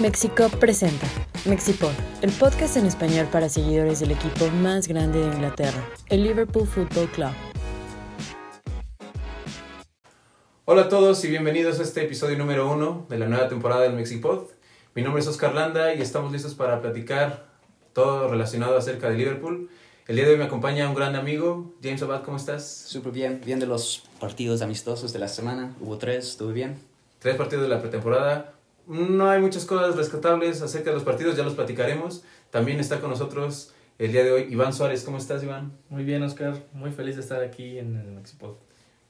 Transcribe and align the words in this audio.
Mexico 0.00 0.48
presenta 0.58 1.06
Mexipod, 1.44 1.92
el 2.22 2.32
podcast 2.32 2.78
en 2.78 2.86
español 2.86 3.28
para 3.30 3.50
seguidores 3.50 4.00
del 4.00 4.12
equipo 4.12 4.48
más 4.48 4.88
grande 4.88 5.18
de 5.18 5.26
Inglaterra, 5.26 5.86
el 6.08 6.22
Liverpool 6.22 6.66
Football 6.66 7.06
Club. 7.10 7.32
Hola 10.64 10.82
a 10.82 10.88
todos 10.88 11.22
y 11.26 11.28
bienvenidos 11.28 11.80
a 11.80 11.82
este 11.82 12.02
episodio 12.02 12.38
número 12.38 12.72
uno 12.72 13.04
de 13.10 13.18
la 13.18 13.26
nueva 13.26 13.50
temporada 13.50 13.82
del 13.82 13.92
Mexipod. 13.92 14.46
Mi 14.94 15.02
nombre 15.02 15.20
es 15.20 15.28
Oscar 15.28 15.54
Landa 15.54 15.92
y 15.92 16.00
estamos 16.00 16.32
listos 16.32 16.54
para 16.54 16.80
platicar 16.80 17.50
todo 17.92 18.26
relacionado 18.28 18.78
acerca 18.78 19.10
de 19.10 19.18
Liverpool. 19.18 19.68
El 20.08 20.16
día 20.16 20.24
de 20.24 20.30
hoy 20.32 20.38
me 20.38 20.44
acompaña 20.44 20.88
un 20.88 20.94
gran 20.94 21.14
amigo, 21.14 21.74
James 21.82 22.02
Abad, 22.02 22.22
¿cómo 22.22 22.38
estás? 22.38 22.66
Súper 22.66 23.12
bien, 23.12 23.42
bien 23.44 23.60
de 23.60 23.66
los 23.66 24.04
partidos 24.18 24.62
amistosos 24.62 25.12
de 25.12 25.18
la 25.18 25.28
semana. 25.28 25.76
Hubo 25.78 25.98
tres, 25.98 26.26
estuvo 26.30 26.52
bien. 26.52 26.78
Tres 27.18 27.36
partidos 27.36 27.64
de 27.64 27.68
la 27.68 27.82
pretemporada. 27.82 28.54
No 28.90 29.30
hay 29.30 29.40
muchas 29.40 29.66
cosas 29.66 29.94
rescatables 29.94 30.62
acerca 30.62 30.90
de 30.90 30.94
los 30.94 31.04
partidos, 31.04 31.36
ya 31.36 31.44
los 31.44 31.54
platicaremos. 31.54 32.24
También 32.50 32.80
está 32.80 33.00
con 33.00 33.10
nosotros 33.10 33.72
el 34.00 34.10
día 34.10 34.24
de 34.24 34.32
hoy 34.32 34.48
Iván 34.50 34.72
Suárez. 34.72 35.04
¿Cómo 35.04 35.16
estás, 35.16 35.44
Iván? 35.44 35.78
Muy 35.90 36.02
bien, 36.02 36.24
Oscar. 36.24 36.60
Muy 36.72 36.90
feliz 36.90 37.14
de 37.14 37.22
estar 37.22 37.40
aquí 37.40 37.78
en 37.78 37.94
el 37.94 38.10
Mexipod. 38.10 38.56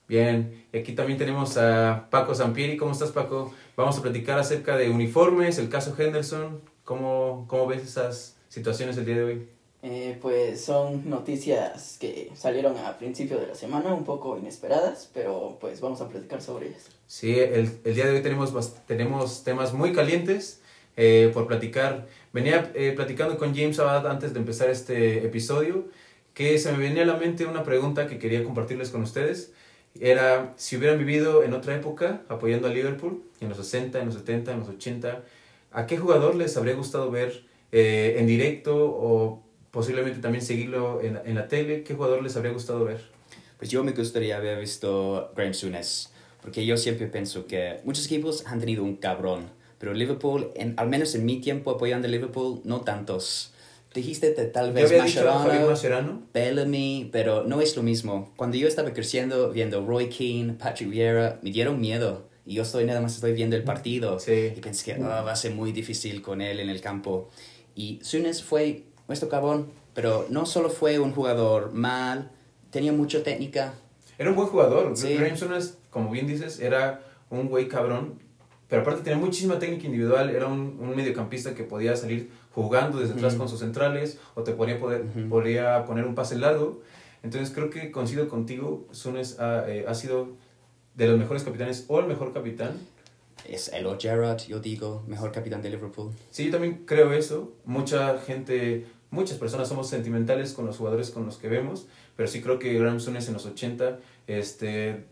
Bien, 0.07 0.67
y 0.71 0.77
aquí 0.77 0.93
también 0.93 1.19
tenemos 1.19 1.57
a 1.57 2.09
Paco 2.11 2.35
Sampieri. 2.35 2.77
¿Cómo 2.77 2.93
estás, 2.93 3.11
Paco? 3.11 3.55
Vamos 3.75 3.97
a 3.97 4.03
platicar 4.03 4.39
acerca 4.39 4.77
de 4.77 4.91
uniformes, 4.91 5.57
el 5.57 5.71
caso 5.71 5.95
Henderson. 5.99 6.61
¿Cómo, 6.85 7.47
cómo 7.49 7.67
ves 7.67 7.83
esas 7.83 8.37
situaciones 8.51 8.99
el 8.99 9.07
día 9.07 9.17
de 9.17 9.25
hoy? 9.25 9.49
Eh, 9.83 10.19
pues 10.21 10.63
son 10.63 11.09
noticias 11.09 11.97
que 11.99 12.31
salieron 12.35 12.77
a 12.77 12.99
principio 12.99 13.41
de 13.41 13.47
la 13.47 13.55
semana, 13.55 13.95
un 13.95 14.05
poco 14.05 14.37
inesperadas, 14.37 15.09
pero 15.15 15.57
pues 15.59 15.81
vamos 15.81 16.03
a 16.03 16.09
platicar 16.09 16.43
sobre 16.43 16.69
ellas. 16.69 17.00
Sí, 17.11 17.41
el, 17.41 17.69
el 17.83 17.95
día 17.97 18.07
de 18.07 18.13
hoy 18.13 18.23
tenemos, 18.23 18.55
tenemos 18.87 19.43
temas 19.43 19.75
muy 19.75 19.93
calientes 19.93 20.61
eh, 20.97 21.33
por 21.35 21.49
platicar. 21.49 22.07
Venía 22.33 22.71
eh, 22.77 22.93
platicando 22.95 23.37
con 23.37 23.53
James 23.53 23.81
Abad 23.81 24.07
antes 24.07 24.33
de 24.33 24.39
empezar 24.39 24.71
este 24.71 25.27
episodio, 25.27 25.89
que 26.35 26.57
se 26.61 26.71
me 26.71 26.79
venía 26.79 27.03
a 27.03 27.07
la 27.07 27.17
mente 27.17 27.47
una 27.47 27.65
pregunta 27.65 28.07
que 28.07 28.21
quería 28.21 28.45
compartirles 28.45 28.91
con 28.91 29.03
ustedes. 29.03 29.53
Era 29.99 30.55
si 30.55 30.77
hubieran 30.77 30.99
vivido 30.99 31.43
en 31.43 31.53
otra 31.53 31.75
época 31.75 32.23
apoyando 32.29 32.69
a 32.69 32.71
Liverpool, 32.71 33.25
en 33.41 33.49
los 33.49 33.59
60, 33.59 33.99
en 33.99 34.07
los 34.07 34.15
70, 34.15 34.53
en 34.53 34.61
los 34.61 34.69
80, 34.69 35.25
¿a 35.73 35.87
qué 35.87 35.99
jugador 35.99 36.37
les 36.37 36.57
habría 36.57 36.75
gustado 36.75 37.11
ver 37.11 37.45
en 37.73 38.25
directo 38.29 38.77
o 38.87 39.43
posiblemente 39.73 40.21
también 40.21 40.45
seguirlo 40.45 41.01
en, 41.03 41.19
en 41.25 41.35
la 41.35 41.49
tele. 41.49 41.83
¿Qué 41.83 41.95
jugador 41.95 42.23
les 42.23 42.37
habría 42.37 42.53
gustado 42.53 42.85
ver? 42.85 43.01
Pues 43.59 43.69
yo 43.69 43.83
me 43.83 43.91
gustaría 43.91 44.37
haber 44.37 44.61
visto 44.61 45.33
Graham 45.35 45.55
Souness, 45.55 46.13
porque 46.43 46.65
yo 46.67 46.77
siempre 46.77 47.07
pienso 47.07 47.47
que 47.47 47.81
muchos 47.85 48.07
equipos 48.07 48.47
han 48.47 48.61
tenido 48.61 48.83
un 48.85 48.97
cabrón, 48.97 49.51
pero 49.79 49.95
Liverpool, 49.95 50.51
en, 50.55 50.75
al 50.77 50.89
menos 50.89 51.15
en 51.15 51.25
mi 51.25 51.41
tiempo 51.41 51.71
apoyando 51.71 52.07
a 52.07 52.11
Liverpool, 52.11 52.61
no 52.65 52.83
tantos. 52.83 53.53
Dijiste 53.95 54.31
tal 54.31 54.73
vez 54.73 54.97
Mascherano, 54.97 56.23
Bellamy, 56.33 57.09
pero 57.11 57.43
no 57.45 57.61
es 57.61 57.77
lo 57.77 57.83
mismo. 57.83 58.33
Cuando 58.37 58.57
yo 58.57 58.69
estaba 58.69 58.93
creciendo 58.93 59.51
viendo 59.51 59.85
Roy 59.85 60.09
Keane, 60.09 60.53
Patrick 60.53 60.91
Vieira, 60.91 61.41
me 61.43 61.51
dieron 61.51 61.81
miedo. 61.81 62.29
Y 62.47 62.55
yo 62.55 62.63
estoy 62.63 62.85
nada 62.85 63.01
más 63.01 63.17
estoy 63.17 63.33
viendo 63.33 63.57
el 63.57 63.65
partido. 63.65 64.21
Sí. 64.21 64.53
Y 64.57 64.61
pensé 64.61 64.95
que 64.95 65.01
oh, 65.01 65.05
va 65.05 65.33
a 65.33 65.37
ser 65.37 65.53
muy 65.53 65.73
difícil 65.73 66.23
con 66.23 66.41
él 66.41 66.61
en 66.61 66.69
el 66.69 66.81
campo. 66.81 67.31
Y 67.75 67.99
Souness 68.03 68.45
fue 68.45 68.85
nuestro 69.09 69.29
cabrón, 69.29 69.73
pero 69.93 70.27
no 70.31 70.47
solo 70.47 70.71
fue 70.71 71.01
un 71.01 71.13
jugador 71.13 71.73
mal, 71.73 72.31
tenía 72.71 72.93
mucha 72.93 73.25
técnica. 73.25 73.75
Era 74.19 74.31
un 74.31 74.37
buen 74.37 74.49
jugador. 74.49 74.97
Sí. 74.97 75.15
es, 75.15 75.79
como 75.91 76.11
bien 76.11 76.27
dices, 76.27 76.61
era 76.61 77.03
un 77.31 77.49
güey 77.49 77.69
cabrón, 77.69 78.19
pero 78.69 78.83
aparte 78.83 79.03
tenía 79.03 79.19
muchísima 79.19 79.59
técnica 79.59 79.87
individual, 79.87 80.31
era 80.31 80.47
un, 80.47 80.79
un 80.81 80.95
mediocampista 80.95 81.55
que 81.55 81.65
podía 81.65 81.97
salir 81.97 82.31
jugando 82.55 83.01
desde 83.01 83.15
atrás 83.15 83.35
con 83.35 83.49
sus 83.49 83.61
centrales 83.61 84.19
o 84.35 84.43
te 84.43 84.53
podía, 84.53 84.79
poder, 84.79 85.05
podría 85.29 85.85
poner 85.85 86.05
un 86.05 86.15
pase 86.15 86.37
largo. 86.37 86.81
Entonces 87.23 87.53
creo 87.55 87.71
que 87.71 87.91
coincido 87.91 88.29
contigo, 88.29 88.87
Sunes 88.93 89.39
ha, 89.41 89.69
eh, 89.69 89.85
ha 89.87 89.95
sido 89.95 90.29
de 90.95 91.07
los 91.07 91.19
mejores 91.19 91.43
capitanes 91.43 91.85
o 91.89 92.01
el 92.01 92.07
mejor 92.07 92.33
capitán 92.33 92.79
es 93.49 93.69
Elo 93.73 93.97
Gerrard, 93.99 94.43
yo 94.47 94.61
digo, 94.61 95.03
mejor 95.07 95.33
capitán 95.33 95.63
de 95.63 95.71
Liverpool. 95.71 96.13
Sí, 96.31 96.47
yo 96.47 96.53
también 96.53 96.85
creo 96.87 97.13
eso. 97.13 97.53
Mucha 97.65 98.19
gente 98.19 98.87
muchas 99.11 99.39
personas 99.39 99.69
somos 99.69 99.89
sentimentales 99.89 100.53
con 100.53 100.67
los 100.67 100.77
jugadores 100.77 101.11
con 101.11 101.27
los 101.27 101.37
que 101.37 101.49
vemos, 101.49 101.87
pero 102.17 102.29
sí 102.29 102.41
creo 102.41 102.59
que 102.59 102.75
Graham 102.75 103.01
Souness 103.01 103.29
en 103.29 103.35
los 103.35 103.47
80, 103.47 103.99
este, 104.27 105.05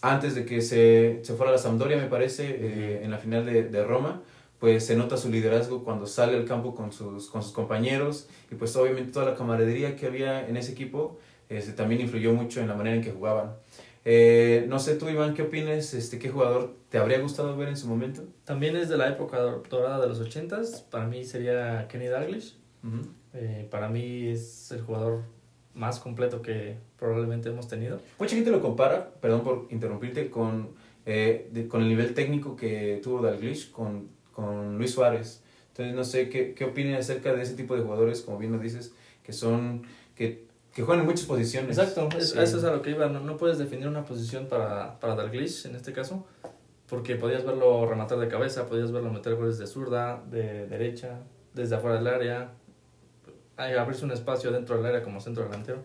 antes 0.00 0.34
de 0.34 0.44
que 0.44 0.60
se, 0.60 1.20
se 1.22 1.34
fuera 1.34 1.50
a 1.50 1.54
la 1.54 1.58
Sampdoria, 1.58 1.96
me 1.96 2.06
parece, 2.06 2.46
eh, 2.48 3.00
en 3.04 3.10
la 3.10 3.18
final 3.18 3.44
de, 3.44 3.64
de, 3.64 3.84
Roma, 3.84 4.22
pues 4.58 4.86
se 4.86 4.96
nota 4.96 5.16
su 5.16 5.30
liderazgo 5.30 5.84
cuando 5.84 6.06
sale 6.06 6.36
al 6.36 6.44
campo 6.44 6.74
con 6.74 6.92
sus, 6.92 7.28
con 7.28 7.42
sus 7.42 7.52
compañeros 7.52 8.28
y 8.50 8.54
pues 8.54 8.74
obviamente 8.76 9.12
toda 9.12 9.26
la 9.26 9.34
camaradería 9.34 9.96
que 9.96 10.06
había 10.06 10.48
en 10.48 10.56
ese 10.56 10.72
equipo 10.72 11.18
este, 11.48 11.72
también 11.72 12.00
influyó 12.00 12.32
mucho 12.32 12.60
en 12.60 12.68
la 12.68 12.74
manera 12.74 12.96
en 12.96 13.02
que 13.02 13.12
jugaban. 13.12 13.54
Eh, 14.04 14.66
no 14.68 14.78
sé 14.78 14.96
tú, 14.96 15.08
Iván, 15.08 15.34
¿qué 15.34 15.42
opinas? 15.42 15.94
Este, 15.94 16.18
¿Qué 16.18 16.28
jugador 16.28 16.74
te 16.88 16.98
habría 16.98 17.18
gustado 17.18 17.56
ver 17.56 17.68
en 17.68 17.76
su 17.76 17.88
momento? 17.88 18.24
También 18.44 18.76
es 18.76 18.88
de 18.88 18.96
la 18.96 19.08
época 19.08 19.38
dorada 19.38 20.00
de 20.00 20.08
los 20.08 20.20
80s. 20.20 20.84
Para 20.90 21.06
mí 21.06 21.24
sería 21.24 21.86
Kenny 21.88 22.06
Dalglish. 22.06 22.56
Eh, 23.34 23.68
para 23.70 23.88
mí 23.88 24.28
es 24.28 24.70
el 24.70 24.82
jugador 24.82 25.22
más 25.78 26.00
completo 26.00 26.42
que 26.42 26.76
probablemente 26.98 27.48
hemos 27.48 27.68
tenido. 27.68 28.00
Mucha 28.18 28.34
gente 28.34 28.50
lo 28.50 28.60
compara, 28.60 29.10
perdón 29.20 29.42
por 29.42 29.66
interrumpirte, 29.70 30.28
con, 30.28 30.70
eh, 31.06 31.66
con 31.70 31.82
el 31.82 31.88
nivel 31.88 32.14
técnico 32.14 32.56
que 32.56 33.00
tuvo 33.02 33.22
Dalglish 33.22 33.70
con, 33.70 34.08
con 34.32 34.76
Luis 34.76 34.90
Suárez. 34.90 35.42
Entonces 35.68 35.94
no 35.94 36.04
sé 36.04 36.28
qué, 36.28 36.54
qué 36.54 36.64
opinas 36.64 37.00
acerca 37.00 37.32
de 37.32 37.42
ese 37.42 37.54
tipo 37.54 37.76
de 37.76 37.82
jugadores, 37.82 38.20
como 38.22 38.38
bien 38.38 38.50
nos 38.50 38.60
dices, 38.60 38.92
que 39.22 39.32
son 39.32 39.82
que, 40.16 40.46
que 40.74 40.82
juegan 40.82 41.02
en 41.02 41.06
muchas 41.06 41.26
posiciones. 41.26 41.78
Exacto, 41.78 42.08
eso 42.18 42.40
es 42.42 42.64
a 42.64 42.72
lo 42.72 42.82
que 42.82 42.90
iba. 42.90 43.06
No, 43.08 43.20
no 43.20 43.36
puedes 43.36 43.58
definir 43.58 43.86
una 43.86 44.04
posición 44.04 44.46
para, 44.48 44.98
para 44.98 45.14
Dalglish 45.14 45.66
en 45.66 45.76
este 45.76 45.92
caso, 45.92 46.26
porque 46.88 47.14
podías 47.14 47.44
verlo 47.44 47.86
rematar 47.86 48.18
de 48.18 48.26
cabeza, 48.26 48.66
podías 48.66 48.90
verlo 48.90 49.12
meter 49.12 49.36
goles 49.36 49.58
de 49.58 49.68
zurda, 49.68 50.20
de 50.28 50.66
derecha, 50.66 51.20
desde 51.54 51.76
afuera 51.76 51.98
del 51.98 52.08
área, 52.08 52.50
abrirse 53.58 54.04
un 54.04 54.12
espacio 54.12 54.50
dentro 54.50 54.76
del 54.76 54.86
área 54.86 55.02
como 55.02 55.20
centro 55.20 55.44
delantero, 55.44 55.84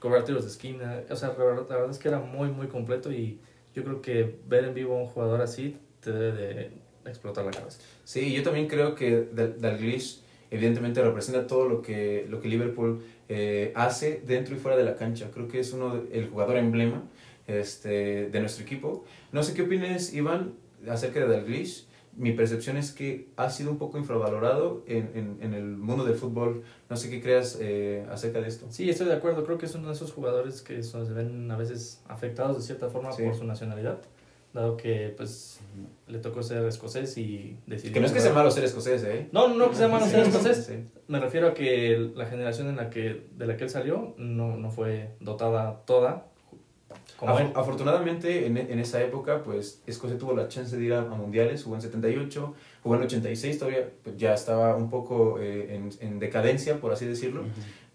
cobrar 0.00 0.24
tiros 0.24 0.44
de 0.44 0.50
esquina. 0.50 1.02
O 1.10 1.16
sea, 1.16 1.34
la 1.36 1.44
verdad, 1.44 1.90
es 1.90 1.98
que 1.98 2.08
era 2.08 2.18
muy, 2.18 2.50
muy 2.50 2.68
completo 2.68 3.12
y 3.12 3.38
yo 3.74 3.84
creo 3.84 4.00
que 4.00 4.38
ver 4.46 4.64
en 4.64 4.74
vivo 4.74 4.96
a 4.96 5.02
un 5.02 5.06
jugador 5.06 5.40
así 5.40 5.76
te 6.00 6.12
debe 6.12 6.32
de 6.32 6.70
explotar 7.04 7.44
la 7.44 7.50
cabeza. 7.50 7.80
Sí, 8.04 8.32
yo 8.32 8.42
también 8.42 8.68
creo 8.68 8.94
que 8.94 9.28
Dalglish 9.32 10.20
evidentemente 10.50 11.02
representa 11.02 11.46
todo 11.46 11.68
lo 11.68 11.82
que, 11.82 12.26
lo 12.28 12.40
que 12.40 12.48
Liverpool 12.48 13.02
eh, 13.28 13.72
hace 13.74 14.22
dentro 14.24 14.54
y 14.54 14.58
fuera 14.58 14.76
de 14.76 14.84
la 14.84 14.96
cancha. 14.96 15.30
Creo 15.32 15.48
que 15.48 15.60
es 15.60 15.72
uno 15.72 16.02
el 16.12 16.28
jugador 16.28 16.56
emblema 16.56 17.02
este, 17.46 18.28
de 18.30 18.40
nuestro 18.40 18.64
equipo. 18.64 19.04
No 19.32 19.42
sé 19.42 19.54
qué 19.54 19.62
opinas, 19.62 20.12
Iván, 20.12 20.54
acerca 20.88 21.20
de 21.20 21.28
Dalglish 21.28 21.85
mi 22.16 22.32
percepción 22.32 22.76
es 22.76 22.92
que 22.92 23.28
ha 23.36 23.50
sido 23.50 23.70
un 23.70 23.78
poco 23.78 23.98
infravalorado 23.98 24.82
en, 24.86 25.10
en, 25.14 25.38
en 25.40 25.54
el 25.54 25.64
mundo 25.64 26.04
del 26.04 26.14
fútbol. 26.14 26.62
No 26.88 26.96
sé 26.96 27.10
qué 27.10 27.20
creas 27.20 27.58
eh, 27.60 28.06
acerca 28.10 28.40
de 28.40 28.48
esto. 28.48 28.66
Sí, 28.70 28.88
estoy 28.88 29.06
de 29.06 29.14
acuerdo. 29.14 29.44
Creo 29.44 29.58
que 29.58 29.66
es 29.66 29.74
uno 29.74 29.88
de 29.88 29.94
esos 29.94 30.12
jugadores 30.12 30.62
que 30.62 30.82
se 30.82 30.98
ven 31.12 31.50
a 31.50 31.56
veces 31.56 32.02
afectados 32.08 32.56
de 32.56 32.62
cierta 32.62 32.88
forma 32.88 33.10
por 33.10 33.34
su 33.34 33.44
nacionalidad, 33.44 33.98
dado 34.54 34.76
que 34.76 35.12
pues 35.16 35.60
le 36.08 36.18
tocó 36.18 36.42
ser 36.42 36.64
escocés 36.64 37.18
y 37.18 37.58
decidió... 37.66 37.92
Que 37.92 38.00
no 38.00 38.06
es 38.06 38.12
que 38.12 38.20
sea 38.20 38.32
malo 38.32 38.50
ser 38.50 38.64
escocés, 38.64 39.04
¿eh? 39.04 39.28
No, 39.32 39.48
no 39.48 39.68
que 39.68 39.76
sea 39.76 39.88
malo 39.88 40.06
ser 40.06 40.20
escocés. 40.20 40.72
Me 41.08 41.20
refiero 41.20 41.48
a 41.48 41.54
que 41.54 42.10
la 42.14 42.26
generación 42.26 42.68
en 42.68 42.76
la 42.76 42.88
que, 42.88 43.26
de 43.36 43.46
la 43.46 43.56
que 43.56 43.64
él 43.64 43.70
salió 43.70 44.14
no, 44.16 44.56
no 44.56 44.70
fue 44.70 45.10
dotada 45.20 45.82
toda 45.84 46.28
afortunadamente 47.54 48.46
en, 48.46 48.56
en, 48.56 48.78
esa 48.78 49.02
época, 49.02 49.42
pues 49.42 49.82
Escocia 49.86 50.18
tuvo 50.18 50.34
la 50.34 50.48
chance 50.48 50.76
de 50.76 50.84
ir 50.84 50.94
a, 50.94 51.02
mundiales, 51.02 51.64
jugó 51.64 51.76
en 51.76 51.82
78, 51.82 52.54
jugó 52.82 52.96
en 52.96 53.02
86, 53.02 53.58
todavía 53.58 53.90
pues, 54.02 54.16
ya 54.16 54.34
estaba 54.34 54.76
un 54.76 54.90
poco 54.90 55.38
eh, 55.40 55.74
en, 55.74 55.90
en, 56.00 56.18
decadencia, 56.18 56.80
por 56.80 56.92
así 56.92 57.06
decirlo, 57.06 57.44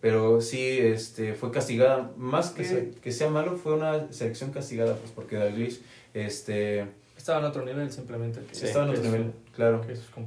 pero 0.01 0.41
sí 0.41 0.79
este, 0.79 1.35
fue 1.35 1.51
castigada, 1.51 2.11
más 2.17 2.49
que, 2.49 2.91
que 3.01 3.11
sea 3.11 3.29
malo, 3.29 3.57
fue 3.57 3.73
una 3.73 4.11
selección 4.11 4.51
castigada, 4.51 4.95
pues 4.95 5.11
porque 5.11 5.35
Dalglish 5.35 5.81
este, 6.13 6.87
estaba 7.15 7.39
en 7.39 7.45
otro 7.45 7.63
nivel 7.63 7.91
simplemente. 7.91 8.41
Que, 8.41 8.65
estaba 8.65 8.85
en 8.85 8.91
otro 8.91 9.03
nivel, 9.03 9.31
claro. 9.61 9.81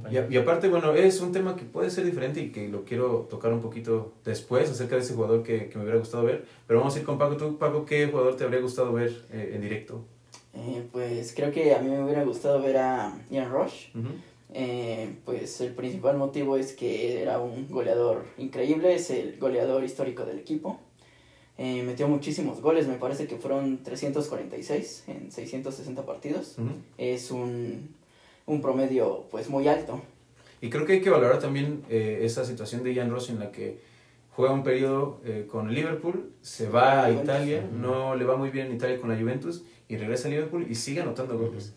Y, 0.09 0.33
y, 0.33 0.37
aparte, 0.37 0.69
bueno, 0.69 0.93
es 0.93 1.19
un 1.21 1.31
tema 1.31 1.55
que 1.55 1.65
puede 1.65 1.89
ser 1.89 2.05
diferente 2.05 2.39
y 2.41 2.51
que 2.51 2.67
lo 2.69 2.85
quiero 2.85 3.27
tocar 3.29 3.51
un 3.53 3.61
poquito 3.61 4.13
después 4.23 4.69
acerca 4.69 4.95
de 4.95 5.01
ese 5.01 5.13
jugador 5.13 5.43
que, 5.43 5.67
que 5.69 5.77
me 5.77 5.83
hubiera 5.83 5.99
gustado 5.99 6.23
ver. 6.23 6.45
Pero 6.67 6.79
vamos 6.79 6.95
a 6.95 6.99
ir 6.99 7.05
con 7.05 7.17
Paco. 7.17 7.37
¿Tú, 7.37 7.57
Paco, 7.57 7.85
qué 7.85 8.07
jugador 8.07 8.35
te 8.35 8.43
habría 8.43 8.61
gustado 8.61 8.93
ver 8.93 9.25
eh, 9.31 9.51
en 9.55 9.61
directo? 9.61 10.03
Eh, 10.53 10.87
pues 10.91 11.33
creo 11.35 11.51
que 11.51 11.73
a 11.75 11.79
mí 11.79 11.89
me 11.89 12.03
hubiera 12.03 12.23
gustado 12.23 12.61
ver 12.61 12.77
a 12.77 13.17
Ian 13.29 13.51
Rush. 13.51 13.87
eh, 14.53 15.15
pues 15.25 15.59
el 15.61 15.73
principal 15.73 16.17
motivo 16.17 16.55
es 16.55 16.73
que 16.73 17.21
era 17.21 17.39
un 17.39 17.67
goleador 17.69 18.25
increíble, 18.37 18.95
es 18.95 19.09
el 19.09 19.37
goleador 19.37 19.83
histórico 19.83 20.23
del 20.25 20.39
equipo. 20.39 20.79
Eh, 21.57 21.83
metió 21.83 22.07
muchísimos 22.07 22.61
goles, 22.61 22.87
me 22.87 22.95
parece 22.95 23.27
que 23.27 23.37
fueron 23.37 23.81
346 23.83 25.03
en 25.07 25.31
660 25.31 26.05
partidos. 26.05 26.55
Es 26.97 27.31
un, 27.31 27.95
un, 28.45 28.61
promedio 28.61 29.25
pues 29.31 29.49
muy 29.49 29.67
alto. 29.67 30.01
Y 30.61 30.69
creo 30.69 30.85
que 30.85 30.93
hay 30.93 31.01
que 31.01 31.09
valorar 31.09 31.39
también 31.39 31.83
eh, 31.89 32.19
esa 32.21 32.45
situación 32.45 32.83
de 32.83 32.93
Ian 32.93 33.11
Ross 33.11 33.29
en 33.29 33.39
la 33.39 33.51
que 33.51 33.79
juega 34.35 34.53
un 34.53 34.63
periodo 34.63 35.21
eh, 35.25 35.47
con 35.49 35.73
Liverpool, 35.73 36.31
se 36.41 36.67
va 36.67 37.05
a 37.05 37.11
Italia, 37.11 37.67
no 37.71 38.15
le 38.15 38.25
va 38.25 38.35
muy 38.35 38.49
bien 38.49 38.67
en 38.67 38.75
Italia 38.75 38.99
con 38.99 39.09
la 39.09 39.17
Juventus 39.17 39.63
y 39.87 39.97
regresa 39.97 40.27
a 40.27 40.31
Liverpool 40.31 40.65
y 40.69 40.75
sigue 40.75 41.01
anotando 41.01 41.37
goles. 41.37 41.73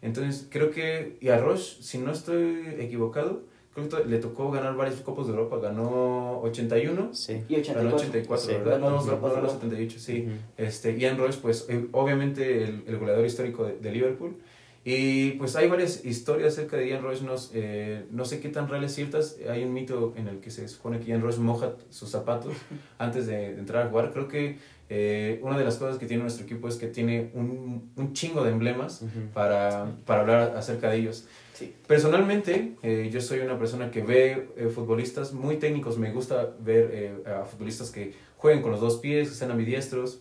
Entonces 0.00 0.46
creo 0.50 0.70
que, 0.70 1.16
y 1.20 1.28
a 1.28 1.38
Ross, 1.38 1.78
si 1.80 1.98
no 1.98 2.12
estoy 2.12 2.74
equivocado, 2.78 3.42
creo 3.74 3.88
que 3.88 4.04
le 4.08 4.18
tocó 4.18 4.50
ganar 4.50 4.76
varios 4.76 5.00
copos 5.00 5.26
de 5.26 5.32
Europa, 5.32 5.58
ganó 5.58 6.40
81 6.42 7.14
sí. 7.14 7.44
y 7.48 7.54
84, 7.54 7.82
ganó 7.82 7.96
84 7.96 8.46
sí, 8.46 8.52
¿verdad? 8.52 8.78
No, 8.80 9.02
ganó 9.02 9.48
78, 9.48 9.98
sí. 9.98 10.28
este, 10.56 10.98
Ian 10.98 11.18
Ross, 11.18 11.36
pues 11.36 11.66
eh, 11.68 11.86
obviamente 11.92 12.64
el, 12.64 12.84
el 12.86 12.98
goleador 12.98 13.24
histórico 13.24 13.64
de, 13.64 13.78
de 13.78 13.90
Liverpool, 13.92 14.36
y 14.84 15.32
pues 15.32 15.54
hay 15.54 15.68
varias 15.68 16.04
historias 16.04 16.54
acerca 16.54 16.76
de 16.76 16.88
Ian 16.88 17.02
Royce, 17.02 17.24
no, 17.24 17.34
eh, 17.54 18.04
no 18.10 18.24
sé 18.24 18.40
qué 18.40 18.48
tan 18.48 18.68
reales 18.68 18.92
ciertas. 18.92 19.36
Hay 19.48 19.62
un 19.62 19.72
mito 19.72 20.12
en 20.16 20.26
el 20.26 20.40
que 20.40 20.50
se 20.50 20.66
supone 20.66 20.98
que 20.98 21.06
Ian 21.06 21.22
Royce 21.22 21.38
moja 21.38 21.74
sus 21.90 22.10
zapatos 22.10 22.54
antes 22.98 23.28
de, 23.28 23.50
entrar 23.50 23.86
a 23.86 23.90
jugar. 23.90 24.12
Creo 24.12 24.26
que 24.26 24.58
eh, 24.88 25.38
una 25.42 25.56
de 25.56 25.64
las 25.64 25.76
cosas 25.76 25.98
que 25.98 26.06
tiene 26.06 26.22
nuestro 26.22 26.44
equipo 26.44 26.66
es 26.66 26.76
que 26.76 26.88
tiene 26.88 27.30
un, 27.34 27.92
un 27.94 28.12
chingo 28.12 28.42
de 28.42 28.50
emblemas 28.50 29.04
para, 29.32 29.86
para, 30.04 30.22
hablar 30.22 30.56
acerca 30.56 30.90
de 30.90 30.96
ellos. 30.96 31.28
Sí. 31.54 31.72
Personalmente, 31.86 32.72
eh, 32.82 33.08
yo 33.12 33.20
soy 33.20 33.38
una 33.38 33.56
persona 33.60 33.92
que 33.92 34.02
ve 34.02 34.70
futbolistas 34.74 35.32
muy 35.32 35.58
técnicos. 35.58 35.96
Me 35.96 36.10
gusta 36.10 36.54
ver 36.58 37.22
a 37.24 37.44
futbolistas 37.44 37.92
que 37.92 38.14
jueguen 38.36 38.62
con 38.62 38.72
los 38.72 38.80
dos 38.80 38.96
pies, 38.96 39.28
que 39.28 39.34
sean 39.36 39.52
ambidiestros. 39.52 40.18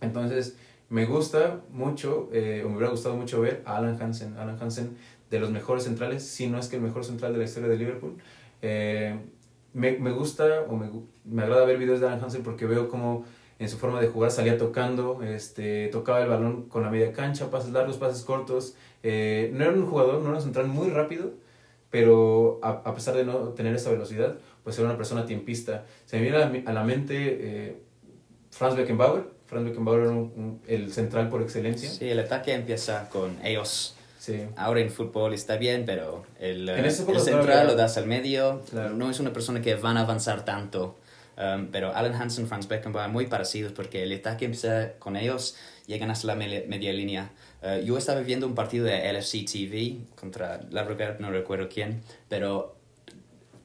Entonces, 0.00 0.56
me 0.92 1.06
gusta 1.06 1.62
mucho, 1.70 2.28
eh, 2.34 2.62
o 2.62 2.68
me 2.68 2.76
hubiera 2.76 2.90
gustado 2.90 3.16
mucho 3.16 3.40
ver 3.40 3.62
a 3.64 3.78
Alan 3.78 3.96
Hansen. 3.98 4.36
Alan 4.36 4.58
Hansen, 4.60 4.98
de 5.30 5.40
los 5.40 5.50
mejores 5.50 5.84
centrales, 5.84 6.22
si 6.22 6.48
no 6.48 6.58
es 6.58 6.68
que 6.68 6.76
el 6.76 6.82
mejor 6.82 7.06
central 7.06 7.32
de 7.32 7.38
la 7.38 7.44
historia 7.46 7.70
de 7.70 7.78
Liverpool. 7.78 8.18
Eh, 8.60 9.18
me, 9.72 9.92
me, 9.92 10.10
gusta 10.10 10.66
o 10.68 10.76
me, 10.76 10.90
me, 11.24 11.42
agrada 11.44 11.64
ver 11.64 11.78
videos 11.78 11.98
de 12.00 12.08
Alan 12.08 12.22
Hansen 12.22 12.42
porque 12.42 12.66
veo 12.66 12.90
como 12.90 13.24
en 13.58 13.70
su 13.70 13.78
forma 13.78 14.02
de 14.02 14.08
jugar 14.08 14.30
salía 14.30 14.58
tocando, 14.58 15.22
este, 15.22 15.88
tocaba 15.88 16.20
el 16.20 16.28
balón 16.28 16.68
con 16.68 16.82
la 16.82 16.90
media 16.90 17.10
cancha, 17.14 17.50
pases 17.50 17.72
largos, 17.72 17.96
pases 17.96 18.22
cortos. 18.22 18.76
Eh, 19.02 19.50
no 19.54 19.64
era 19.64 19.72
un 19.72 19.86
jugador, 19.86 20.20
no 20.20 20.28
era 20.28 20.36
un 20.36 20.42
central 20.42 20.66
muy 20.66 20.90
rápido, 20.90 21.32
pero 21.88 22.60
a, 22.62 22.68
a, 22.68 22.94
pesar 22.94 23.16
de 23.16 23.24
no 23.24 23.54
tener 23.54 23.74
esa 23.74 23.90
velocidad, 23.90 24.36
pues 24.62 24.78
era 24.78 24.88
una 24.88 24.98
persona 24.98 25.24
tiempista. 25.24 25.86
Se 26.04 26.16
me 26.16 26.22
viene 26.22 26.36
a 26.36 26.50
la, 26.50 26.70
a 26.70 26.72
la 26.74 26.84
mente 26.84 27.14
eh, 27.16 27.82
Franz 28.50 28.76
Beckenbauer, 28.76 29.32
Franz 29.52 29.66
Beckenbauer 29.66 30.00
era 30.00 30.14
el 30.66 30.92
central 30.94 31.28
por 31.28 31.42
excelencia. 31.42 31.90
Sí, 31.90 32.08
el 32.08 32.18
ataque 32.18 32.54
empieza 32.54 33.10
con 33.10 33.36
ellos. 33.44 33.94
Sí. 34.18 34.46
Ahora 34.56 34.80
en 34.80 34.90
fútbol 34.90 35.34
está 35.34 35.56
bien, 35.56 35.84
pero 35.84 36.24
el, 36.40 36.66
el 36.66 36.90
central 36.90 37.66
lo 37.66 37.76
das 37.76 37.98
al 37.98 38.06
medio. 38.06 38.62
No 38.94 39.10
es 39.10 39.20
una 39.20 39.34
persona 39.34 39.60
que 39.60 39.74
van 39.74 39.98
a 39.98 40.02
avanzar 40.02 40.46
tanto. 40.46 40.96
Um, 41.36 41.66
pero 41.66 41.94
Alan 41.94 42.14
Hansen, 42.14 42.46
Franz 42.46 42.66
Beckenbauer, 42.66 43.10
muy 43.10 43.26
parecidos 43.26 43.72
porque 43.72 44.02
el 44.04 44.12
ataque 44.12 44.46
empieza 44.46 44.92
con 44.98 45.16
ellos, 45.16 45.56
llegan 45.86 46.10
hasta 46.10 46.28
la 46.28 46.34
media, 46.34 46.92
línea. 46.92 47.30
Uh, 47.62 47.84
yo 47.84 47.98
estaba 47.98 48.20
viendo 48.20 48.46
un 48.46 48.54
partido 48.54 48.86
de 48.86 49.12
LFC 49.12 49.44
TV 49.44 49.98
contra 50.18 50.62
la 50.70 50.84
no 51.18 51.30
recuerdo 51.30 51.68
quién, 51.68 52.02
pero 52.28 52.76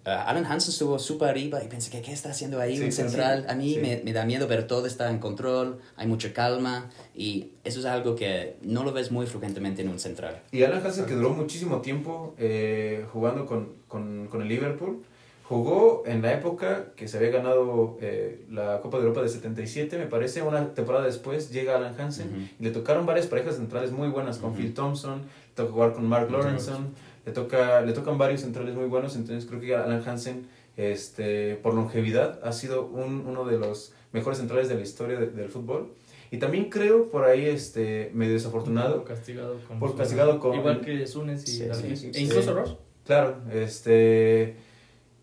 Uh, 0.08 0.12
Alan 0.26 0.46
Hansen 0.46 0.72
estuvo 0.72 0.98
súper 1.00 1.28
arriba 1.28 1.62
y 1.62 1.68
pensé 1.68 1.92
que 1.92 2.02
qué 2.02 2.14
está 2.14 2.30
haciendo 2.30 2.62
ahí 2.62 2.80
un 2.80 2.94
central. 2.94 3.46
a 3.50 3.56
mí 3.56 3.78
me, 3.82 4.02
me, 4.06 4.14
da 4.14 4.24
miedo, 4.24 4.48
pero 4.48 4.66
todo 4.66 4.86
está 4.86 5.12
en 5.12 5.20
control, 5.20 5.80
hay 5.98 6.08
mucha 6.08 6.32
calma 6.32 6.90
y 7.14 7.52
eso 7.66 7.82
es 7.82 7.86
algo 7.86 8.16
que 8.16 8.56
no 8.62 8.86
lo 8.86 8.94
ves 8.94 9.12
muy 9.12 9.26
frecuentemente 9.26 9.82
en 9.82 9.90
un 9.90 10.00
central. 10.00 10.42
Y 10.54 10.64
Alan 10.64 10.82
Hansen 10.82 11.08
que 11.08 11.14
duró 11.14 11.32
muchísimo 11.32 11.82
tiempo 11.82 12.34
eh, 12.38 13.06
jugando 13.12 13.46
con, 13.46 13.74
con, 13.90 14.28
con, 14.28 14.42
el 14.42 14.48
Liverpool. 14.48 15.04
Jugó 15.44 16.04
en 16.06 16.22
la 16.22 16.32
época 16.32 16.94
que 16.96 17.10
se 17.10 17.18
había 17.18 17.32
ganado 17.32 17.98
eh, 18.00 18.46
la 18.50 18.80
Copa 18.80 19.00
de 19.00 19.04
Europa 19.04 19.24
de 19.24 19.30
77, 19.30 19.98
me 19.98 20.06
parece, 20.06 20.42
una 20.42 20.74
temporada 20.74 21.04
después 21.04 21.52
llega 21.52 21.76
Alan 21.76 22.00
Hansen 22.00 22.50
y 22.58 22.64
le 22.64 22.72
tocaron 22.72 23.06
varias 23.06 23.28
parejas 23.28 23.56
centrales 23.56 23.92
muy 23.92 24.08
buenas 24.08 24.38
con 24.38 24.56
Phil 24.56 24.74
Thompson, 24.74 25.24
tocó 25.54 25.74
jugar 25.74 25.94
con 25.94 26.06
Mark 26.06 26.32
Lawrenson 26.32 26.94
le, 27.28 27.34
toca, 27.34 27.82
le 27.82 27.92
tocan 27.92 28.18
varios 28.18 28.42
centrales 28.42 28.74
muy 28.74 28.86
buenos, 28.86 29.18
entonces 29.18 29.46
creo 29.46 29.60
que 29.60 29.76
Alan 29.76 30.02
Hansen, 30.08 30.48
este, 30.78 31.56
por 31.56 31.74
longevidad, 31.74 32.40
ha 32.42 32.54
sido 32.54 32.86
un, 32.86 33.26
uno 33.28 33.44
de 33.44 33.60
los 33.60 33.94
mejores 34.14 34.40
centrales 34.40 34.70
de 34.70 34.76
la 34.76 34.82
historia 34.82 35.20
del 35.20 35.50
fútbol. 35.50 35.94
Y 36.32 36.38
también 36.38 36.70
creo 36.70 37.10
por 37.10 37.26
ahí 37.26 37.46
este 37.46 38.12
medio 38.14 38.34
desafortunado. 38.34 39.04
Por 39.04 39.08
castigado 39.08 39.60
con. 39.68 39.80
Por 39.80 39.98
castigado 39.98 40.40
con. 40.40 40.56
Igual 40.56 40.82
que 40.82 41.06
Sunes 41.06 41.48
y 41.48 41.64
e 41.64 42.22
incluso 42.22 42.54
Ross. 42.54 42.78
Claro, 43.06 43.42
este. 43.54 44.56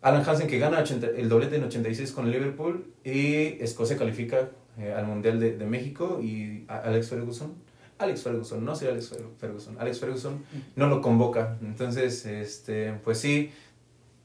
Alan 0.02 0.28
Hansen 0.28 0.46
que 0.46 0.58
gana 0.58 0.84
el 1.16 1.28
doblete 1.30 1.56
en 1.56 1.64
86 1.64 2.12
con 2.12 2.26
el 2.26 2.32
Liverpool 2.32 2.92
y 3.02 3.62
Escocia 3.62 3.96
califica 3.96 4.50
eh, 4.78 4.92
al 4.92 5.06
Mundial 5.06 5.40
de, 5.40 5.56
de, 5.56 5.64
México 5.64 6.20
y 6.22 6.66
Alex 6.68 7.08
Ferguson 7.08 7.54
Alex 7.98 8.22
Ferguson, 8.22 8.64
no 8.64 8.74
soy 8.74 8.88
Alex 8.88 9.12
Ferguson, 9.38 9.76
Alex 9.78 10.00
Ferguson 10.00 10.44
no 10.76 10.88
lo 10.88 11.00
convoca. 11.00 11.58
Entonces, 11.62 12.26
este, 12.26 12.92
pues 13.04 13.18
sí, 13.18 13.52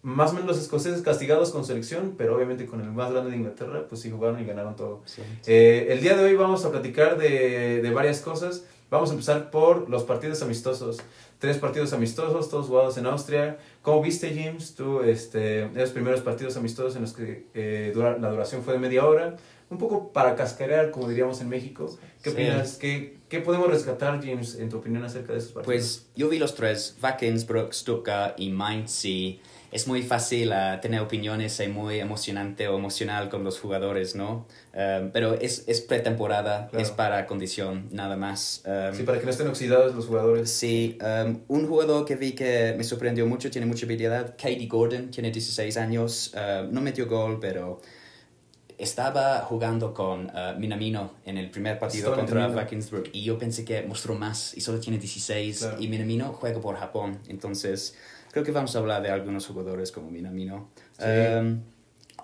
más 0.02 0.32
o 0.32 0.34
menos 0.34 0.48
los 0.48 0.60
escoceses 0.60 1.02
castigados 1.02 1.52
con 1.52 1.66
selección, 1.66 2.16
pero 2.18 2.36
obviamente 2.36 2.66
con 2.66 2.82
el 2.82 2.92
más 2.92 3.12
grande 3.12 3.32
de 3.32 3.38
Inglaterra, 3.38 3.86
pues 3.88 4.02
sí 4.02 4.10
jugaron 4.10 4.40
y 4.42 4.46
ganaron 4.46 4.76
todo. 4.76 5.04
Eh, 5.46 5.88
el 5.90 6.02
día 6.02 6.16
de 6.16 6.24
hoy 6.24 6.36
vamos 6.36 6.64
a 6.66 6.72
platicar 6.72 7.18
de, 7.18 7.82
de, 7.82 7.92
varias 7.92 8.22
cosas. 8.22 8.66
Vamos 8.90 9.10
a 9.10 9.14
empezar 9.14 9.52
por 9.52 9.90
los 9.90 10.04
partidos 10.04 10.42
amistosos. 10.42 10.98
Tres 11.40 11.58
partidos 11.58 11.94
amistosos, 11.94 12.50
todos 12.50 12.68
jugados 12.68 12.98
en 12.98 13.06
Austria. 13.06 13.58
¿Cómo 13.82 14.02
viste, 14.02 14.30
James? 14.30 14.76
Tú, 14.76 15.02
este, 15.02 15.70
los 15.70 15.90
primeros 15.92 16.22
partidos 16.22 16.58
amistosos 16.58 16.96
en 16.96 17.02
los 17.04 17.14
que 17.14 17.48
eh, 17.54 17.92
dura, 17.94 18.18
la 18.18 18.30
duración 18.30 18.62
fue 18.62 18.74
de 18.74 18.80
media 18.80 19.06
hora 19.06 19.38
un 19.70 19.78
poco 19.78 20.12
para 20.12 20.36
cascarear, 20.36 20.92
como 20.92 21.08
diríamos 21.08 21.42
en 21.42 21.50
México. 21.50 21.98
¿Qué 22.24 22.32
opinas? 22.32 22.76
¿Qué, 22.76 23.18
¿Qué, 23.30 23.40
podemos 23.40 23.70
rescatar, 23.70 24.20
James, 24.24 24.56
en 24.56 24.70
tu 24.70 24.78
opinión 24.78 25.04
acerca 25.04 25.34
de 25.34 25.40
esos 25.40 25.52
partidos? 25.52 25.66
Pues 25.66 26.10
yo 26.16 26.28
vi 26.28 26.40
los 26.40 26.56
tres, 26.56 26.98
Wackensbruck, 27.02 27.72
Stuttgart 27.72 28.40
y 28.40 28.50
Mainz, 28.50 29.06
y 29.06 29.40
es 29.72 29.88
muy 29.88 30.02
fácil 30.02 30.52
uh, 30.52 30.80
tener 30.82 31.02
opiniones 31.02 31.60
y 31.60 31.68
muy 31.68 32.00
emocionante 32.00 32.68
o 32.68 32.78
emocional 32.78 33.30
con 33.30 33.44
los 33.44 33.60
jugadores, 33.60 34.16
¿no? 34.16 34.48
Um, 34.74 35.12
pero 35.12 35.34
es, 35.36 35.64
es 35.68 35.82
pretemporada, 35.82 36.70
es 36.74 36.92
para 36.92 37.26
condición, 37.28 37.88
nada 37.92 38.16
más. 38.16 38.64
Um, 38.66 38.96
sí, 38.96 39.04
para 39.04 39.20
que 39.20 39.26
no 39.26 39.32
estén 39.32 39.48
oxidados 39.48 39.96
los 39.96 40.08
jugadores. 40.08 40.50
Sí, 40.50 40.98
um, 41.02 41.40
un 41.48 41.68
jugador 41.68 42.06
que 42.06 42.16
vi 42.16 42.32
que 42.32 42.74
me 42.78 42.84
sorprendió 42.84 43.26
mucho, 43.28 43.52
tiene 43.52 43.68
mucha 43.68 43.86
habilidad, 43.86 44.36
Katie 44.38 44.68
Gordon, 44.68 45.12
tiene 45.12 45.32
16 45.32 45.78
años, 45.78 46.34
uh, 46.36 46.72
no 46.72 46.82
metió 46.82 47.08
gol, 47.08 47.40
pero 47.40 47.82
estaba 48.80 49.40
jugando 49.42 49.94
con 49.94 50.28
uh, 50.28 50.58
Minamino 50.58 51.16
en 51.26 51.38
el 51.38 51.52
primer 51.52 51.78
partido 51.78 52.16
contra 52.16 52.48
Wackensburg 52.48 53.10
y 53.12 53.24
yo 53.24 53.38
pensé 53.38 53.66
que 53.66 53.82
mostró 53.84 54.16
más 54.16 54.56
y 54.56 54.62
solo 54.62 54.80
tiene 54.80 54.98
16 54.98 55.72
y 55.80 55.88
Minamino 55.90 56.32
juega 56.32 56.62
por 56.62 56.78
Japón. 56.78 57.20
Entonces, 57.28 57.96
creo 58.32 58.44
que 58.44 58.52
vamos 58.52 58.76
a 58.76 58.80
hablar 58.80 59.02
de 59.02 59.10
algunos 59.10 59.46
jugadores 59.48 59.92
como 59.92 60.10
Minamino. 60.10 60.70
Um, 61.00 61.62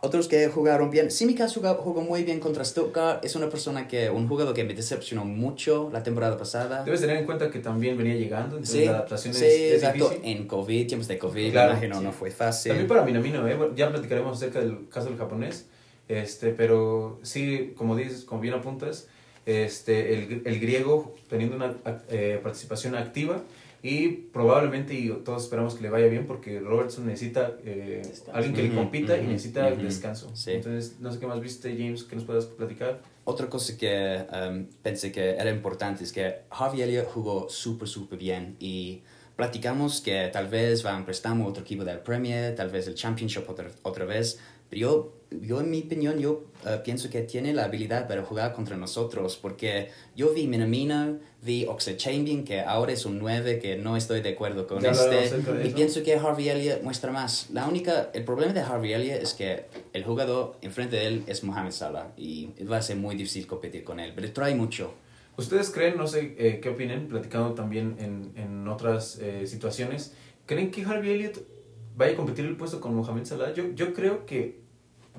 otros 0.02 0.28
que 0.28 0.48
jugaron 0.48 0.90
bien. 0.92 1.10
Simikas 1.10 1.54
jugó, 1.54 1.74
jugó 1.76 2.02
muy 2.02 2.24
bien 2.24 2.40
contra 2.40 2.64
Stuttgart. 2.64 3.24
Es 3.24 3.36
una 3.36 3.50
persona 3.50 3.88
que, 3.88 4.10
un 4.10 4.28
jugador 4.28 4.54
que 4.54 4.64
me 4.64 4.74
decepcionó 4.74 5.26
mucho 5.26 5.90
la 5.92 6.04
temporada 6.04 6.38
pasada. 6.38 6.84
Debes 6.84 7.02
tener 7.02 7.18
en 7.18 7.26
cuenta 7.26 7.50
que 7.50 7.60
también 7.60 7.98
venía 7.98 8.16
llegando, 8.16 8.58
entonces 8.58 8.82
sí, 8.82 8.86
la 8.86 8.92
adaptación 8.92 9.34
sí, 9.34 9.46
es, 9.46 9.74
exacto. 9.84 10.14
En 10.24 10.48
COVID, 10.48 10.88
tiempos 10.88 11.08
de 11.08 11.18
COVID, 11.18 11.52
claro, 11.52 11.72
imagino, 11.72 11.98
sí. 11.98 12.04
no 12.04 12.12
fue 12.12 12.32
fácil. 12.32 12.72
También 12.72 12.88
para 12.88 13.04
Minamino, 13.04 13.48
¿eh? 13.48 13.58
ya 13.76 13.90
platicaremos 13.90 14.38
acerca 14.38 14.60
del 14.60 14.88
caso 14.90 15.10
del 15.10 15.18
japonés. 15.18 15.68
Este, 16.08 16.52
pero 16.52 17.20
sí, 17.24 17.74
como 17.76 17.96
dices, 17.96 18.26
como 18.26 18.42
bien 18.42 18.54
apuntas, 18.54 19.08
este, 19.46 20.14
el, 20.14 20.42
el 20.46 20.60
griego 20.60 21.16
teniendo 21.30 21.56
una 21.56 21.76
eh, 22.10 22.40
participación 22.44 22.96
activa 22.96 23.42
y 23.88 24.10
probablemente, 24.34 24.96
y 24.96 25.10
todos 25.24 25.44
esperamos 25.44 25.76
que 25.76 25.84
le 25.84 25.92
vaya 25.92 26.08
bien 26.08 26.26
porque 26.26 26.60
Robertson 26.60 27.06
necesita 27.06 27.56
eh, 27.64 28.02
alguien 28.34 28.56
que 28.56 28.64
uh 28.64 28.66
-huh, 28.66 28.70
le 28.70 28.76
compita 28.76 29.14
uh 29.14 29.18
-huh, 29.18 29.24
y 29.24 29.28
necesita 29.28 29.68
uh 29.68 29.74
-huh. 29.74 29.84
descanso. 29.84 30.36
Sí. 30.36 30.54
Entonces, 30.54 31.00
no 31.00 31.12
sé 31.12 31.20
qué 31.20 31.28
más 31.28 31.40
viste, 31.40 31.70
James, 31.78 32.04
que 32.04 32.16
nos 32.16 32.26
puedas 32.26 32.48
platicar. 32.48 33.00
Otra 33.26 33.48
cosa 33.48 33.78
que 33.78 34.26
um, 34.34 34.66
pensé 34.82 35.12
que 35.12 35.36
era 35.36 35.52
importante 35.52 36.04
es 36.04 36.12
que 36.12 36.46
Harvey 36.50 36.82
Elliott 36.82 37.06
jugó 37.06 37.48
súper, 37.48 37.88
súper 37.88 38.18
bien 38.18 38.56
y 38.60 39.04
platicamos 39.36 40.02
que 40.02 40.32
tal 40.34 40.48
vez 40.48 40.84
va 40.84 40.98
a 40.98 41.06
prestar 41.06 41.40
otro 41.40 41.62
equipo 41.62 41.84
del 41.84 42.00
Premier, 42.00 42.56
tal 42.56 42.72
vez 42.72 42.88
el 42.88 42.96
Championship 42.96 43.48
otra, 43.48 43.70
otra 43.84 44.06
vez, 44.06 44.40
pero 44.68 44.80
yo, 44.80 45.14
yo 45.42 45.60
en 45.60 45.70
mi 45.70 45.82
opinión, 45.82 46.20
yo 46.20 46.46
uh, 46.66 46.84
pienso 46.84 47.10
que 47.10 47.22
tiene 47.22 47.54
la 47.54 47.66
habilidad 47.66 48.08
para 48.08 48.24
jugar 48.24 48.54
contra 48.54 48.78
nosotros, 48.78 49.38
porque 49.42 49.90
yo 50.16 50.34
vi 50.34 50.48
Minamino, 50.48 51.20
vi 51.42 51.66
Oxlade 51.66 51.98
Chamberlain, 51.98 52.44
que 52.44 52.62
ahora 52.62 52.94
es 52.94 53.06
un 53.06 53.20
9, 53.20 53.60
que 53.60 53.78
no 53.78 53.98
estoy 53.98 54.22
de 54.22 54.30
acuerdo 54.30 54.68
con 54.68 54.82
Ya 54.82 54.92
este, 54.92 55.68
y 55.68 55.70
pienso 55.70 56.04
que 56.04 56.16
Harvey 56.16 56.50
Elliott 56.50 56.82
muestra 56.84 57.12
más. 57.12 57.50
La 57.52 57.68
única, 57.68 58.10
el 58.14 58.24
problema 58.24 58.54
de 58.54 58.62
Harvey 58.62 58.94
Elliott 58.94 59.22
es 59.22 59.34
que 59.34 59.66
el 59.94 60.04
jugador 60.04 60.58
enfrente 60.62 60.96
de 60.96 61.08
él 61.08 61.24
es 61.28 61.44
Mohamed 61.44 61.72
Salah, 61.72 62.12
y 62.18 62.50
va 62.70 62.78
a 62.78 62.82
ser 62.82 62.98
muy 62.98 63.16
difícil 63.16 63.48
competir 63.48 63.84
con 63.84 64.00
él, 64.00 64.14
pero 64.16 64.32
trae 64.32 64.56
mucho. 64.56 64.94
¿Ustedes 65.38 65.70
creen, 65.70 65.98
no 65.98 66.08
sé 66.08 66.36
eh, 66.38 66.60
qué 66.62 66.70
opinen, 66.70 67.08
platicando 67.08 67.54
también 67.54 67.98
en, 68.00 68.32
en 68.42 68.68
otras 68.68 69.20
eh, 69.22 69.46
situaciones, 69.48 70.14
creen 70.46 70.72
que 70.72 70.84
Harvey 70.84 71.12
Elliott 71.12 71.56
vaya 71.96 72.14
a 72.14 72.16
competir 72.16 72.46
el 72.46 72.56
puesto 72.56 72.82
con 72.82 72.96
Mohamed 72.96 73.26
Salah. 73.26 73.54
Yo, 73.54 73.72
yo 73.74 73.94
creo 73.94 74.26
que 74.26 74.60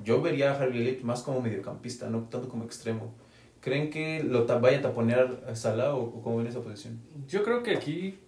yo 0.03 0.21
vería 0.21 0.51
a 0.51 0.59
Harvey 0.61 0.79
Elliott 0.81 1.01
más 1.03 1.21
como 1.23 1.41
mediocampista, 1.41 2.09
no 2.09 2.23
tanto 2.29 2.49
como 2.49 2.63
extremo. 2.63 3.13
¿Creen 3.61 3.89
que 3.89 4.23
lo 4.23 4.45
vaya 4.59 4.77
a 4.79 4.81
taponear 4.81 5.43
a 5.47 5.55
Salah 5.55 5.93
o, 5.95 6.03
o 6.03 6.21
cómo 6.21 6.37
ven 6.37 6.47
esa 6.47 6.61
posición? 6.61 6.99
Yo 7.27 7.43
creo 7.43 7.63
que 7.63 7.71
aquí 7.75 8.19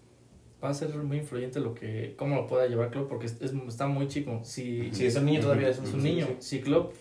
va 0.61 0.69
a 0.69 0.73
ser 0.73 0.93
muy 0.97 1.17
influyente 1.17 1.59
lo 1.59 1.73
que 1.73 2.15
cómo 2.17 2.35
lo 2.35 2.47
pueda 2.47 2.67
llevar 2.67 2.89
Klopp 2.91 3.07
porque 3.07 3.27
es, 3.27 3.37
es- 3.41 3.53
está 3.67 3.87
muy 3.87 4.07
chico. 4.07 4.41
Si 4.43 4.89
Sí, 4.91 5.05
es 5.05 5.15
un 5.15 5.25
niño 5.25 5.41
todavía. 5.41 5.69
es 5.69 5.79
un 5.79 6.03
niño, 6.03 6.27
si 6.39 6.59
Klopp 6.61 6.93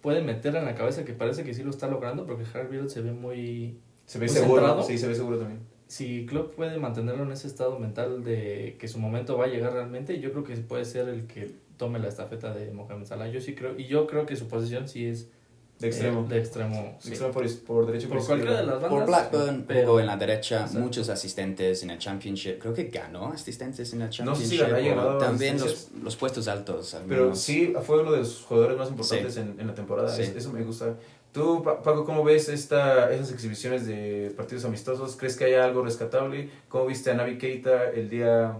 puede 0.00 0.22
meter 0.22 0.54
en 0.56 0.64
la 0.64 0.74
cabeza 0.74 1.04
que 1.04 1.12
parece 1.12 1.42
que 1.44 1.52
sí 1.54 1.62
lo 1.62 1.70
está 1.70 1.88
logrando 1.88 2.26
porque 2.26 2.44
Harvey 2.54 2.88
se 2.88 3.00
ve 3.00 3.12
muy 3.12 3.78
Se 4.06 4.18
ve 4.18 4.26
Muy 4.26 4.34
seguro. 4.34 4.60
centrado. 4.60 4.82
Sí, 4.82 4.96
se 4.98 5.08
ve 5.08 5.14
seguro 5.14 5.38
también. 5.38 5.60
si 5.88 6.24
Klopp 6.26 6.54
puede 6.54 6.78
mantenerlo 6.78 7.24
en 7.24 7.32
ese 7.32 7.48
estado 7.48 7.78
mental 7.78 8.22
de 8.22 8.76
que 8.78 8.86
su 8.86 8.98
momento 9.00 9.36
va 9.36 9.46
a 9.46 9.48
llegar 9.48 9.72
realmente, 9.72 10.20
yo 10.20 10.30
creo 10.30 10.44
que 10.44 10.54
puede 10.56 10.84
ser 10.84 11.08
el 11.08 11.26
que 11.26 11.50
tome 11.80 11.98
la 11.98 12.08
estafeta 12.08 12.52
de 12.52 12.70
Mohamed 12.72 13.06
Salah. 13.06 13.28
Yo 13.28 13.40
sí 13.40 13.54
creo 13.54 13.76
y 13.78 13.86
yo 13.86 14.06
creo 14.06 14.26
que 14.26 14.36
su 14.36 14.46
posición 14.48 14.86
sí 14.86 15.06
es 15.06 15.28
De 15.78 15.86
extremo. 15.88 16.26
eh, 16.26 16.34
de 16.34 16.38
extremo. 16.38 16.98
Sí. 17.00 17.08
extremo 17.08 17.32
por, 17.32 17.58
por 17.66 17.86
derecho 17.86 18.06
y 18.06 18.08
Por 18.10 18.18
izquierda. 18.18 18.42
cualquiera 18.44 18.60
de 18.60 18.66
las 18.66 18.74
bandas. 18.82 18.90
Por 18.90 19.06
Blackburn 19.06 19.64
pero- 19.66 19.98
en 19.98 20.06
la 20.06 20.16
derecha, 20.18 20.56
Exacto. 20.60 20.78
muchos 20.78 21.08
asistentes 21.08 21.82
en 21.82 21.88
el 21.90 21.98
Championship. 21.98 22.58
Creo 22.58 22.74
que 22.74 22.84
ganó 22.84 23.28
asistentes 23.32 23.90
en 23.94 24.02
el 24.02 24.10
No 24.24 24.34
sé 24.36 24.44
si 24.46 24.58
Championship. 24.58 24.94
ganó, 24.94 25.16
también 25.16 25.58
los, 25.58 25.88
los 26.04 26.16
puestos 26.16 26.48
altos. 26.48 26.92
al 26.94 27.04
Pero 27.08 27.22
menos. 27.22 27.40
sí, 27.40 27.72
fue 27.82 28.02
uno 28.02 28.12
de 28.12 28.18
los 28.18 28.42
jugadores 28.42 28.76
más 28.76 28.90
importantes 28.90 29.38
en, 29.38 29.56
en 29.58 29.66
la 29.66 29.74
temporada. 29.74 30.14
Sí. 30.14 30.20
Es- 30.20 30.36
Eso 30.36 30.52
me 30.52 30.62
gusta. 30.62 30.96
Tú, 31.32 31.62
Pa- 31.62 31.80
Paco, 31.80 32.04
¿cómo 32.04 32.24
ves 32.24 32.48
esta, 32.50 33.10
esas 33.10 33.32
exhibiciones 33.32 33.86
de 33.86 34.34
partidos 34.36 34.66
amistosos? 34.66 35.16
¿Crees 35.16 35.34
que 35.36 35.44
haya 35.46 35.64
algo 35.64 35.82
rescatable? 35.82 36.50
¿Cómo 36.68 36.84
viste 36.86 37.10
a 37.10 37.14
Navi 37.14 37.38
Keita 37.38 37.88
el 37.90 38.10
día 38.10 38.58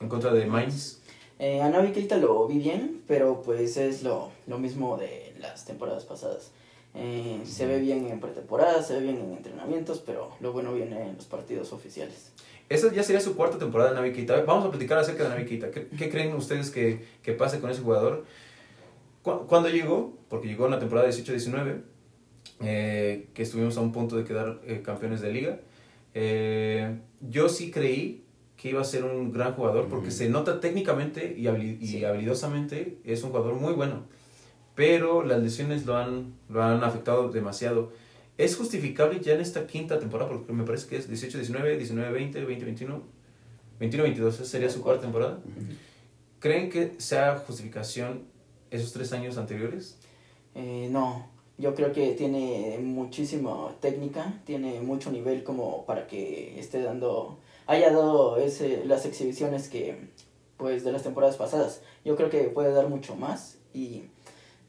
en 0.00 0.08
contra 0.08 0.32
de 0.32 0.46
Mainz? 0.46 0.98
Eh, 1.38 1.60
a 1.60 1.68
Navi 1.68 1.92
lo 2.20 2.46
vi 2.48 2.58
bien, 2.58 3.02
pero 3.06 3.42
pues 3.42 3.76
es 3.76 4.02
lo, 4.02 4.30
lo 4.46 4.58
mismo 4.58 4.96
de 4.96 5.34
las 5.38 5.64
temporadas 5.66 6.04
pasadas. 6.04 6.50
Eh, 6.94 7.40
se 7.44 7.66
ve 7.66 7.78
bien 7.78 8.06
en 8.06 8.20
pretemporada, 8.20 8.82
se 8.82 8.94
ve 8.94 9.00
bien 9.00 9.18
en 9.18 9.32
entrenamientos, 9.34 10.02
pero 10.04 10.30
lo 10.40 10.52
bueno 10.52 10.72
viene 10.72 11.08
en 11.08 11.16
los 11.16 11.26
partidos 11.26 11.72
oficiales. 11.72 12.32
Esa 12.70 12.90
ya 12.92 13.02
sería 13.02 13.20
su 13.20 13.36
cuarta 13.36 13.58
temporada 13.58 13.90
de 13.90 13.96
Navi 13.96 14.12
Keita. 14.12 14.40
Vamos 14.42 14.64
a 14.64 14.70
platicar 14.70 14.98
acerca 14.98 15.24
de 15.24 15.28
Navi 15.28 15.44
Keita. 15.44 15.70
¿Qué, 15.70 16.08
creen 16.10 16.34
ustedes 16.34 16.70
que, 16.70 17.04
que 17.22 17.32
pase 17.32 17.60
con 17.60 17.70
ese 17.70 17.82
jugador? 17.82 18.24
Cu- 19.22 19.46
¿Cuándo 19.46 19.68
llegó? 19.68 20.16
Porque 20.30 20.48
llegó 20.48 20.64
en 20.64 20.70
la 20.72 20.78
temporada 20.78 21.06
18-19, 21.08 21.82
eh, 22.60 23.28
que 23.34 23.42
estuvimos 23.42 23.76
a 23.76 23.82
un 23.82 23.92
punto 23.92 24.16
de 24.16 24.24
quedar 24.24 24.60
eh, 24.64 24.80
campeones 24.82 25.20
de 25.20 25.32
liga. 25.32 25.60
Yo 27.20 27.48
sí 27.50 27.70
creí 27.70 28.24
que 28.56 28.70
iba 28.70 28.80
a 28.80 28.84
ser 28.84 29.04
un 29.04 29.32
gran 29.32 29.54
jugador 29.54 29.86
porque 29.88 30.10
se 30.10 30.28
nota 30.28 30.60
técnicamente 30.60 31.34
y, 31.36 31.44
habili- 31.44 31.78
y 31.80 32.04
habilidosamente 32.04 32.98
es 33.04 33.22
un 33.22 33.30
jugador 33.30 33.54
muy 33.54 33.72
bueno. 33.74 34.04
Pero 34.74 35.22
las 35.24 35.42
lesiones 35.42 35.86
lo 35.86 35.96
han, 35.96 36.34
lo 36.48 36.62
han 36.62 36.82
afectado 36.84 37.30
demasiado. 37.30 37.92
¿Es 38.38 38.56
justificable 38.56 39.20
ya 39.20 39.32
en 39.34 39.40
esta 39.40 39.66
quinta 39.66 39.98
temporada? 39.98 40.30
Porque 40.30 40.52
me 40.52 40.64
parece 40.64 40.88
que 40.88 40.96
es 40.96 41.10
18-19, 41.10 41.78
19-20, 41.80 42.46
20-21, 42.46 43.00
21-22, 43.80 44.28
esa 44.28 44.44
sería 44.44 44.68
su 44.70 44.82
cuarta 44.82 45.02
temporada. 45.02 45.38
¿Creen 46.40 46.68
que 46.70 46.92
sea 46.98 47.36
justificación 47.46 48.24
esos 48.70 48.92
tres 48.92 49.12
años 49.12 49.38
anteriores? 49.38 49.96
Eh, 50.54 50.88
no, 50.90 51.26
yo 51.58 51.74
creo 51.74 51.92
que 51.92 52.12
tiene 52.12 52.78
muchísima 52.82 53.74
técnica, 53.80 54.40
tiene 54.44 54.80
mucho 54.80 55.10
nivel 55.10 55.42
como 55.42 55.84
para 55.86 56.06
que 56.06 56.58
esté 56.60 56.82
dando, 56.82 57.38
haya 57.66 57.90
dado 57.90 58.36
ese, 58.38 58.84
las 58.84 59.06
exhibiciones 59.06 59.68
que, 59.68 60.08
pues, 60.56 60.84
de 60.84 60.92
las 60.92 61.02
temporadas 61.02 61.36
pasadas. 61.36 61.82
Yo 62.04 62.16
creo 62.16 62.30
que 62.30 62.44
puede 62.44 62.72
dar 62.72 62.88
mucho 62.88 63.16
más 63.16 63.58
y 63.74 64.04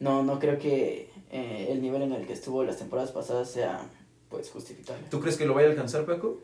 no, 0.00 0.22
no 0.22 0.38
creo 0.38 0.58
que 0.58 1.10
eh, 1.30 1.68
el 1.70 1.80
nivel 1.82 2.02
en 2.02 2.12
el 2.12 2.26
que 2.26 2.32
estuvo 2.32 2.64
las 2.64 2.78
temporadas 2.78 3.12
pasadas 3.12 3.50
sea, 3.50 3.80
pues, 4.28 4.50
justificable. 4.50 5.04
¿Tú 5.10 5.20
crees 5.20 5.36
que 5.36 5.46
lo 5.46 5.54
vaya 5.54 5.68
a 5.68 5.70
alcanzar, 5.70 6.04
Paco? 6.04 6.38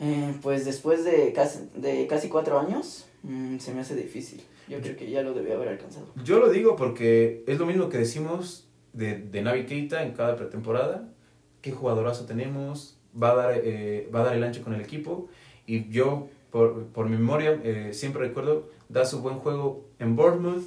Eh, 0.00 0.34
pues 0.42 0.64
después 0.64 1.04
de 1.04 1.32
casi, 1.32 1.68
de 1.76 2.06
casi 2.06 2.28
cuatro 2.28 2.58
años, 2.58 3.06
mm, 3.22 3.58
se 3.58 3.72
me 3.72 3.80
hace 3.80 3.94
difícil. 3.94 4.42
Yo 4.68 4.80
creo 4.80 4.96
que 4.96 5.10
ya 5.10 5.22
lo 5.22 5.34
debía 5.34 5.54
haber 5.54 5.68
alcanzado. 5.68 6.06
Yo 6.24 6.38
lo 6.38 6.50
digo 6.50 6.74
porque 6.74 7.44
es 7.46 7.58
lo 7.58 7.66
mismo 7.66 7.88
que 7.88 7.98
decimos 7.98 8.66
de, 8.92 9.18
de 9.18 9.42
Navi 9.42 9.66
Keita 9.66 10.02
en 10.02 10.12
cada 10.12 10.36
pretemporada. 10.36 11.08
¿Qué 11.60 11.70
jugadorazo 11.70 12.24
tenemos? 12.24 12.98
Va 13.20 13.32
a 13.32 13.34
dar, 13.34 13.60
eh, 13.62 14.08
va 14.12 14.22
a 14.22 14.24
dar 14.24 14.36
el 14.36 14.42
ancho 14.42 14.62
con 14.62 14.74
el 14.74 14.80
equipo. 14.80 15.28
Y 15.66 15.88
yo, 15.90 16.28
por, 16.50 16.84
por 16.86 17.08
mi 17.08 17.16
memoria, 17.16 17.58
eh, 17.64 17.90
siempre 17.92 18.22
recuerdo, 18.22 18.68
da 18.88 19.04
su 19.04 19.20
buen 19.20 19.36
juego 19.36 19.84
en 19.98 20.14
Bournemouth, 20.16 20.64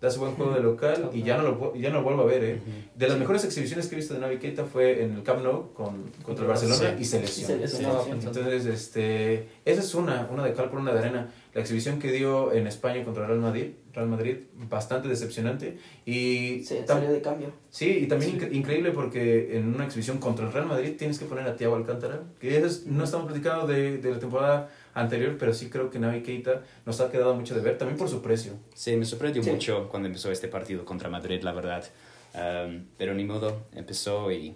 da 0.00 0.10
su 0.10 0.20
buen 0.20 0.34
juego 0.34 0.52
de 0.54 0.60
local 0.60 1.10
y 1.12 1.22
ya 1.24 1.36
no 1.38 1.42
lo, 1.42 1.74
ya 1.74 1.90
no 1.90 1.96
lo 1.96 2.02
vuelvo 2.04 2.22
a 2.22 2.26
ver. 2.26 2.44
¿eh? 2.44 2.60
De 2.94 3.08
las 3.08 3.18
mejores 3.18 3.44
exhibiciones 3.44 3.88
que 3.88 3.96
he 3.96 3.98
visto 3.98 4.14
de 4.14 4.20
Navi 4.20 4.38
Keita 4.38 4.64
fue 4.64 5.02
en 5.02 5.16
el 5.16 5.22
Camp 5.24 5.42
Nou 5.42 5.72
con, 5.74 6.04
contra 6.22 6.44
el 6.44 6.48
Barcelona 6.48 6.94
Sí. 6.96 7.02
y 7.02 7.04
se 7.04 7.20
lesionó. 7.20 8.02
Sí. 8.04 8.10
sí. 8.10 8.26
Entonces, 8.26 8.66
este, 8.66 9.48
esa 9.64 9.80
es 9.80 9.94
una, 9.96 10.28
una 10.32 10.44
de 10.44 10.52
cal 10.54 10.70
por 10.70 10.78
una 10.78 10.92
de 10.92 11.00
arena. 11.00 11.30
La 11.52 11.60
exhibición 11.60 11.98
que 11.98 12.12
dio 12.12 12.52
en 12.52 12.68
España 12.68 13.02
contra 13.04 13.24
el 13.24 13.28
Real 13.30 13.40
Madrid, 13.40 13.72
Real 13.98 14.08
Madrid, 14.08 14.36
bastante 14.68 15.08
decepcionante. 15.08 15.78
Y 16.06 16.60
tam- 16.64 16.86
salió 16.86 17.10
de 17.12 17.20
cambio. 17.20 17.52
sí, 17.70 17.86
y 18.02 18.06
también 18.06 18.38
incre- 18.38 18.52
increíble 18.52 18.92
porque 18.92 19.56
en 19.56 19.74
una 19.74 19.84
exhibición 19.84 20.18
contra 20.18 20.46
el 20.46 20.52
Real 20.52 20.66
Madrid 20.66 20.94
tienes 20.96 21.18
que 21.18 21.24
poner 21.26 21.46
a 21.46 21.56
Thiago 21.56 21.76
Alcántara, 21.76 22.22
que 22.40 22.56
eso 22.56 22.66
es- 22.66 22.86
no 22.86 23.04
estamos 23.04 23.26
platicando 23.26 23.66
de, 23.66 23.98
de 23.98 24.10
la 24.10 24.18
temporada 24.18 24.70
anterior, 24.94 25.36
pero 25.38 25.52
sí 25.52 25.68
creo 25.68 25.90
que 25.90 25.98
Navi 25.98 26.22
Keita 26.22 26.62
nos 26.86 27.00
ha 27.00 27.10
quedado 27.10 27.34
mucho 27.34 27.54
de 27.54 27.60
ver, 27.60 27.76
también 27.78 27.98
por 27.98 28.08
su 28.08 28.22
precio. 28.22 28.52
Sí, 28.74 28.96
me 28.96 29.04
sorprendió 29.04 29.42
Sí. 29.42 29.50
mucho 29.50 29.88
cuando 29.88 30.06
empezó 30.08 30.30
este 30.32 30.48
partido 30.48 30.84
contra 30.84 31.08
Madrid, 31.08 31.42
la 31.42 31.52
verdad. 31.52 31.84
Um, 32.34 32.84
pero 32.98 33.14
ni 33.14 33.24
modo, 33.24 33.62
empezó 33.74 34.30
y... 34.30 34.54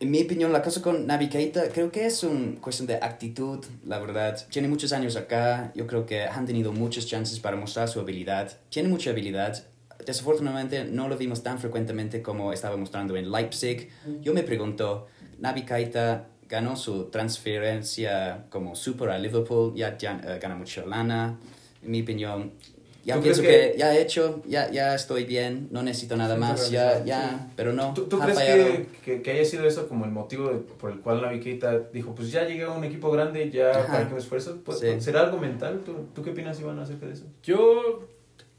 En 0.00 0.10
mi 0.10 0.22
opinión, 0.22 0.50
la 0.50 0.62
cosa 0.62 0.80
con 0.80 1.06
Navi 1.06 1.28
Keita 1.28 1.68
creo 1.68 1.92
que 1.92 2.06
es 2.06 2.24
una 2.24 2.58
cuestión 2.58 2.86
de 2.86 2.94
actitud, 2.94 3.62
la 3.86 3.98
verdad. 3.98 4.42
Tiene 4.48 4.66
muchos 4.66 4.94
años 4.94 5.14
acá, 5.14 5.72
yo 5.74 5.86
creo 5.86 6.06
que 6.06 6.22
han 6.22 6.46
tenido 6.46 6.72
muchas 6.72 7.06
chances 7.06 7.38
para 7.38 7.54
mostrar 7.56 7.86
su 7.86 8.00
habilidad. 8.00 8.50
Tiene 8.70 8.88
mucha 8.88 9.10
habilidad. 9.10 9.62
Desafortunadamente 10.06 10.86
no 10.86 11.06
lo 11.06 11.18
vimos 11.18 11.42
tan 11.42 11.58
frecuentemente 11.58 12.22
como 12.22 12.50
estaba 12.54 12.78
mostrando 12.78 13.14
en 13.14 13.30
Leipzig. 13.30 13.90
Yo 14.22 14.32
me 14.32 14.42
pregunto, 14.42 15.08
Navi 15.38 15.66
Keita 15.66 16.28
ganó 16.48 16.76
su 16.76 17.10
transferencia 17.10 18.46
como 18.48 18.74
super 18.76 19.10
a 19.10 19.18
Liverpool, 19.18 19.74
ya, 19.76 19.98
ya, 19.98 20.18
eh, 20.26 20.38
gana 20.40 20.56
mucha 20.56 20.82
lana. 20.86 21.38
En 21.82 21.90
mi 21.90 22.00
opinión, 22.00 22.52
ya 23.04 23.16
¿Tú 23.16 23.22
pienso 23.22 23.42
que... 23.42 23.74
ya 23.78 23.94
he 23.94 24.02
hecho, 24.02 24.42
ya, 24.46 24.70
ya 24.70 24.94
estoy 24.94 25.24
bien, 25.24 25.68
no 25.70 25.82
necesito 25.82 26.16
nada 26.16 26.36
más, 26.36 26.70
ya, 26.70 27.04
ya, 27.04 27.50
pero 27.56 27.72
no. 27.72 27.94
¿Tú, 27.94 28.04
tú 28.04 28.20
ha 28.20 28.24
crees 28.26 28.38
fallado. 28.38 28.64
que, 28.64 28.86
que, 29.04 29.22
que 29.22 29.30
haya 29.32 29.44
sido 29.44 29.64
eso 29.66 29.88
como 29.88 30.04
el 30.04 30.10
motivo 30.10 30.48
de- 30.50 30.58
por 30.58 30.90
el 30.90 31.00
cual 31.00 31.22
Navi 31.22 31.40
Keita 31.40 31.78
dijo, 31.92 32.14
pues 32.14 32.30
ya 32.30 32.44
llegué 32.46 32.64
a 32.64 32.70
un 32.70 32.84
equipo 32.84 33.10
grande, 33.10 33.50
ya 33.50 33.70
Ajá. 33.70 33.86
para 33.86 34.06
que 34.08 34.14
me 34.14 34.20
esfuerzo? 34.20 34.58
Pues, 34.64 34.78
Sí. 34.80 35.00
¿Será 35.00 35.20
algo 35.22 35.38
mental? 35.38 35.80
¿Tú, 35.84 36.06
¿Tú 36.14 36.22
qué 36.22 36.30
opinas, 36.30 36.60
Iván, 36.60 36.78
acerca 36.78 37.06
de 37.06 37.12
eso? 37.14 37.24
Yo 37.42 38.06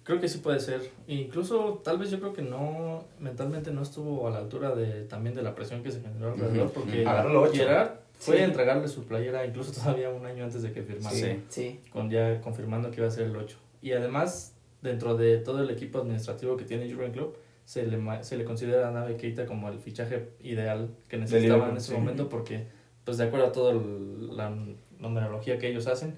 creo 0.03 0.19
que 0.19 0.27
sí 0.27 0.39
puede 0.39 0.59
ser. 0.59 0.89
Incluso 1.07 1.81
tal 1.83 1.97
vez 1.99 2.09
yo 2.09 2.19
creo 2.19 2.33
que 2.33 2.41
no, 2.41 3.03
mentalmente 3.19 3.71
no 3.71 3.83
estuvo 3.83 4.27
a 4.27 4.31
la 4.31 4.39
altura 4.39 4.73
de 4.75 5.03
también 5.03 5.35
de 5.35 5.43
la 5.43 5.53
presión 5.53 5.83
que 5.83 5.91
se 5.91 6.01
generó 6.01 6.33
alrededor, 6.33 6.71
porque. 6.71 7.05
Agarró. 7.05 7.51
Gerard 7.51 7.91
fue 8.17 8.37
Sí. 8.37 8.41
a 8.41 8.45
entregarle 8.45 8.87
su 8.87 9.03
playera 9.05 9.45
incluso 9.45 9.71
todavía 9.79 10.09
un 10.09 10.25
año 10.25 10.43
antes 10.45 10.61
de 10.63 10.71
que 10.71 10.81
firmara, 10.83 11.15
Sí. 11.15 11.43
Sí. 11.49 11.79
con 11.91 12.09
ya 12.09 12.39
confirmando 12.41 12.89
que 12.91 12.97
iba 12.97 13.07
a 13.07 13.11
ser 13.11 13.25
el 13.25 13.35
8. 13.35 13.57
Y 13.81 13.93
además, 13.93 14.55
dentro 14.81 15.15
de 15.17 15.37
todo 15.37 15.61
el 15.61 15.69
equipo 15.69 15.99
administrativo 15.99 16.57
que 16.57 16.65
tiene 16.65 16.91
Jurgen 16.91 17.11
Klopp, 17.11 17.35
se 17.65 17.85
le, 17.85 18.23
se 18.23 18.37
le 18.37 18.43
considera 18.43 18.87
a 18.87 18.91
Navi 18.91 19.15
Keita 19.15 19.45
como 19.45 19.69
el 19.69 19.79
fichaje 19.79 20.29
ideal 20.41 20.89
que 21.07 21.17
necesitaba 21.17 21.55
Liverpool, 21.55 21.71
en 21.71 21.77
ese 21.77 21.87
sí. 21.87 21.93
momento 21.93 22.29
porque, 22.29 22.67
pues 23.05 23.17
de 23.17 23.25
acuerdo 23.25 23.47
a 23.47 23.51
toda 23.51 23.73
la 23.73 24.53
numerología 24.99 25.57
que 25.57 25.69
ellos 25.69 25.87
hacen, 25.87 26.15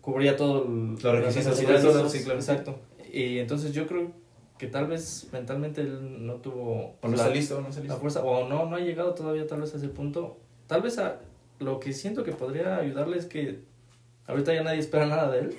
cubría 0.00 0.36
todo 0.36 0.64
el, 0.64 0.90
Los 0.94 1.02
requisitos, 1.02 1.34
las 1.36 1.46
necesidades, 1.46 1.82
todo- 1.82 2.08
sí, 2.08 2.24
claro. 2.24 2.38
Exacto. 2.38 2.78
Y 3.12 3.38
entonces 3.38 3.72
yo 3.72 3.86
creo 3.86 4.10
que 4.58 4.66
tal 4.66 4.86
vez 4.86 5.28
mentalmente 5.32 5.80
él 5.80 6.26
no 6.26 6.34
tuvo 6.36 6.96
¿O 7.00 7.08
no 7.08 7.10
la, 7.10 7.16
está 7.16 7.30
listo? 7.30 7.60
¿No 7.60 7.68
está 7.68 7.82
la 7.84 7.96
fuerza, 7.96 8.22
o 8.22 8.48
no, 8.48 8.66
no 8.66 8.76
ha 8.76 8.80
llegado 8.80 9.14
todavía 9.14 9.46
tal 9.46 9.60
vez 9.60 9.74
a 9.74 9.76
ese 9.76 9.88
punto. 9.88 10.38
Tal 10.66 10.82
vez 10.82 10.98
a, 10.98 11.20
lo 11.58 11.78
que 11.78 11.92
siento 11.92 12.24
que 12.24 12.32
podría 12.32 12.76
ayudarle 12.76 13.18
es 13.18 13.26
que 13.26 13.60
ahorita 14.26 14.54
ya 14.54 14.62
nadie 14.62 14.78
espera 14.78 15.06
nada 15.06 15.30
de 15.30 15.40
él 15.40 15.56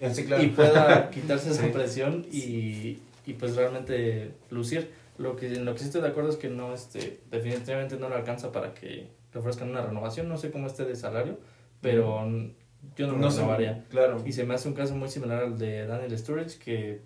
Sí, 0.12 0.24
claro. 0.24 0.42
y 0.42 0.48
pueda 0.48 1.10
quitarse 1.14 1.50
esa 1.50 1.62
Sí. 1.64 1.68
presión 1.70 2.26
y, 2.32 2.98
y 3.26 3.32
pues 3.38 3.56
realmente 3.56 4.32
lucir. 4.50 4.90
Lo 5.18 5.34
que, 5.34 5.46
en 5.46 5.64
lo 5.64 5.72
que 5.72 5.78
sí 5.80 5.86
estoy 5.86 6.02
de 6.02 6.08
acuerdo 6.08 6.28
es 6.30 6.36
que 6.36 6.48
no, 6.50 6.74
este, 6.74 7.20
definitivamente 7.30 7.96
no 7.96 8.08
le 8.10 8.16
alcanza 8.16 8.52
para 8.52 8.74
que 8.74 9.08
le 9.32 9.40
ofrezcan 9.40 9.70
una 9.70 9.80
renovación. 9.80 10.28
No 10.28 10.36
sé 10.36 10.50
cómo 10.50 10.66
esté 10.66 10.84
de 10.84 10.94
salario, 10.94 11.38
pero 11.80 12.20
yo 12.96 13.06
no 13.06 13.12
lo 13.14 13.18
no 13.18 13.30
sé, 13.30 13.38
renovaría. 13.38 13.84
Claro. 13.88 14.22
Y 14.26 14.32
se 14.32 14.44
me 14.44 14.54
hace 14.54 14.68
un 14.68 14.74
caso 14.74 14.94
muy 14.94 15.08
similar 15.08 15.42
al 15.42 15.58
de 15.58 15.86
Daniel 15.86 16.16
Sturridge, 16.18 16.58
que 16.58 17.00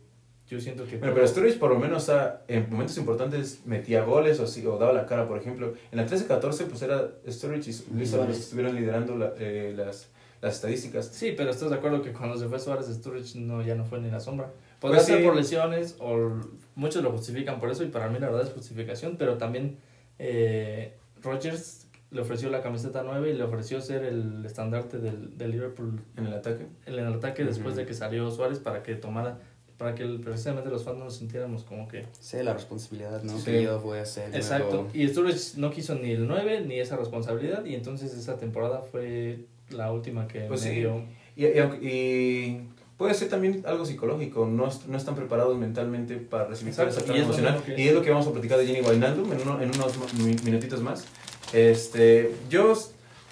yo 0.49 0.59
siento 0.61 0.85
que... 0.87 0.97
Bueno, 0.97 1.15
pero 1.15 1.29
Sturridge 1.29 1.57
por 1.61 1.71
lo 1.71 1.79
menos 1.79 2.09
ha- 2.09 2.43
en 2.49 2.69
momentos 2.69 2.99
importantes 2.99 3.61
metía 3.65 4.03
goles 4.03 4.41
o, 4.41 4.49
sí, 4.49 4.67
o 4.67 4.77
daba 4.77 4.93
la 4.93 5.07
cara, 5.07 5.29
por 5.29 5.39
ejemplo. 5.39 5.75
En 5.93 5.97
la 5.99 6.05
13-14 6.09 6.67
pues 6.67 6.83
era 6.83 7.11
Sturridge 7.29 7.69
y 7.69 7.95
Luis 7.95 8.13
estuvieron 8.13 8.75
liderando 8.75 9.17
la- 9.17 9.35
eh, 9.39 9.73
las, 9.77 10.09
las 10.41 10.55
estadísticas. 10.57 11.07
Sí, 11.07 11.35
pero 11.37 11.51
estás 11.51 11.71
de 11.71 11.77
acuerdo 11.77 12.03
que 12.03 12.13
cuando 12.13 12.37
se 12.39 12.49
fue 12.49 12.59
Suárez, 12.59 12.87
Sturridge 12.87 13.37
no, 13.37 13.63
ya 13.63 13.75
no 13.75 13.85
fue 13.85 14.01
ni 14.01 14.11
la 14.11 14.21
sombra. 14.21 14.51
Podría 14.81 14.99
Pues 14.99 15.07
ser 15.07 15.19
sí. 15.19 15.25
por 15.25 15.37
lesiones, 15.37 15.97
o 15.99 16.41
muchos 16.75 17.03
lo 17.03 17.11
justifican 17.13 17.61
por 17.61 17.71
eso, 17.71 17.85
y 17.85 17.89
para 17.89 18.09
mí 18.09 18.19
la 18.19 18.29
verdad 18.31 18.47
es 18.47 18.53
justificación, 18.55 19.17
pero 19.19 19.37
también 19.37 19.77
eh, 20.19 20.97
Rodgers 21.23 21.87
le 22.11 22.23
ofreció 22.23 22.51
la 22.51 22.63
camiseta 22.63 23.03
9 23.05 23.31
y 23.31 23.35
le 23.35 23.45
ofreció 23.45 23.81
ser 23.81 24.03
el 24.05 24.45
estandarte 24.45 24.99
del, 24.99 25.37
del 25.39 25.51
Liverpool 25.53 26.01
En 26.17 26.27
el 26.27 26.35
ataque. 26.35 26.67
en 26.87 26.95
el 26.95 27.07
ataque 27.15 27.45
después 27.45 27.77
de 27.77 27.87
que 27.87 27.95
salió 27.95 28.29
Suárez 28.31 28.59
para 28.59 28.83
que 28.83 28.97
tomara, 28.97 29.39
para 29.79 29.95
que 29.95 30.05
precisamente 30.23 30.71
los 30.71 30.83
fans 30.83 30.99
no 30.99 31.05
nos 31.05 31.17
sintiéramos 31.17 31.63
como 31.63 31.87
que... 31.87 32.05
Sé 32.19 32.43
la 32.43 32.53
responsabilidad, 32.53 33.23
¿no? 33.23 33.39
Sí. 33.39 33.45
Que 33.45 33.63
yo 33.63 33.79
voy 33.81 33.99
a 33.99 34.03
hacer. 34.03 34.35
Exacto, 34.35 34.89
y 34.93 35.07
Sturridge 35.07 35.57
no 35.57 35.71
quiso 35.71 35.95
ni 35.95 36.11
el 36.13 36.27
9 36.27 36.63
ni 36.67 36.81
esa 36.81 36.97
responsabilidad, 36.97 37.65
y 37.65 37.75
entonces 37.75 38.13
esa 38.15 38.37
temporada 38.39 38.81
fue 38.83 39.47
la 39.71 39.93
última 39.93 40.27
que 40.29 40.41
Pues 40.43 40.63
me 40.65 40.71
sí. 40.71 40.77
dio... 40.77 41.05
Y, 41.37 41.47
y, 41.47 41.61
y 41.89 42.69
puede 42.97 43.15
ser 43.15 43.29
también 43.29 43.63
algo 43.67 43.85
psicológico, 43.87 44.45
no, 44.47 44.69
no 44.89 44.97
están 44.97 45.15
preparados 45.15 45.57
mentalmente 45.57 46.17
para 46.17 46.47
recibir 46.47 46.73
esa 46.73 46.85
carga 46.85 46.99
y 46.99 47.21
es 47.21 47.27
lo 47.29 47.35
emocional. 47.35 47.63
Y 47.77 47.89
es 47.89 47.95
lo 47.95 48.03
que 48.03 48.11
vamos 48.11 48.27
a 48.27 48.33
platicar 48.33 48.59
de 48.59 48.67
Jenny 48.67 48.81
Wijnaldum 48.87 49.33
en, 49.33 49.41
uno- 49.41 49.61
en 49.63 49.69
unos 49.75 50.15
minutitos 50.45 50.83
más. 50.83 51.07
Este, 51.53 52.35
yo, 52.51 52.75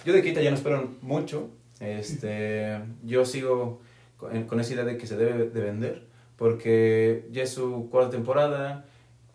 yo 0.05 0.13
de 0.13 0.23
Keita 0.23 0.41
ya 0.43 0.51
no 0.51 0.57
espero 0.57 0.89
mucho. 1.03 1.49
Este, 1.81 2.81
yo 3.05 3.25
sigo 3.27 3.81
con, 4.17 4.45
con 4.45 4.61
esa 4.61 4.73
idea 4.75 4.85
de 4.85 4.97
que 4.97 5.07
se 5.07 5.17
debe 5.17 5.49
de 5.51 5.61
vender, 5.61 6.07
porque 6.37 7.27
ya 7.31 7.43
es 7.43 7.51
su 7.51 7.89
cuarta 7.91 8.11
temporada, 8.11 8.87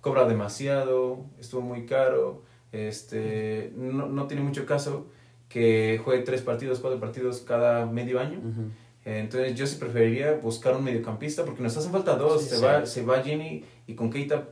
cobra 0.02 0.26
demasiado, 0.28 1.26
estuvo 1.40 1.62
muy 1.62 1.86
caro, 1.86 2.44
este, 2.72 3.72
no, 3.76 4.08
no 4.08 4.28
tiene 4.28 4.42
mucho 4.44 4.66
caso 4.66 5.08
que 5.54 6.02
juegue 6.04 6.24
tres 6.24 6.42
partidos, 6.42 6.80
cuatro 6.80 7.00
partidos 7.00 7.42
cada 7.42 7.86
medio 7.86 8.20
año. 8.20 8.40
Ujú. 8.40 8.64
Entonces 9.06 9.54
yo 9.56 9.68
sí 9.68 9.76
preferiría 9.78 10.34
buscar 10.34 10.76
un 10.76 10.84
mediocampista 10.84 11.46
porque 11.46 11.62
nos 11.62 11.78
hacen 11.78 11.92
falta 11.92 12.16
dos. 12.16 12.42
Sí, 12.42 12.50
se, 12.50 12.56
sí. 12.58 12.64
Va, 12.64 12.86
se 12.88 13.06
va 13.06 13.22
Jenny 13.22 13.64
y 13.86 13.94
con 13.94 14.10
Keita 14.10 14.48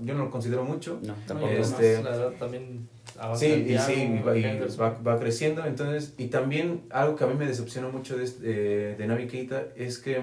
yo 0.00 0.14
no 0.14 0.24
lo 0.24 0.30
considero 0.30 0.64
mucho. 0.64 0.98
No, 1.02 1.08
No, 1.08 1.14
tampoco. 1.26 1.52
Este- 1.52 2.02
la 2.02 2.14
edad 2.16 2.30
también 2.38 2.88
avanza 3.18 3.44
Sí, 3.44 3.52
y 3.68 3.78
sí, 3.78 4.20
va, 4.26 4.34
y 4.38 4.42
va, 4.80 4.90
va 5.06 5.18
creciendo. 5.18 5.66
Entonces, 5.66 6.14
y 6.16 6.28
también 6.28 6.84
algo 6.90 7.14
que 7.16 7.24
a 7.24 7.26
mí 7.26 7.34
me 7.34 7.46
decepciona 7.46 7.88
mucho 7.88 8.16
de, 8.16 8.24
este- 8.24 8.96
de 8.96 9.06
Navi 9.06 9.26
Keita 9.26 9.64
es 9.76 9.98
que 9.98 10.22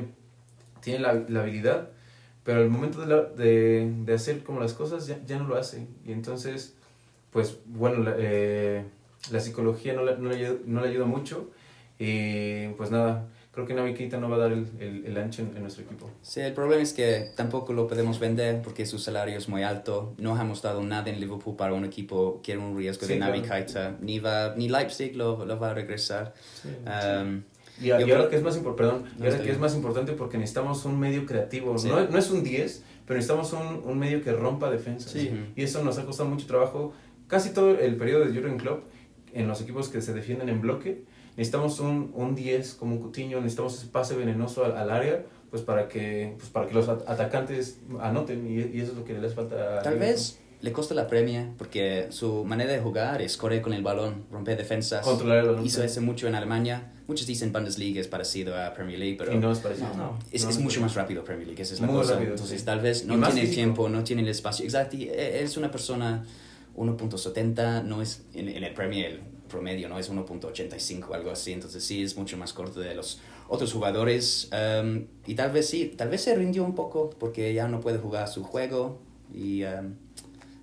tiene 0.81 0.99
la, 0.99 1.13
la 1.27 1.41
habilidad, 1.41 1.89
pero 2.43 2.61
al 2.61 2.69
momento 2.69 3.01
de, 3.01 3.07
la- 3.07 3.23
de, 3.25 3.91
de 4.05 4.13
hacer 4.15 4.41
como 4.43 4.59
las 4.59 4.73
cosas 4.73 5.05
ya, 5.05 5.19
ya 5.27 5.37
no 5.37 5.47
lo 5.47 5.55
hace. 5.55 5.85
Y 6.03 6.11
entonces, 6.13 6.73
pues 7.31 7.57
bueno, 7.67 8.03
la, 8.03 8.15
eh, 8.17 8.83
la 9.31 9.39
psicología 9.39 9.93
no, 9.93 10.03
le- 10.03 10.17
no, 10.17 10.29
le 10.29 10.35
ayuda, 10.35 10.55
no 10.65 10.81
le 10.81 10.89
ayuda 10.89 11.05
mucho. 11.05 11.49
Y 11.99 12.67
pues 12.69 12.91
nada, 12.91 13.27
creo 13.51 13.65
que 13.65 13.73
Navi 13.73 13.93
Keita 13.93 14.17
no 14.17 14.29
va 14.29 14.35
a 14.35 14.39
dar 14.39 14.51
el, 14.51 14.67
el, 14.79 15.05
el 15.05 15.17
ancho 15.17 15.41
en, 15.43 15.55
en 15.55 15.61
nuestro 15.61 15.83
equipo. 15.83 16.09
Sí, 16.21 16.41
el 16.41 16.53
problema 16.53 16.81
es 16.81 16.91
que 16.93 17.31
tampoco 17.35 17.71
lo 17.73 17.87
podemos 17.87 18.19
vender 18.19 18.61
porque 18.61 18.85
su 18.85 18.97
salario 18.99 19.37
es 19.37 19.47
muy 19.47 19.63
alto. 19.63 20.13
No 20.17 20.39
hemos 20.39 20.61
dado 20.61 20.81
nada 20.83 21.09
en 21.09 21.19
Liverpool 21.19 21.55
para 21.55 21.73
un 21.73 21.85
equipo 21.85 22.41
que 22.41 22.53
era 22.53 22.61
un 22.61 22.75
riesgo 22.77 23.05
Sí, 23.05 23.13
de 23.13 23.19
Navi 23.19 23.41
claro. 23.41 23.97
Ni, 24.01 24.19
va, 24.19 24.55
ni 24.55 24.69
Leipzig 24.69 25.15
lo, 25.15 25.45
lo 25.45 25.59
va 25.59 25.71
a 25.71 25.73
regresar. 25.73 26.33
Sí. 26.61 26.69
Um, 26.85 27.43
Y, 27.81 27.89
a- 27.91 27.99
Yo 27.99 28.07
y 28.07 28.11
ahora 28.11 28.29
que 28.29 28.35
es 28.35 28.43
más 28.43 28.55
importante, 28.57 28.83
perdón, 28.83 29.11
y 29.17 29.19
No, 29.19 29.25
ahora 29.25 29.43
que 29.43 29.51
es 29.51 29.59
más 29.59 29.75
importante 29.75 30.13
porque 30.13 30.37
necesitamos 30.37 30.85
un 30.85 30.99
medio 30.99 31.25
creativo. 31.25 31.77
Sí. 31.77 31.87
No, 31.87 32.07
no 32.07 32.17
es 32.19 32.29
un 32.29 32.43
10, 32.43 32.83
pero 33.07 33.17
necesitamos 33.17 33.51
un, 33.53 33.81
un 33.89 33.97
medio 33.97 34.21
que 34.23 34.31
rompa 34.31 34.69
defensas. 34.69 35.11
Sí. 35.11 35.31
Y 35.55 35.63
eso 35.63 35.83
nos 35.83 35.97
ha 35.97 36.05
costado 36.05 36.29
mucho 36.29 36.45
trabajo. 36.47 36.93
Casi 37.27 37.51
todo 37.51 37.71
el 37.79 37.95
periodo 37.95 38.25
de 38.25 38.33
Jurgen 38.33 38.57
Klopp, 38.57 38.83
en 39.33 39.47
los 39.47 39.61
equipos 39.61 39.89
que 39.89 40.01
se 40.01 40.13
defienden 40.13 40.49
en 40.49 40.61
bloque, 40.61 41.03
necesitamos 41.37 41.79
un, 41.79 42.11
un 42.15 42.35
10 42.35 42.73
como 42.75 42.95
un 42.95 43.01
Coutinho, 43.01 43.37
necesitamos 43.39 43.75
ese 43.77 43.87
pase 43.87 44.15
venenoso 44.15 44.65
al, 44.65 44.77
al 44.77 44.91
área, 44.91 45.25
pues 45.49 45.61
para 45.63 45.87
que, 45.87 46.33
pues 46.37 46.49
para 46.49 46.67
que 46.67 46.73
los 46.73 46.87
at- 46.89 47.03
atacantes 47.07 47.79
anoten. 47.99 48.47
Y, 48.47 48.77
y 48.77 48.81
eso 48.81 48.91
es 48.91 48.97
lo 48.97 49.03
que 49.05 49.13
les 49.13 49.33
falta. 49.33 49.55
a 49.55 49.81
Tal 49.83 49.93
Liverpool. 49.95 49.99
vez 49.99 50.39
le 50.61 50.71
costa 50.71 50.93
la 50.95 51.07
premia 51.07 51.51
porque 51.57 52.07
su 52.09 52.45
manera 52.45 52.71
de 52.71 52.79
jugar 52.79 53.21
es 53.21 53.35
correr 53.35 53.61
con 53.61 53.73
el 53.73 53.83
balón, 53.83 54.25
romper 54.31 54.57
defensas. 54.57 55.05
Controlar 55.05 55.39
el 55.39 55.47
balón. 55.47 55.65
Hizo 55.65 55.83
eso 55.83 56.01
mucho 56.01 56.27
en 56.27 56.35
Alemania. 56.35 56.89
Muchos 57.05 57.27
dicen 57.27 57.51
Bundesliga 57.51 57.99
es 57.99 58.07
parecido 58.07 58.57
a 58.57 58.73
Premier 58.73 58.97
League, 58.97 59.15
pero 59.19 59.33
Y 59.33 59.37
no 59.37 59.51
es 59.51 59.59
parecido. 59.59 59.89
No, 59.89 59.95
no. 59.97 60.19
es, 60.31 60.43
No, 60.45 60.49
es 60.49 60.57
mucho 60.59 60.79
más 60.79 60.95
rápido 60.95 61.23
Premier 61.25 61.47
League, 61.47 61.61
esa 61.61 61.73
es 61.73 61.81
la 61.81 61.87
Muy 61.87 61.97
cosa. 61.97 62.13
rápido, 62.13 62.31
Entonces 62.31 62.59
sí. 62.61 62.65
tal 62.65 62.79
vez 62.79 63.05
no 63.05 63.19
tiene 63.27 63.41
el 63.41 63.53
tiempo, 63.53 63.89
no 63.89 64.03
tiene 64.05 64.21
el 64.21 64.29
espacio. 64.29 64.63
Exacto, 64.63 64.95
y 64.95 65.09
e- 65.09 65.43
es 65.43 65.57
una 65.57 65.69
persona 65.69 66.23
1.70, 66.75 67.83
no 67.83 68.01
es 68.01 68.23
en, 68.33 68.49
en 68.49 68.63
el 68.63 68.73
Premier 68.73 69.11
el 69.11 69.19
promedio, 69.53 69.87
no 69.87 69.99
es 69.99 70.11
1.85 70.11 71.09
o 71.09 71.13
algo 71.13 71.29
así, 71.29 71.53
entonces 71.53 71.83
sí 71.83 72.03
es 72.03 72.17
mucho 72.17 72.37
más 72.37 72.53
corto 72.53 72.79
de 72.79 72.95
los 72.95 73.19
otros 73.47 73.71
jugadores. 73.71 74.49
um, 74.51 75.05
y 75.27 75.35
tal 75.35 75.51
vez 75.51 75.69
sí, 75.69 75.93
tal 75.95 76.09
vez 76.09 76.21
se 76.21 76.35
rindió 76.35 76.63
un 76.63 76.75
poco 76.75 77.11
porque 77.19 77.53
ya 77.53 77.67
no 77.67 77.79
puede 77.79 77.99
jugar 77.99 78.27
su 78.27 78.43
juego 78.43 78.99
y 79.31 79.63
um, 79.63 79.93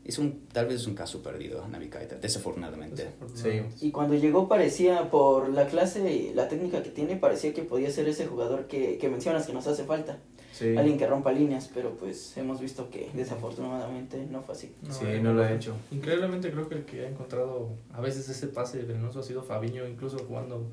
es 0.04 0.18
un, 0.18 0.48
tal 0.52 0.66
vez 0.66 0.80
es 0.80 0.86
un 0.86 0.94
caso 0.94 1.22
perdido, 1.22 1.66
Navi 1.68 1.88
Keita, 1.88 2.16
desafortunadamente. 2.16 3.04
Desafortunadamente. 3.04 3.86
Y 3.86 3.92
cuando 3.92 4.14
llegó 4.14 4.48
parecía, 4.48 5.08
por 5.10 5.50
la 5.50 5.66
clase 5.68 6.12
y 6.12 6.34
la 6.34 6.48
técnica 6.48 6.82
que 6.82 6.90
tiene, 6.90 7.16
parecía 7.16 7.54
que 7.54 7.62
podía 7.62 7.90
ser 7.90 8.08
ese 8.08 8.26
jugador 8.26 8.66
que, 8.66 8.98
que 8.98 9.08
mencionas 9.08 9.46
que 9.46 9.52
nos 9.52 9.68
hace 9.68 9.84
falta. 9.84 10.18
Sí, 10.60 10.76
Alguien 10.76 10.98
que 10.98 11.06
rompa 11.06 11.32
líneas, 11.32 11.70
pero 11.72 11.92
pues 11.96 12.36
hemos 12.36 12.60
visto 12.60 12.90
que 12.90 13.08
desafortunadamente 13.14 14.26
no 14.30 14.42
fue 14.42 14.54
así. 14.54 14.72
sí, 14.90 15.04
eh, 15.06 15.20
no 15.22 15.32
lo 15.32 15.42
ha 15.42 15.50
hecho. 15.52 15.74
Increíblemente 15.90 16.50
creo 16.50 16.68
que 16.68 16.74
el 16.74 16.84
que 16.84 17.06
ha 17.06 17.08
encontrado 17.08 17.70
a 17.94 18.00
veces 18.02 18.28
ese 18.28 18.46
pase 18.48 18.82
venenoso 18.82 19.20
ha 19.20 19.22
sido 19.22 19.42
Fabiño, 19.42 19.88
incluso 19.88 20.18
jugando 20.18 20.66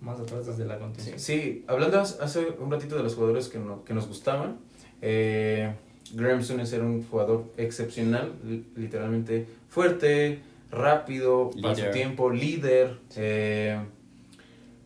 más 0.00 0.18
atrás 0.18 0.46
desde 0.46 0.64
la 0.64 0.78
contención. 0.78 1.18
Sí, 1.18 1.62
hablando 1.66 2.00
hace- 2.00 2.48
un 2.58 2.70
ratito 2.70 2.96
de 2.96 3.02
los 3.02 3.14
jugadores 3.14 3.48
que, 3.48 3.58
no- 3.58 3.84
que 3.84 3.92
nos 3.92 4.08
gustaban, 4.08 4.56
eh, 5.02 5.74
Graham 6.14 6.42
Souness 6.42 6.72
era 6.72 6.84
un 6.84 7.02
jugador 7.02 7.44
excepcional, 7.58 8.32
li- 8.44 8.64
literalmente 8.76 9.46
fuerte, 9.68 10.40
rápido, 10.70 11.50
para 11.62 11.74
su 11.74 11.90
tiempo, 11.92 12.30
líder. 12.30 12.98
eh, 13.16 13.78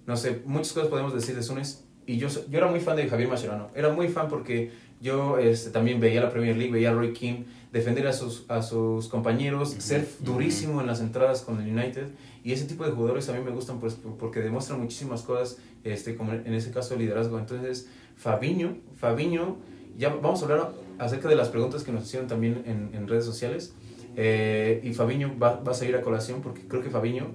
no 0.06 0.16
sé, 0.16 0.40
muchas 0.44 0.72
cosas 0.72 0.88
podemos 0.88 1.14
decir 1.14 1.34
de 1.36 1.42
Souness. 1.42 1.84
Y 2.08 2.16
yo, 2.16 2.28
yo 2.48 2.56
era 2.58 2.68
muy 2.68 2.80
fan 2.80 2.96
de 2.96 3.06
Javier 3.06 3.28
Mascherano. 3.28 3.68
Era 3.74 3.92
muy 3.92 4.08
fan 4.08 4.28
porque 4.28 4.70
yo 4.98 5.36
este, 5.38 5.68
también 5.68 6.00
veía 6.00 6.22
la 6.22 6.30
Premier 6.30 6.56
League, 6.56 6.72
veía 6.72 6.88
a 6.88 6.94
Roy 6.94 7.12
Keane 7.12 7.44
defender 7.70 8.06
a 8.06 8.14
sus, 8.14 8.46
a 8.48 8.62
sus 8.62 9.08
compañeros, 9.08 9.72
Ujú, 9.72 9.80
ser 9.82 10.00
ujú. 10.00 10.32
durísimo 10.32 10.80
en 10.80 10.86
las 10.86 11.00
entradas 11.02 11.42
con 11.42 11.60
el 11.60 11.70
United. 11.70 12.06
Y 12.42 12.52
ese 12.52 12.64
tipo 12.64 12.86
de 12.86 12.92
jugadores 12.92 13.28
a 13.28 13.34
mí 13.34 13.40
me 13.44 13.50
gustan 13.50 13.78
pues, 13.78 13.98
porque 14.18 14.40
demuestran 14.40 14.80
muchísimas 14.80 15.20
cosas, 15.20 15.58
este, 15.84 16.16
como 16.16 16.32
en 16.32 16.54
ese 16.54 16.70
caso 16.70 16.94
de 16.94 17.00
liderazgo. 17.00 17.38
Entonces, 17.38 17.90
Fabiño, 18.16 18.78
Fabiño, 18.96 19.58
ya 19.98 20.08
vamos 20.08 20.40
a 20.40 20.44
hablar 20.46 20.72
acerca 20.96 21.28
de 21.28 21.36
las 21.36 21.50
preguntas 21.50 21.84
que 21.84 21.92
nos 21.92 22.04
hicieron 22.04 22.26
también 22.26 22.62
en, 22.64 22.88
en 22.94 23.06
redes 23.06 23.26
sociales. 23.26 23.74
Eh, 24.16 24.80
y 24.82 24.94
Fabiño 24.94 25.36
va, 25.38 25.60
va 25.60 25.72
a 25.72 25.74
salir 25.74 25.94
a 25.94 26.00
colación 26.00 26.40
porque 26.40 26.62
creo 26.66 26.82
que 26.82 26.88
Fabiño 26.88 27.26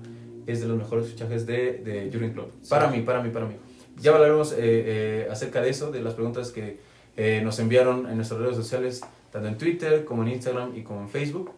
es 0.47 0.61
de 0.61 0.67
los 0.67 0.77
mejores 0.79 1.07
fichajes 1.09 1.45
de, 1.45 1.73
de 1.85 2.09
Jurgen 2.11 2.33
Klopp. 2.33 2.51
Para 2.67 2.89
mí, 2.89 3.01
para 3.01 3.21
mí, 3.21 3.29
para 3.29 3.45
mí. 3.45 3.53
Ya 3.97 4.11
hablaremos 4.11 4.51
eh, 4.53 4.57
eh, 4.59 5.27
acerca 5.31 5.61
de 5.61 5.69
eso, 5.69 5.91
de 5.91 6.01
las 6.01 6.13
preguntas 6.13 6.51
que 6.51 6.79
eh, 7.15 7.41
nos 7.43 7.59
enviaron 7.59 8.09
en 8.09 8.15
nuestras 8.15 8.39
redes 8.39 8.55
sociales, 8.55 9.01
tanto 9.31 9.47
en 9.47 9.57
Twitter 9.57 10.03
como 10.03 10.23
en 10.23 10.29
Instagram 10.29 10.75
y 10.75 10.83
como 10.83 11.01
en 11.01 11.09
Facebook. 11.09 11.51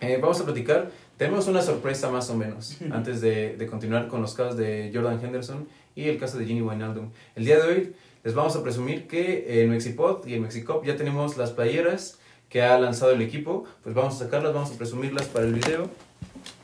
Eh, 0.00 0.18
vamos 0.20 0.40
a 0.40 0.44
platicar. 0.44 0.90
Tenemos 1.16 1.46
una 1.46 1.62
sorpresa 1.62 2.10
más 2.10 2.30
o 2.30 2.34
menos 2.34 2.78
antes 2.90 3.20
de, 3.20 3.56
de 3.56 3.66
continuar 3.66 4.08
con 4.08 4.22
los 4.22 4.34
casos 4.34 4.56
de 4.56 4.90
Jordan 4.92 5.22
Henderson 5.22 5.68
y 5.94 6.08
el 6.08 6.18
caso 6.18 6.38
de 6.38 6.46
Ginny 6.46 6.62
Wijnaldum. 6.62 7.10
El 7.36 7.44
día 7.44 7.56
de 7.56 7.62
hoy 7.62 7.94
les 8.24 8.34
vamos 8.34 8.56
a 8.56 8.62
presumir 8.62 9.06
que 9.06 9.62
en 9.62 9.70
Mexipod 9.70 10.26
y 10.26 10.34
en 10.34 10.42
Mexicop 10.42 10.84
ya 10.84 10.96
tenemos 10.96 11.36
las 11.36 11.50
playeras 11.50 12.18
que 12.48 12.62
ha 12.62 12.78
lanzado 12.78 13.12
el 13.12 13.22
equipo. 13.22 13.64
Pues 13.82 13.94
vamos 13.94 14.16
a 14.16 14.24
sacarlas, 14.24 14.52
vamos 14.54 14.72
a 14.72 14.78
presumirlas 14.78 15.26
para 15.26 15.46
el 15.46 15.54
video. 15.54 15.88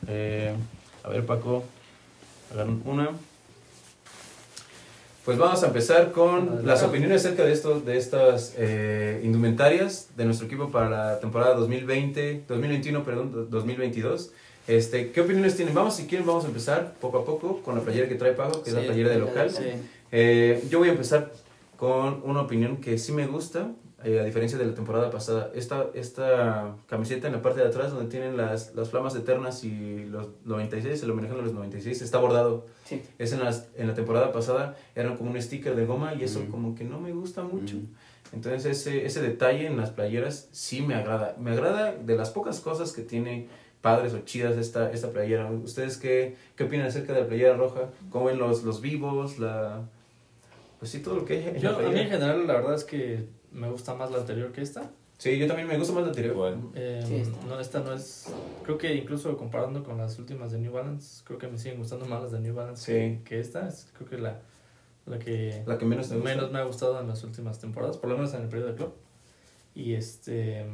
Eh, 0.07 0.53
a 1.03 1.09
ver, 1.09 1.25
Paco, 1.25 1.63
hagan 2.51 2.81
una. 2.85 3.11
Pues 5.27 5.37
vamos 5.37 5.61
a 5.61 5.67
empezar 5.67 6.13
con 6.13 6.65
las 6.65 6.83
opiniones 6.83 7.25
acerca 7.25 7.43
de, 7.43 7.51
estos, 7.51 7.83
de 7.83 7.97
estas 7.97 8.55
eh, 8.57 9.19
indumentarias 9.25 10.07
de 10.15 10.23
nuestro 10.23 10.47
equipo 10.47 10.69
para 10.69 10.89
la 10.89 11.19
temporada 11.19 11.53
2020, 11.55 12.45
2021, 12.47 13.03
perdón, 13.03 13.47
2022. 13.49 14.31
Este, 14.69 15.11
¿Qué 15.11 15.19
opiniones 15.19 15.57
tienen? 15.57 15.75
Vamos, 15.75 15.97
si 15.97 16.05
quieren, 16.05 16.25
vamos 16.25 16.45
a 16.45 16.47
empezar 16.47 16.93
poco 17.01 17.17
a 17.17 17.25
poco 17.25 17.61
con 17.61 17.75
la 17.75 17.81
playera 17.81 18.07
que 18.07 18.15
trae 18.15 18.31
Pago, 18.31 18.63
que 18.63 18.69
es 18.69 18.75
la 18.77 18.83
playera 18.83 19.09
de 19.09 19.19
local. 19.19 19.47
local. 19.47 19.49
Sí. 19.49 19.81
Eh, 20.13 20.63
yo 20.69 20.79
voy 20.79 20.87
a 20.87 20.91
empezar 20.93 21.29
con 21.75 22.21
una 22.23 22.39
opinión 22.39 22.77
que 22.77 22.97
sí 22.97 23.11
me 23.11 23.27
gusta, 23.27 23.69
eh, 24.03 24.19
a 24.19 24.23
diferencia 24.23 24.57
de 24.59 24.65
la 24.65 24.73
temporada 24.75 25.09
pasada. 25.09 25.49
Esta, 25.55 25.87
esta 25.93 26.75
camiseta 26.87 27.27
en 27.27 27.33
la 27.33 27.41
parte 27.41 27.61
de 27.61 27.67
atrás, 27.67 27.91
donde 27.91 28.09
tienen 28.09 28.37
las, 28.37 28.75
las 28.75 28.89
flamas 28.89 29.15
eternas 29.15 29.63
y 29.63 30.05
los 30.05 30.27
96, 30.45 31.01
el 31.03 31.11
homenaje 31.11 31.33
a 31.33 31.37
los 31.37 31.53
96, 31.53 32.01
está 32.01 32.19
bordado. 32.19 32.65
Sí. 32.85 33.01
Es 33.17 33.33
en, 33.33 33.43
las, 33.43 33.69
en 33.75 33.87
la 33.87 33.93
temporada 33.95 34.31
pasada, 34.31 34.75
eran 34.95 35.17
como 35.17 35.31
un 35.31 35.41
sticker 35.41 35.75
de 35.75 35.85
goma 35.85 36.13
y 36.13 36.23
eso 36.23 36.41
Mm. 36.41 36.51
como 36.51 36.75
que 36.75 36.83
no 36.83 36.99
me 36.99 37.11
gusta 37.11 37.41
mucho. 37.41 37.75
Mm. 37.75 37.87
Entonces 38.33 38.65
ese, 38.65 39.05
ese 39.05 39.21
detalle 39.21 39.65
en 39.65 39.77
las 39.77 39.89
playeras 39.91 40.49
sí 40.51 40.81
me 40.81 40.93
agrada. 40.95 41.35
Me 41.39 41.51
agrada 41.51 41.93
de 41.93 42.15
las 42.15 42.29
pocas 42.29 42.59
cosas 42.59 42.91
que 42.91 43.01
tiene 43.01 43.47
padres 43.81 44.13
o 44.13 44.19
chidas 44.19 44.57
esta, 44.57 44.91
esta 44.91 45.11
playera. 45.11 45.49
¿Ustedes 45.49 45.97
qué, 45.97 46.35
qué 46.55 46.65
opinan 46.65 46.87
acerca 46.87 47.13
de 47.13 47.21
la 47.21 47.27
playera 47.27 47.55
roja? 47.55 47.89
¿Cómo 48.09 48.25
ven 48.25 48.37
los, 48.37 48.63
los 48.63 48.81
vivos? 48.81 49.39
La... 49.39 49.81
Pues 50.79 50.91
sí, 50.91 50.99
todo 50.99 51.15
lo 51.15 51.25
que 51.25 51.37
hay 51.37 51.47
en 51.47 51.57
Yo, 51.57 51.71
la 51.81 51.87
a 51.87 51.91
mí 51.91 51.99
en 51.99 52.09
general, 52.09 52.45
la 52.45 52.53
verdad 52.55 52.75
es 52.75 52.83
que 52.83 53.25
me 53.57 53.69
gusta 53.69 53.93
más 53.95 54.11
la 54.11 54.19
anterior 54.19 54.51
que 54.51 54.61
esta. 54.61 54.89
Sí, 55.17 55.37
yo 55.39 55.47
también 55.47 55.67
me 55.67 55.77
gusta 55.77 55.93
más 55.93 56.03
la 56.03 56.09
anterior. 56.09 56.57
Eh, 56.75 57.03
Sí, 57.07 57.23
no, 57.47 57.59
esta 57.59 57.79
no 57.79 57.91
es. 57.93 58.27
Creo 58.63 58.77
que 58.77 58.93
incluso 58.93 59.35
comparando 59.35 59.83
con 59.83 59.97
las 59.97 60.17
últimas 60.19 60.51
de 60.51 60.59
New 60.59 60.71
Balance, 60.71 61.23
creo 61.25 61.39
que 61.39 61.47
me 61.47 61.57
siguen 61.57 61.79
gustando 61.79 62.05
más 62.05 62.21
las 62.21 62.31
de 62.31 62.39
New 62.39 62.53
Balance 62.55 62.83
Sí. 62.85 63.17
que, 63.17 63.23
que 63.23 63.39
esta. 63.39 63.67
Es, 63.67 63.87
creo 63.97 64.07
que 64.09 64.17
la, 64.19 64.39
la 65.07 65.17
que 65.19 65.63
La 65.65 65.77
que 65.79 65.85
menos 65.85 66.07
te 66.09 66.15
gusta. 66.15 66.29
menos 66.29 66.51
me 66.51 66.59
ha 66.59 66.63
gustado 66.63 66.99
en 67.01 67.07
las 67.07 67.23
últimas 67.23 67.59
temporadas, 67.59 67.97
por 67.97 68.09
lo 68.11 68.15
menos 68.17 68.33
en 68.35 68.43
el 68.43 68.47
periodo 68.49 68.69
de 68.69 68.75
club. 68.75 68.93
Y 69.73 69.93
este. 69.95 70.65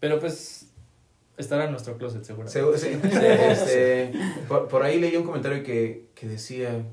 Pero 0.00 0.20
pues. 0.20 0.70
Estará 1.36 1.66
en 1.66 1.70
nuestro 1.70 1.96
closet, 1.98 2.24
seguro. 2.24 2.48
Se- 2.48 2.78
sí, 2.78 2.98
este, 3.04 4.12
por, 4.48 4.66
por 4.66 4.82
ahí 4.82 4.98
leí 5.00 5.14
un 5.16 5.22
comentario 5.24 5.62
que, 5.62 6.08
que 6.16 6.26
decía, 6.26 6.84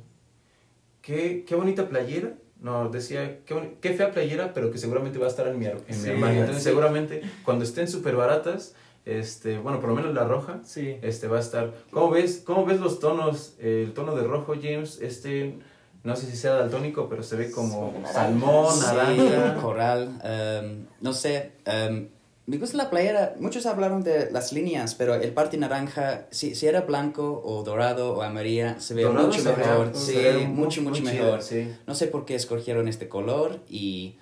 ¿qué, 1.01 1.43
qué 1.47 1.55
bonita 1.55 1.87
playera. 1.89 2.33
No, 2.65 2.89
decía, 2.89 3.39
qué, 3.45 3.75
qué 3.79 3.93
fea 3.93 4.11
playera, 4.11 4.51
pero 4.53 4.71
que 4.71 4.79
seguramente 4.79 5.19
va 5.19 5.25
a 5.27 5.29
estar 5.29 5.47
en 5.47 5.59
mi, 5.59 5.67
ar- 5.67 5.77
en 5.87 6.01
mi 6.03 6.09
armario. 6.09 6.39
Entonces, 6.41 6.63
sí. 6.63 6.69
seguramente, 6.69 7.21
cuando 7.43 7.63
estén 7.63 7.87
súper 7.87 8.15
baratas, 8.15 8.73
este, 9.05 9.59
bueno, 9.59 9.79
por 9.79 9.89
lo 9.89 9.95
menos 9.95 10.13
la 10.15 10.23
roja, 10.25 10.61
Sí. 10.63 10.97
este, 11.03 11.27
va 11.27 11.37
a 11.37 11.41
estar... 11.41 11.71
¿Cómo 11.91 12.09
ves, 12.09 12.41
cómo 12.43 12.65
ves 12.65 12.79
los 12.79 12.99
tonos? 12.99 13.53
El 13.59 13.93
tono 13.93 14.15
de 14.15 14.23
rojo, 14.23 14.55
James, 14.59 14.99
este, 14.99 15.59
no 16.03 16.15
sé 16.15 16.25
si 16.25 16.35
sea 16.37 16.53
daltónico, 16.55 17.07
pero 17.07 17.21
se 17.21 17.35
ve 17.35 17.51
como 17.51 17.91
naranja. 18.01 18.13
salmón, 18.13 18.73
Sí, 18.73 18.81
naranja. 19.29 19.61
coral, 19.61 20.19
em, 20.23 20.85
no 21.01 21.13
sé. 21.13 21.51
em, 21.65 22.07
me 22.47 22.57
gusta 22.57 22.77
la 22.77 22.89
playera. 22.89 23.35
Muchos 23.39 23.65
hablaron 23.65 24.03
de 24.03 24.29
las 24.31 24.53
líneas, 24.53 24.93
pero 24.95 25.15
el 25.15 25.33
parte 25.33 25.57
naranja, 25.57 26.27
si, 26.31 26.53
si 26.55 26.67
era 26.67 26.81
blanco 26.81 27.41
o 27.43 27.63
dorado 27.63 28.13
o 28.13 28.21
amarilla, 28.21 28.79
se 28.79 28.93
ve 28.93 29.03
Dorado 29.03 29.27
mucho 29.27 29.41
se 29.41 29.49
mejor. 29.55 29.91
se 29.95 29.99
Sí, 30.11 30.17
ve 30.17 30.47
mucho, 30.47 30.81
mucho 30.81 31.01
muy 31.01 31.11
chida, 31.11 31.23
mejor. 31.23 31.41
sí. 31.41 31.73
No 31.87 31.95
sé 31.95 32.07
por 32.07 32.25
qué 32.25 32.35
escogieron 32.35 32.87
este 32.87 33.07
color 33.09 33.61
y 33.69 34.17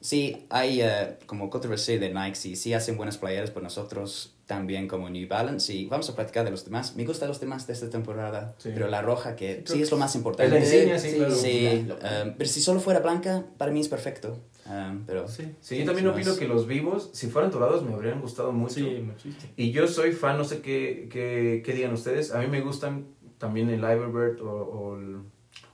sí, 0.00 0.46
hay 0.50 0.80
eh, 0.82 1.18
como 1.26 1.50
controversia 1.50 1.98
de 1.98 2.12
Nike, 2.12 2.34
sí, 2.34 2.56
sí 2.56 2.74
hacen 2.74 2.96
buenas 2.96 3.18
playeras, 3.18 3.50
pero 3.50 3.62
nosotros 3.62 4.34
también 4.48 4.88
como 4.88 5.10
New 5.10 5.28
Balance 5.28 5.72
y 5.74 5.86
vamos 5.86 6.08
a 6.08 6.16
platicar 6.16 6.42
de 6.44 6.50
los 6.50 6.64
demás. 6.64 6.96
Me 6.96 7.04
gustan 7.04 7.28
los 7.28 7.38
demás 7.38 7.66
de 7.66 7.74
esta 7.74 7.90
temporada, 7.90 8.54
Sí. 8.58 8.70
pero 8.72 8.88
la 8.88 9.02
roja 9.02 9.36
que 9.36 9.62
Sí, 9.66 9.74
sí 9.74 9.82
es 9.82 9.90
lo 9.90 9.98
más 9.98 10.10
Es 10.12 10.16
importante. 10.16 10.50
la 10.52 10.58
insignia, 10.58 10.98
sí, 10.98 11.12
claro. 11.16 11.34
Sí, 11.34 11.66
em, 11.66 12.34
pero 12.36 12.48
si 12.48 12.60
solo 12.62 12.80
fuera 12.80 13.00
blanca, 13.00 13.44
para 13.58 13.70
mí 13.70 13.80
es 13.80 13.88
perfecto. 13.88 14.38
Em, 14.66 15.04
pero 15.04 15.28
Sí. 15.28 15.54
Sí, 15.60 15.78
yo 15.78 15.84
también 15.84 16.06
Sí, 16.06 16.10
opino 16.12 16.30
más. 16.30 16.38
que 16.38 16.48
los 16.48 16.66
vivos, 16.66 17.10
si 17.12 17.26
fueran 17.26 17.50
dorados, 17.50 17.82
me 17.84 17.92
habrían 17.92 18.22
gustado 18.22 18.50
mucho. 18.52 18.74
Sí, 18.76 19.02
muchísimo. 19.04 19.52
Y 19.56 19.70
yo 19.70 19.86
soy 19.86 20.12
fan, 20.12 20.38
no 20.38 20.44
sé 20.44 20.62
qué, 20.62 21.08
qué, 21.12 21.62
qué 21.64 21.72
digan 21.74 21.92
ustedes. 21.92 22.32
A 22.34 22.38
mí 22.40 22.46
me 22.46 22.62
gustan 22.62 23.06
también 23.36 23.68
el 23.68 23.80
Iverbird 23.80 24.40
o, 24.40 24.50
o, 24.50 24.96
el- 24.98 25.18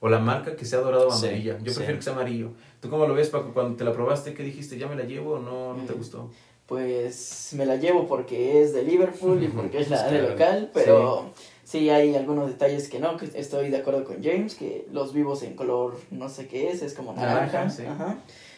o 0.00 0.08
la 0.08 0.18
marca 0.18 0.56
que 0.56 0.64
sea 0.64 0.80
dorado 0.80 1.08
o 1.08 1.12
Sí, 1.12 1.26
amarilla. 1.28 1.58
Yo 1.62 1.70
sí. 1.72 1.76
prefiero 1.76 1.98
que 1.98 2.02
sea 2.02 2.12
amarillo. 2.12 2.50
¿Tú 2.80 2.90
cómo 2.90 3.06
lo 3.06 3.14
ves, 3.14 3.30
Paco? 3.30 3.52
Cuando 3.54 3.76
te 3.76 3.84
la 3.84 3.92
probaste, 3.92 4.34
¿qué 4.34 4.42
dijiste? 4.42 4.76
¿Ya 4.78 4.88
me 4.88 4.96
la 4.96 5.04
llevo 5.04 5.34
o 5.34 5.38
no, 5.38 5.74
no 5.74 5.84
te 5.84 5.92
Mm. 5.94 5.96
gustó? 5.96 6.30
Pues 6.66 7.50
me 7.56 7.66
la 7.66 7.76
llevo 7.76 8.06
porque 8.06 8.62
es 8.62 8.72
de 8.72 8.82
Liverpool 8.84 9.42
y 9.42 9.48
porque 9.48 9.80
es 9.80 9.90
la 9.90 10.02
de 10.08 10.18
Claro. 10.18 10.30
local, 10.30 10.70
pero 10.72 11.30
sí. 11.62 11.90
hay 11.90 12.14
algunos 12.16 12.48
detalles 12.48 12.88
que 12.88 12.98
no, 12.98 13.16
que 13.18 13.26
estoy 13.34 13.68
de 13.70 13.76
acuerdo 13.78 14.04
con 14.04 14.22
James, 14.22 14.54
que 14.54 14.86
los 14.92 15.12
vivos 15.12 15.42
en 15.42 15.54
color 15.54 15.98
no 16.10 16.28
sé 16.28 16.46
qué 16.48 16.70
es, 16.70 16.82
es 16.82 16.94
como 16.94 17.12
naranja. 17.12 17.44
Naranja, 17.58 17.70
sí. 17.70 17.84
ajá. 17.86 18.16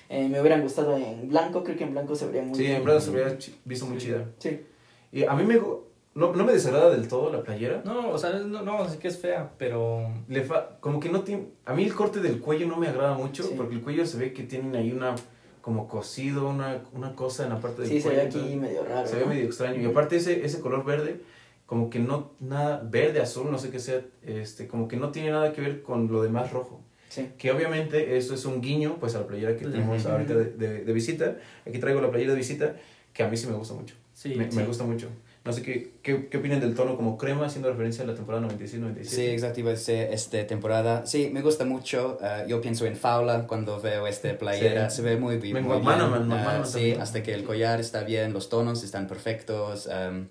Eh, 0.09 0.29
me 0.29 0.41
hubieran 0.41 0.63
gustado 0.63 0.97
en 0.97 1.29
blanco, 1.29 1.65
creo 1.65 1.77
que 1.77 1.83
en 1.83 1.91
blanco 1.91 2.15
se 2.15 2.27
vería 2.27 2.43
muy 2.43 2.55
Sí, 2.57 2.63
bien. 2.63 2.77
en 2.77 2.85
verdad 2.85 3.01
se 3.01 3.11
hubiera 3.11 3.37
chi- 3.39 3.57
visto 3.65 3.87
muy 3.87 3.99
Sí. 4.01 4.07
chida. 4.07 4.25
Sí, 4.39 4.61
Y 5.11 5.25
a 5.25 5.33
mí 5.35 5.43
me, 5.45 5.57
no, 5.57 6.33
no 6.33 6.45
me 6.45 6.53
desagrada 6.53 6.91
del 6.91 7.09
todo 7.09 7.33
la 7.33 7.43
playera. 7.43 7.83
No, 7.85 8.11
o 8.11 8.19
sea, 8.19 8.31
no, 8.35 8.63
no, 8.63 8.79
así 8.85 8.99
que 8.99 9.09
es 9.09 9.19
fea, 9.19 9.51
pero. 9.59 10.09
Le 10.29 10.43
fa- 10.45 10.79
como 10.79 11.01
que 11.01 11.09
no 11.09 11.23
tiene... 11.23 11.47
A 11.65 11.75
mí 11.75 11.83
el 11.85 11.93
corte 11.95 12.21
del 12.21 12.41
cuello 12.41 12.69
no 12.69 12.77
me 12.77 12.87
agrada 12.87 13.15
mucho 13.15 13.43
Sí. 13.43 13.55
porque 13.57 13.75
el 13.75 13.83
cuello 13.83 14.07
se 14.07 14.17
ve 14.17 14.33
que 14.33 14.45
tienen 14.45 14.77
ahí 14.77 14.93
una... 14.93 15.17
Como 15.67 15.89
cosido, 15.89 16.49
una, 16.49 16.85
una 16.93 17.17
cosa 17.17 17.43
en 17.43 17.51
la 17.51 17.59
parte 17.61 17.83
del 17.83 17.91
sí 17.91 17.97
se 18.01 18.05
cuello. 18.05 18.21
ve 18.23 18.27
aquí 18.29 18.39
entonces- 18.39 18.61
medio 18.61 18.85
raro. 18.85 19.05
Se 19.09 19.17
ve 19.17 19.23
¿no? 19.23 19.27
medio 19.31 19.45
extraño. 19.47 19.83
Y 19.83 19.85
aparte 19.85 20.15
ese, 20.15 20.45
ese 20.47 20.61
color 20.61 20.85
verde, 20.85 21.21
como 21.67 21.91
que 21.91 21.99
no, 21.99 22.31
nada, 22.39 22.81
verde, 22.89 23.21
azul, 23.21 23.51
no 23.51 23.59
sé 23.59 23.71
qué 23.71 23.81
sea, 23.81 24.01
este, 24.25 24.69
como 24.69 24.87
que 24.87 24.97
no 24.97 25.11
tiene 25.11 25.33
nada 25.33 25.53
que 25.53 25.61
ver 25.61 25.83
con 25.83 26.07
lo 26.07 26.23
demás 26.23 26.53
rojo. 26.53 26.81
Sí. 27.09 27.31
Que 27.37 27.51
obviamente 27.51 28.17
eso 28.17 28.33
es 28.35 28.45
un 28.45 28.61
guiño, 28.61 28.99
pues 29.01 29.17
a 29.17 29.19
la 29.23 29.27
playera 29.27 29.57
que 29.57 29.65
tenemos 29.65 30.07
ahorita 30.07 30.35
de, 30.35 30.45
de, 30.53 30.85
de 30.85 30.93
visita. 30.93 31.37
Aquí 31.67 31.81
traigo 31.81 32.01
la 32.01 32.11
playera 32.11 32.31
de 32.31 32.39
visita, 32.39 32.77
que 33.13 33.25
a 33.25 33.29
mí 33.29 33.37
sí 33.37 33.49
me 33.49 33.55
gusta 33.55 33.75
mucho. 33.75 33.97
Sí, 34.15 34.37
me, 34.37 34.49
sí. 34.49 34.57
me 34.57 34.67
gusta 34.67 34.85
mucho. 34.85 35.09
No 35.47 35.53
sé 35.53 35.63
qué, 35.63 35.93
qué, 36.03 36.27
qué 36.29 36.39
opinan 36.39 36.59
del 36.61 36.75
tono 36.75 36.97
como 36.97 37.17
crema, 37.17 37.47
haciendo 37.47 37.71
referencia 37.71 38.03
a 38.03 38.07
la 38.09 38.15
temporada 38.15 38.47
96-97. 38.49 39.05
Sí, 39.05 39.27
exacto, 39.27 39.61
iba 39.61 39.71
a 39.71 39.75
decir, 39.75 39.95
esta 40.11 40.45
temporada. 40.47 41.07
Sí, 41.07 41.31
me 41.33 41.41
gusta 41.41 41.65
mucho. 41.65 42.19
eh, 42.21 42.45
yo 42.49 42.61
pienso 42.61 42.85
en 42.85 42.97
Faula 42.97 43.47
cuando 43.47 43.81
veo 43.81 44.07
esta 44.09 44.37
playera. 44.37 44.91
Sí. 44.91 44.97
Se 44.97 45.03
ve 45.03 45.17
muy, 45.17 45.37
muy 45.37 45.53
bien. 45.53 45.67
McManaman, 45.67 46.23
Eh, 46.23 46.25
McManaman 46.27 46.67
sí, 46.67 46.73
también. 46.73 47.01
hasta 47.01 47.23
que 47.23 47.33
el 47.33 47.45
collar 47.45 47.79
está 47.81 48.03
bien, 48.03 48.33
los 48.33 48.49
tonos 48.49 48.83
están 48.83 49.07
perfectos. 49.07 49.89
em, 49.91 50.27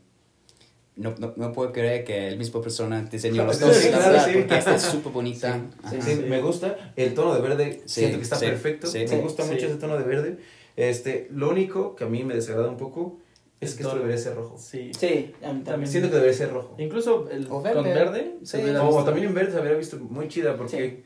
no, 0.98 1.14
no, 1.18 1.34
no 1.36 1.52
puedo 1.52 1.72
creer 1.74 2.04
que 2.06 2.28
el 2.28 2.38
mismo 2.38 2.62
persona 2.62 3.02
diseñó 3.04 3.46
los 3.46 3.56
Sí, 3.58 3.64
dos. 3.66 3.78
claro, 3.78 4.20
sí. 4.26 4.32
Porque 4.40 4.58
esta 4.58 4.76
es 4.76 4.82
súper 4.82 5.12
bonita. 5.14 5.62
Sí. 5.90 5.98
Sí, 6.02 6.16
me 6.28 6.42
gusta. 6.42 6.92
El 6.96 7.14
tono 7.14 7.34
de 7.36 7.42
verde, 7.42 7.82
Sí, 7.86 8.02
siento 8.02 8.18
que 8.18 8.24
está 8.24 8.36
sí, 8.38 8.46
perfecto. 8.46 8.88
sí. 8.88 9.00
me 9.00 9.08
Sí, 9.08 9.16
gusta 9.18 9.44
sí. 9.44 9.52
mucho 9.54 9.66
ese 9.68 9.76
tono 9.76 9.98
de 9.98 10.04
verde. 10.04 10.38
Este, 10.76 11.28
lo 11.32 11.50
único 11.50 11.96
que 11.96 12.04
a 12.04 12.08
mí 12.08 12.24
me 12.24 12.34
desagrada 12.34 12.70
un 12.70 12.78
poco 12.78 13.20
es 13.62 13.76
que 13.76 13.84
esto 13.84 13.96
debería 13.96 14.18
ser 14.18 14.36
rojo. 14.36 14.58
Sí. 14.58 14.92
Sí, 14.98 15.34
a 15.44 15.54
mí 15.54 15.62
también. 15.64 15.90
Siento 15.92 16.10
que 16.10 16.16
debería 16.16 16.36
ser 16.38 16.52
rojo. 16.52 16.76
Incluso 16.78 17.30
el, 17.32 17.46
O 17.48 17.62
con 17.62 17.64
verde. 17.64 17.94
verde 17.94 18.38
se 18.44 18.58
Sí. 18.64 18.70
O 18.70 18.86
visto- 18.88 19.04
también 19.06 19.28
en 19.28 19.34
verde 19.34 19.52
se 19.52 19.58
habría 19.58 19.74
visto 19.74 19.98
muy 19.98 20.28
chida 20.28 20.56
porque, 20.58 20.90
Sí. 20.90 21.04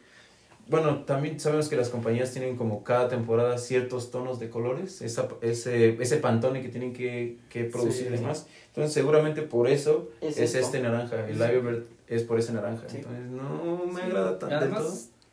bueno, 0.68 1.04
también 1.06 1.40
sabemos 1.40 1.70
que 1.70 1.76
las 1.76 1.90
compañías 1.90 2.32
tienen 2.32 2.58
como 2.58 2.84
cada 2.84 3.08
temporada 3.08 3.58
ciertos 3.58 4.12
tonos 4.12 4.40
de 4.40 4.50
colores, 4.50 5.02
esa, 5.02 5.28
ese, 5.42 6.02
ese 6.02 6.18
pantone 6.18 6.62
que 6.62 6.70
tienen 6.70 6.94
que, 6.94 7.38
que 7.50 7.64
producir 7.66 8.08
y 8.08 8.10
Sí. 8.10 8.16
demás. 8.22 8.48
Entonces 8.70 8.94
seguramente 8.94 9.42
por 9.42 9.68
eso 9.68 10.10
Es 10.22 10.38
es, 10.38 10.56
este 10.56 10.80
naranja, 10.82 11.28
el 11.28 11.36
Sí. 11.38 11.44
Iverbird 11.44 11.84
es 12.08 12.24
por 12.24 12.40
ese 12.40 12.54
naranja. 12.54 12.88
Sí. 12.88 12.98
Entonces 12.98 13.26
no 13.26 13.86
me 13.86 13.96
Sí. 13.96 14.02
agrada 14.08 14.40
tanto. 14.40 14.84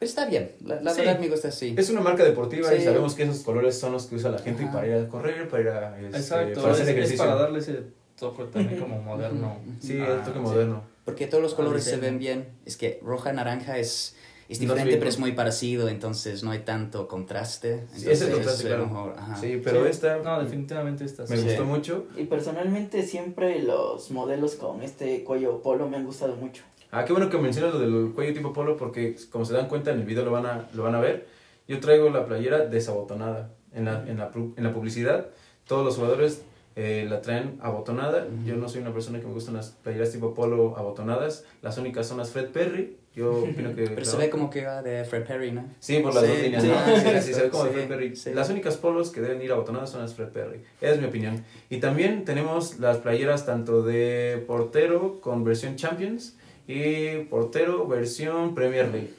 Está 0.00 0.26
bien. 0.26 0.52
La, 0.64 0.80
la 0.80 0.92
Sí. 0.92 1.00
verdad 1.00 1.18
me 1.20 1.28
gusta 1.28 1.48
así. 1.48 1.74
Es 1.76 1.90
una 1.90 2.00
marca 2.00 2.24
deportiva 2.24 2.72
y 2.74 2.78
Sí. 2.78 2.84
sabemos 2.84 3.14
que 3.14 3.22
esos 3.24 3.40
colores 3.40 3.78
son 3.78 3.92
los 3.92 4.06
que 4.06 4.16
usa 4.16 4.30
la 4.30 4.38
gente 4.38 4.64
Ajá. 4.64 4.72
para 4.72 4.86
ir 4.86 4.94
a 4.94 5.08
correr, 5.08 5.48
para 5.48 5.62
ir 5.62 5.68
a, 5.68 6.00
este, 6.00 6.16
exacto, 6.18 6.60
para 6.62 6.72
hacer 6.74 6.84
es, 6.84 6.88
es 6.90 6.96
ejercicio. 6.96 7.24
para 7.24 7.34
darle 7.36 7.58
ese 7.60 7.82
toque 8.18 8.44
también 8.44 8.80
como 8.80 9.00
moderno. 9.00 9.56
Sí, 9.80 9.98
Ah, 10.00 10.14
el 10.18 10.20
toque 10.22 10.38
sí. 10.38 10.44
moderno. 10.44 10.82
Porque 11.04 11.26
todos 11.26 11.42
los 11.42 11.52
Ah, 11.54 11.56
colores 11.56 11.84
se 11.84 11.90
diseño. 11.92 12.10
ven 12.10 12.18
bien. 12.18 12.48
Es 12.64 12.76
que 12.76 12.98
roja, 13.02 13.32
naranja 13.32 13.78
es, 13.78 14.16
es 14.48 14.58
No 14.60 14.62
diferente, 14.62 14.92
es 14.94 14.98
pero 14.98 15.08
es 15.08 15.18
muy 15.18 15.32
parecido, 15.32 15.88
entonces 15.88 16.42
no 16.44 16.50
hay 16.52 16.60
tanto 16.60 17.08
contraste. 17.08 17.84
Sí, 17.94 18.02
ese 18.02 18.12
es 18.12 18.20
Entonces, 18.22 18.34
contraste, 18.34 18.62
se 18.62 18.68
ve 18.68 18.74
claro. 18.74 18.86
mejor, 18.86 19.14
ajá. 19.18 19.36
Sí, 19.40 19.60
pero 19.62 19.84
Sí. 19.84 19.90
esta 19.90 20.16
No, 20.18 20.40
definitivamente 20.40 21.04
esta 21.04 21.24
me 21.24 21.36
sí. 21.36 21.42
gustó 21.42 21.62
Sí. 21.62 21.68
mucho. 21.68 22.06
Y 22.16 22.24
personalmente 22.24 23.02
siempre 23.04 23.60
los 23.62 24.10
modelos 24.10 24.54
con 24.56 24.82
este 24.82 25.24
cuello 25.24 25.62
polo 25.62 25.88
me 25.88 25.96
han 25.96 26.04
gustado 26.06 26.36
mucho. 26.36 26.62
Ah, 26.90 27.04
qué 27.04 27.12
bueno 27.12 27.28
que 27.28 27.38
mencionas 27.38 27.74
lo 27.74 27.80
del 27.80 28.12
cuello 28.12 28.32
tipo 28.34 28.52
polo 28.52 28.76
porque 28.76 29.16
como 29.30 29.44
se 29.44 29.54
dan 29.54 29.68
cuenta 29.68 29.90
en 29.92 30.00
el 30.00 30.04
video 30.06 30.24
lo 30.24 30.30
van 30.32 30.46
a, 30.46 30.68
lo 30.74 30.82
van 30.84 30.94
a 30.94 31.00
ver. 31.00 31.26
Yo 31.68 31.80
traigo 31.80 32.08
la 32.10 32.26
playera 32.26 32.66
desabotonada. 32.66 33.50
En 33.72 33.84
la, 33.84 34.08
en 34.08 34.16
la, 34.16 34.30
en 34.34 34.64
la 34.64 34.72
publicidad 34.72 35.26
todos 35.66 35.84
los 35.84 35.96
jugadores 35.96 36.42
eh, 36.76 37.06
la 37.10 37.20
traen 37.20 37.58
abotonada. 37.60 38.26
Yo 38.46 38.56
no 38.56 38.68
soy 38.70 38.80
una 38.80 38.92
persona 38.92 39.20
que 39.20 39.26
me 39.26 39.32
gustan 39.34 39.54
las 39.54 39.70
playeras 39.82 40.12
tipo 40.12 40.32
polo 40.32 40.76
abotonadas. 40.78 41.44
Las 41.60 41.76
únicas 41.76 42.06
son 42.06 42.16
las 42.18 42.30
Fred 42.30 42.48
Perry. 42.50 42.96
Yo 43.14 43.44
opino 43.44 43.74
que... 43.74 43.88
Pero 43.88 44.04
se 44.04 44.16
ve 44.18 44.28
como 44.30 44.48
que 44.50 44.64
va 44.64 44.82
de 44.82 45.04
Fred 45.04 45.24
Perry, 45.24 45.50
¿no? 45.52 45.64
Sí, 45.80 45.98
por 46.00 46.14
las 46.14 46.24
Sí, 46.24 46.28
dos 46.30 46.38
líneas. 46.42 46.62
sí. 46.62 46.68
¿no? 46.68 46.96
Sí, 46.96 47.20
sí, 47.22 47.34
se 47.34 47.42
ve 47.42 47.48
como 47.50 47.64
de 47.64 47.70
Fred 47.70 47.88
Perry. 47.88 48.14
Las 48.34 48.48
únicas 48.50 48.76
polos 48.76 49.10
que 49.10 49.20
deben 49.22 49.40
ir 49.42 49.52
abotonadas 49.52 49.90
son 49.90 50.02
las 50.02 50.14
Fred 50.14 50.28
Perry. 50.28 50.60
Esa 50.80 50.94
es 50.94 51.00
mi 51.00 51.06
opinión. 51.06 51.42
Y 51.70 51.78
también 51.78 52.24
tenemos 52.24 52.78
las 52.78 52.98
playeras 52.98 53.44
tanto 53.44 53.82
de 53.82 54.42
portero 54.46 55.20
con 55.20 55.44
versión 55.44 55.76
Champions 55.76 56.36
y 56.66 57.24
portero 57.30 57.86
versión 57.86 58.54
Premier 58.54 58.88
League. 58.88 59.10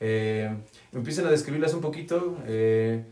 Eh, 0.00 0.50
empiezan 0.92 1.26
a 1.26 1.30
describirlas 1.30 1.74
un 1.74 1.80
poquito. 1.80 2.36
eh, 2.46 3.02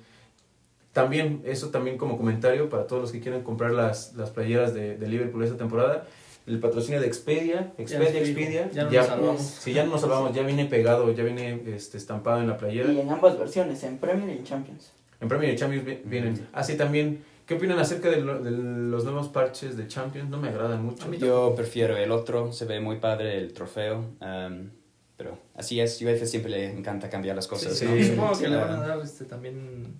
también, 0.92 1.42
eso 1.44 1.70
también 1.70 1.98
como 1.98 2.16
comentario 2.16 2.68
para 2.68 2.86
todos 2.86 3.02
los 3.02 3.12
que 3.12 3.18
quieran 3.20 3.42
comprar 3.42 3.72
las, 3.72 4.14
las 4.14 4.30
playeras 4.30 4.74
de, 4.74 4.96
de 4.96 5.08
Liverpool 5.08 5.42
esta 5.42 5.56
temporada. 5.56 6.06
El 6.46 6.60
patrocinio 6.60 7.00
de 7.00 7.06
Expedia, 7.06 7.72
Expedia. 7.78 8.20
Expedia. 8.20 8.70
Ya 8.70 8.84
no 8.84 8.90
ya- 8.92 9.00
nos 9.00 9.08
salvamos. 9.08 9.42
Sí, 9.42 9.72
ya 9.72 9.84
no 9.84 9.90
nos 9.92 10.02
salvamos, 10.02 10.34
ya 10.36 10.42
viene 10.42 10.66
pegado, 10.66 11.10
ya 11.12 11.24
viene 11.24 11.60
este, 11.74 11.96
estampado 11.96 12.40
en 12.42 12.48
la 12.48 12.58
playera. 12.58 12.92
Y 12.92 13.00
en 13.00 13.10
ambas 13.10 13.36
versiones, 13.38 13.82
en 13.82 13.98
Premier 13.98 14.28
y 14.28 14.38
en 14.38 14.44
Champions. 14.44 14.92
En 15.20 15.28
Premier 15.28 15.52
y 15.54 15.56
Champions 15.56 15.84
vi- 15.84 15.98
vienen. 16.04 16.46
Así 16.52 16.76
también, 16.76 17.24
¿qué 17.46 17.54
opinan 17.54 17.78
acerca 17.78 18.10
de, 18.10 18.20
lo- 18.20 18.42
de 18.42 18.50
los 18.50 19.04
nuevos 19.04 19.28
parches 19.28 19.76
de 19.76 19.86
Champions? 19.88 20.30
No 20.30 20.38
me 20.38 20.48
agradan 20.48 20.84
mucho. 20.84 21.12
Yo 21.14 21.54
prefiero 21.54 21.96
el 21.96 22.10
otro, 22.10 22.52
se 22.52 22.64
ve 22.64 22.80
muy 22.80 22.96
padre 22.96 23.38
el 23.38 23.52
trofeo. 23.52 23.98
um, 24.20 24.70
pero 25.16 25.38
así 25.54 25.78
es, 25.80 26.00
UEFA 26.02 26.26
siempre 26.26 26.50
le 26.50 26.72
encanta 26.72 27.08
cambiar 27.08 27.36
las 27.36 27.46
cosas. 27.46 27.76
Sí, 27.78 27.84
¿no? 27.86 27.94
sí. 27.94 28.04
Supongo 28.04 28.38
que 28.38 28.48
le 28.48 28.56
Ah, 28.56 28.64
van 28.64 28.82
a 28.82 28.86
dar 28.88 29.00
este, 29.00 29.24
también 29.26 29.94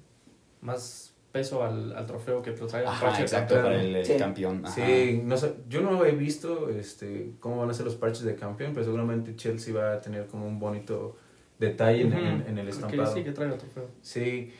más 0.61 1.15
peso 1.31 1.63
al, 1.65 1.95
al 1.97 2.07
trofeo 2.07 2.43
que 2.43 2.51
lo 2.53 2.67
traiga 2.67 2.91
Ajá, 2.91 3.07
parche 3.07 3.23
exacto, 3.23 3.55
campeón. 3.55 3.73
para 3.73 3.83
el, 3.85 3.97
el 3.97 4.05
Sí. 4.07 4.17
campeón. 4.17 4.63
Ajá. 4.65 4.75
Sí, 4.75 5.21
no 5.25 5.37
sé, 5.37 5.55
yo 5.69 5.81
no 5.83 6.05
he 6.05 6.13
visto 6.13 6.69
este, 6.71 7.33
cómo 7.41 7.59
van 7.59 7.71
a 7.71 7.75
ser 7.75 7.85
los 7.87 7.97
parches 7.97 8.23
de 8.25 8.35
campeón, 8.37 8.73
pero 8.73 8.85
seguramente 8.85 9.35
Chelsea 9.37 9.75
va 9.75 9.95
a 9.95 10.01
tener 10.01 10.27
como 10.27 10.47
un 10.47 10.59
bonito 10.59 11.17
detalle 11.59 12.03
en, 12.03 12.13
en- 12.13 12.45
en 12.49 12.59
el 12.59 12.65
Que 12.67 12.71
estampado. 12.71 13.15
sí, 13.15 13.23
que 13.25 13.33
traiga 13.33 13.57
trofeo. 13.59 13.89
Sí, 14.03 14.53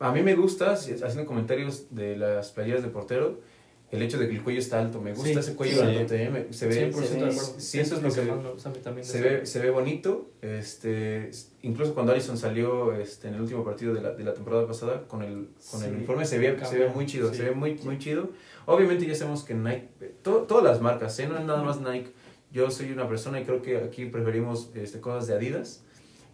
a 0.00 0.12
mí 0.12 0.22
me 0.22 0.34
gusta, 0.34 0.72
haciendo 0.72 1.24
comentarios 1.26 1.86
de 1.94 2.16
las 2.16 2.50
playeras 2.50 2.82
de 2.82 2.88
portero, 2.88 3.40
el 3.90 4.02
hecho 4.02 4.18
de 4.18 4.26
que 4.28 4.34
el 4.34 4.42
cuello 4.42 4.58
está 4.58 4.80
alto. 4.80 5.00
Me 5.00 5.12
gusta 5.12 5.28
Sí, 5.34 5.38
ese 5.38 5.54
cuello 5.54 5.82
sí. 5.82 6.14
¿eh? 6.16 6.30
Me- 6.30 6.52
se 6.52 6.66
ve, 6.66 6.90
100% 6.90 6.92
se 7.06 7.14
de 7.14 7.20
ve- 7.24 7.30
acuerdo. 7.30 7.54
sí, 7.58 7.78
eso 7.78 7.94
es 7.94 8.02
lo 8.02 8.08
que 8.08 8.14
se- 8.14 8.22
me 9.22 9.22
ve, 9.30 9.46
se 9.46 9.58
ve 9.60 9.70
bonito. 9.70 10.30
Este, 10.42 11.30
incluso 11.62 11.94
cuando 11.94 12.10
Allison 12.12 12.36
salió 12.36 12.92
este, 12.94 13.28
en 13.28 13.34
el 13.34 13.42
último 13.42 13.62
partido 13.64 13.94
de 13.94 14.00
la, 14.02 14.10
de 14.12 14.24
la 14.24 14.34
temporada 14.34 14.66
pasada 14.66 15.06
con 15.06 15.22
el, 15.22 15.50
con 15.70 15.84
el 15.84 15.94
uniforme, 15.94 16.24
se 16.24 16.38
ve, 16.38 16.56
se 16.64 16.76
ve 16.78 16.88
muy 16.88 17.06
chido, 17.06 17.32
se 17.32 17.42
ve 17.44 17.52
muy, 17.52 17.74
muy 17.84 17.98
chido. 17.98 18.30
Obviamente 18.66 19.06
ya 19.06 19.14
sabemos 19.14 19.44
que 19.44 19.54
Nike, 19.54 19.88
to- 20.22 20.42
todas 20.48 20.64
las 20.64 20.80
marcas, 20.80 21.16
¿eh? 21.20 21.28
no 21.28 21.38
es 21.38 21.44
nada 21.44 21.62
más 21.62 21.80
Nike. 21.80 22.10
Yo 22.50 22.70
soy 22.72 22.90
una 22.90 23.08
persona 23.08 23.40
y 23.40 23.44
creo 23.44 23.62
que 23.62 23.76
aquí 23.78 24.06
preferimos 24.06 24.70
este, 24.74 25.00
cosas 25.00 25.28
de 25.28 25.34
Adidas, 25.34 25.84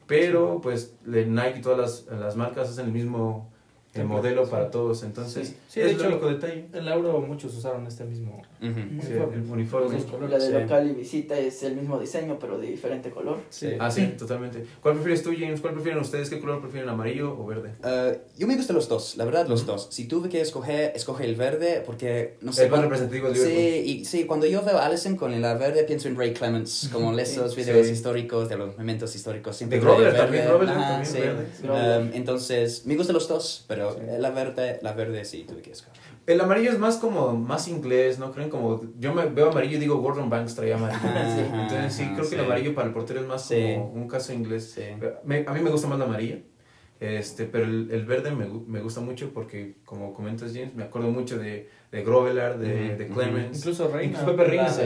pero 0.07 0.61
pues 0.63 0.95
Nike 1.05 1.59
y 1.59 1.61
todas 1.61 2.07
las, 2.09 2.19
las 2.21 2.37
marcas 2.37 2.69
hacen 2.71 2.87
el 2.87 2.93
mismo 2.93 3.50
el 3.95 4.05
modelo 4.05 4.45
sí. 4.45 4.51
para 4.53 4.71
todos, 4.71 5.03
entonces 5.03 5.49
Sí. 5.49 5.57
Sí, 5.69 5.81
de 5.81 5.87
es 5.87 5.93
el 5.93 5.99
hecho, 6.01 6.09
único 6.11 6.27
detalle. 6.29 6.67
En 6.73 6.85
la 6.85 6.95
Euro 6.95 7.21
muchos 7.21 7.55
usaron 7.57 7.87
este 7.87 8.05
mismo. 8.05 8.41
Ujú. 8.63 8.73
Sí, 9.03 9.13
uniforme. 9.15 9.37
el 9.37 9.51
uniforme. 9.95 10.29
La 10.29 10.39
de 10.39 10.47
Sí. 10.47 10.53
local 10.53 10.91
y 10.91 10.95
visita 10.95 11.39
es 11.39 11.63
el 11.65 11.75
mismo 11.77 11.99
diseño, 11.99 12.39
pero 12.39 12.59
de 12.59 12.67
diferente 12.69 13.11
color. 13.11 13.39
Sí. 13.49 13.71
Ah, 13.81 13.91
sí, 13.91 14.15
totalmente. 14.19 14.65
¿Cuál 14.81 14.95
prefieres 14.95 15.23
tú, 15.23 15.31
James? 15.37 15.61
¿Cuál 15.61 15.75
prefieren 15.75 16.01
ustedes? 16.01 16.31
¿Qué 16.31 16.39
color 16.41 16.61
prefieren, 16.61 16.89
amarillo 16.89 17.37
o 17.39 17.47
verde? 17.47 17.73
Eh, 17.85 18.21
yo 18.39 18.47
me 18.47 18.57
gustan 18.57 18.77
los 18.77 18.89
dos, 18.89 19.17
la 19.17 19.25
verdad 19.25 19.47
los 19.49 19.67
dos. 19.67 19.89
Si 19.91 20.07
tuve 20.07 20.29
que 20.29 20.41
escoger, 20.41 20.93
escoge 20.95 21.25
el 21.25 21.35
verde 21.35 21.83
porque 21.85 22.37
no 22.43 22.53
sé. 22.53 22.65
el 22.67 22.71
más 22.71 22.83
representativo 22.83 23.29
de 23.29 23.35
Liverpool. 23.35 23.57
Sí, 23.59 23.83
y, 24.01 24.05
sí, 24.05 24.25
cuando 24.25 24.47
yo 24.47 24.63
veo 24.63 24.79
a 24.79 24.87
Allison 24.87 25.17
con 25.17 25.33
el 25.33 25.43
verde 25.43 25.83
pienso 25.85 26.07
en 26.09 26.17
Ray 26.17 26.33
Clements, 26.33 26.89
como 26.93 27.17
esos 27.19 27.57
videos 27.57 27.87
Sí. 27.87 27.93
históricos, 27.93 28.49
de 28.49 28.57
los 28.57 28.77
momentos 28.77 29.15
históricos. 29.17 29.57
Siempre 29.57 29.81
De 29.81 29.85
verde. 29.85 30.17
también, 30.19 30.45
Groveler 30.47 30.75
Ajá, 30.77 30.89
también, 31.03 31.07
sí. 31.13 31.19
verde. 31.21 31.99
Um, 31.99 32.11
entonces, 32.15 32.87
me 32.87 32.97
gustan 32.97 33.15
los 33.15 33.27
dos, 33.29 33.65
pero 33.67 33.80
Sí. 33.93 34.01
eh, 34.03 34.17
la 34.19 34.31
verde, 34.31 34.79
la 34.83 34.93
verde 34.93 35.25
sí 35.25 35.45
tuve 35.49 35.63
que 35.63 35.73
escoger. 35.73 36.01
El 36.27 36.41
amarillo 36.41 36.71
es 36.71 36.79
más 36.79 36.97
como, 36.99 37.33
más 37.35 37.67
inglés, 37.69 38.19
¿no 38.19 38.31
creen? 38.33 38.51
Como, 38.51 38.81
yo 38.99 39.13
me 39.15 39.27
veo 39.27 39.51
amarillo 39.51 39.77
y 39.77 39.81
digo 39.81 39.97
Gordon 39.99 40.29
Banks 40.31 40.55
traía 40.55 40.77
amarillo. 40.77 41.01
Ajá, 41.03 41.63
Entonces 41.63 41.93
sí, 41.95 42.03
ajá, 42.03 42.15
creo 42.17 42.29
que 42.29 42.35
el 42.37 42.41
sí. 42.41 42.47
amarillo 42.47 42.75
para 42.75 42.89
el 42.89 42.93
portero 42.95 43.21
es 43.21 43.27
más 43.27 43.47
Sí. 43.47 43.75
como 43.79 43.93
un 43.93 44.09
caso 44.09 44.33
inglés. 44.33 44.71
Sí. 44.75 44.83
Me- 45.25 45.45
a 45.47 45.53
mí 45.53 45.61
me 45.61 45.71
gusta 45.71 45.89
más 45.89 45.99
la 45.99 46.05
amarilla, 46.05 46.39
este, 47.01 47.47
pero 47.47 47.65
el, 47.65 47.91
el 47.91 48.05
verde 48.05 48.31
me, 48.31 48.47
me 48.47 48.81
gusta 48.81 49.01
mucho 49.01 49.31
porque, 49.33 49.77
como 49.85 50.13
comentas 50.13 50.53
James, 50.55 50.75
me 50.75 50.85
acuerdo 50.85 51.09
mucho 51.11 51.39
de, 51.39 51.69
de 51.91 52.03
Grovelar, 52.05 52.59
de, 52.59 52.97
de. 52.97 53.07
Clemens. 53.09 53.59
Incluso 53.59 53.89
Reina. 53.89 54.13
Incluso 54.21 54.37
Pepe 54.37 54.49
Reina 54.49 54.69
sí. 54.69 54.83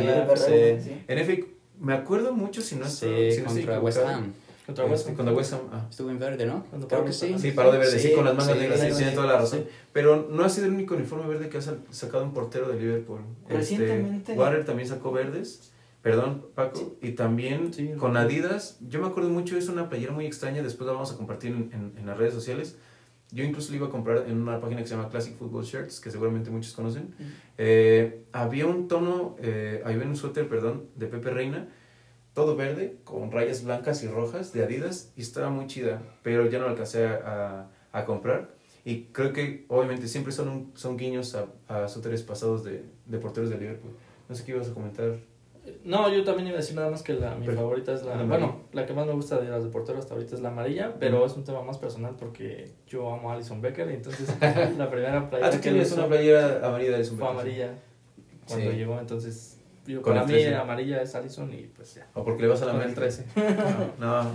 sí. 0.81 1.03
En 1.09 1.19
efecto, 1.19 1.47
me 1.81 1.93
acuerdo 1.95 2.33
mucho, 2.33 2.63
si 2.63 2.77
no, 2.77 2.87
Sí, 2.87 3.07
si 3.33 3.41
no 3.43 3.49
estoy 3.49 3.65
contra 3.65 3.81
West 3.81 3.99
Ham. 3.99 4.33
Contra 4.67 4.85
West 4.87 5.01
este, 5.01 5.11
Ham. 5.11 5.17
contra 5.17 5.35
West 5.35 5.53
Ham, 5.53 5.61
ah. 5.73 5.87
Estuvo 5.91 6.11
en 6.11 6.19
verde, 6.19 6.47
¿no? 6.47 6.65
Cuando 6.71 6.89
Creo 6.89 7.05
que 7.05 7.13
sí. 7.13 7.35
Sí, 7.39 7.51
paró 7.51 7.71
de 7.73 7.79
verde, 7.79 7.99
sí, 7.99 8.09
Sí, 8.09 8.15
con 8.15 8.25
las 8.25 8.35
mangas 8.35 8.55
sí, 8.57 8.61
negras, 8.63 8.81
sí, 8.81 8.93
tiene 8.97 9.13
toda 9.13 9.27
la 9.27 9.39
razón. 9.39 9.61
Sí. 9.61 9.67
Pero 9.93 10.29
no 10.31 10.43
ha 10.45 10.49
sido 10.49 10.67
el 10.67 10.73
único 10.73 10.95
uniforme 10.95 11.27
verde 11.29 11.49
que 11.51 11.59
ha 11.59 11.63
sacado 11.91 12.25
un 12.25 12.33
portero 12.33 12.69
de 12.69 12.81
Liverpool. 12.81 13.21
Recientemente. 13.49 14.33
Este, 14.33 14.41
Warner 14.41 14.65
también 14.65 14.89
sacó 14.89 15.13
verdes, 15.13 15.71
perdón, 16.03 16.47
Paco, 16.55 16.97
y 17.03 17.11
también 17.13 17.73
Sí, 17.75 17.93
con. 17.99 18.17
Adidas. 18.17 18.79
Yo 18.89 19.01
me 19.01 19.07
acuerdo 19.07 19.29
mucho, 19.31 19.57
es 19.57 19.69
una 19.69 19.89
playera 19.91 20.13
muy 20.13 20.25
extraña, 20.27 20.63
después 20.63 20.87
la 20.87 20.93
vamos 20.95 21.13
a 21.13 21.17
compartir 21.17 21.51
en, 21.53 21.71
en- 21.73 21.93
en 21.99 22.07
las 22.07 22.17
redes 22.17 22.33
sociales. 22.35 22.77
Yo 23.33 23.43
incluso 23.43 23.71
la 23.73 23.77
iba 23.79 23.87
a 23.89 23.91
comprar 23.91 24.27
en 24.29 24.41
una 24.41 24.61
página 24.61 24.81
que 24.83 24.87
se 24.87 24.95
llama 24.95 25.09
Classic 25.09 25.37
Football 25.37 25.65
Shirts, 25.65 25.99
que 26.01 26.11
seguramente 26.11 26.51
muchos 26.51 26.73
conocen. 26.73 27.15
Eh, 27.59 28.25
había 28.33 28.67
un 28.67 28.87
tono, 28.87 29.35
eh, 29.41 29.83
había 29.85 30.05
un 30.05 30.15
suéter, 30.17 30.49
perdón, 30.49 30.85
de 30.95 31.07
Pepe 31.07 31.31
Reina, 31.31 31.69
todo 32.35 32.57
verde, 32.57 32.97
con 33.05 33.31
rayas 33.31 33.65
blancas 33.65 34.03
y 34.03 34.09
rojas 34.09 34.53
de 34.53 34.65
Adidas, 34.65 35.13
y 35.17 35.23
estaba 35.23 35.51
muy 35.51 35.67
chida, 35.67 36.03
pero 36.23 36.47
ya 36.51 36.59
no 36.59 36.65
la 36.67 36.73
alcancé 36.73 37.07
a, 37.07 37.69
a- 37.93 37.99
a 37.99 38.05
comprar. 38.05 38.51
Y 38.85 39.05
creo 39.13 39.33
que, 39.33 39.65
obviamente, 39.69 40.09
siempre 40.09 40.33
son, 40.33 40.49
un- 40.49 40.73
son 40.75 40.97
guiños 40.97 41.35
a, 41.37 41.47
a 41.69 41.89
suéteres 41.89 42.23
pasados 42.23 42.65
de, 42.65 42.85
de 43.07 43.19
porteros 43.19 43.49
de 43.51 43.57
Liverpool. 43.59 43.93
No 44.29 44.35
sé 44.35 44.45
qué 44.45 44.53
ibas 44.53 44.69
a 44.69 44.75
comentar. 44.75 45.17
No, 45.83 46.13
yo 46.13 46.25
también 46.25 46.49
iba 46.49 46.57
a 46.57 46.61
decir 46.61 46.77
nada 46.77 46.91
más 46.91 47.03
que 47.03 47.15
la, 47.15 47.35
mi 47.37 47.47
Pero- 47.47 47.57
favorita 47.59 47.95
es 47.95 48.03
la. 48.03 48.17
la. 48.17 48.25
Bueno, 48.25 48.61
la 48.73 48.85
que 48.85 48.93
más 48.93 49.07
me 49.07 49.13
gusta 49.15 49.41
de 49.41 49.49
las 49.49 49.65
de 49.65 49.71
portero 49.71 49.99
hasta 49.99 50.13
ahorita 50.13 50.35
es 50.35 50.43
la 50.43 50.51
amarilla, 50.51 50.95
pero 50.99 51.19
Ujú. 51.19 51.27
es 51.27 51.33
un 51.37 51.45
tema 51.45 51.63
más 51.63 51.79
personal 51.79 52.17
porque 52.19 52.73
yo 52.87 53.11
amo 53.11 53.31
a 53.31 53.35
Alison 53.35 53.63
Becker 53.63 53.91
y 53.91 53.95
entonces 53.95 54.29
la 54.77 54.91
primera 54.91 55.31
playera 55.31 55.49
Ah, 55.49 55.51
tú 55.51 55.59
tienes 55.63 55.91
una 55.93 56.07
playera 56.07 56.67
amarilla 56.67 56.99
de 56.99 57.05
su 57.05 57.17
fue 57.17 57.29
amarilla 57.29 57.71
cuando 58.47 58.71
Sí. 58.73 58.77
llegó, 58.77 58.99
entonces 59.01 59.54
yo, 59.87 60.03
Con 60.03 60.15
para 60.15 60.27
mí 60.27 60.33
13. 60.33 60.55
amarilla 60.55 61.03
es 61.03 61.15
Alison 61.15 61.53
y 61.53 61.69
pues 61.75 61.95
ya. 61.95 62.07
O 62.15 62.25
porque 62.25 62.43
le 62.43 62.49
vas 62.49 62.63
a 62.63 62.67
la 62.67 62.73
el 62.73 62.77
América. 62.79 63.01
13. 63.01 63.25
No, 63.99 64.23
no, 64.23 64.31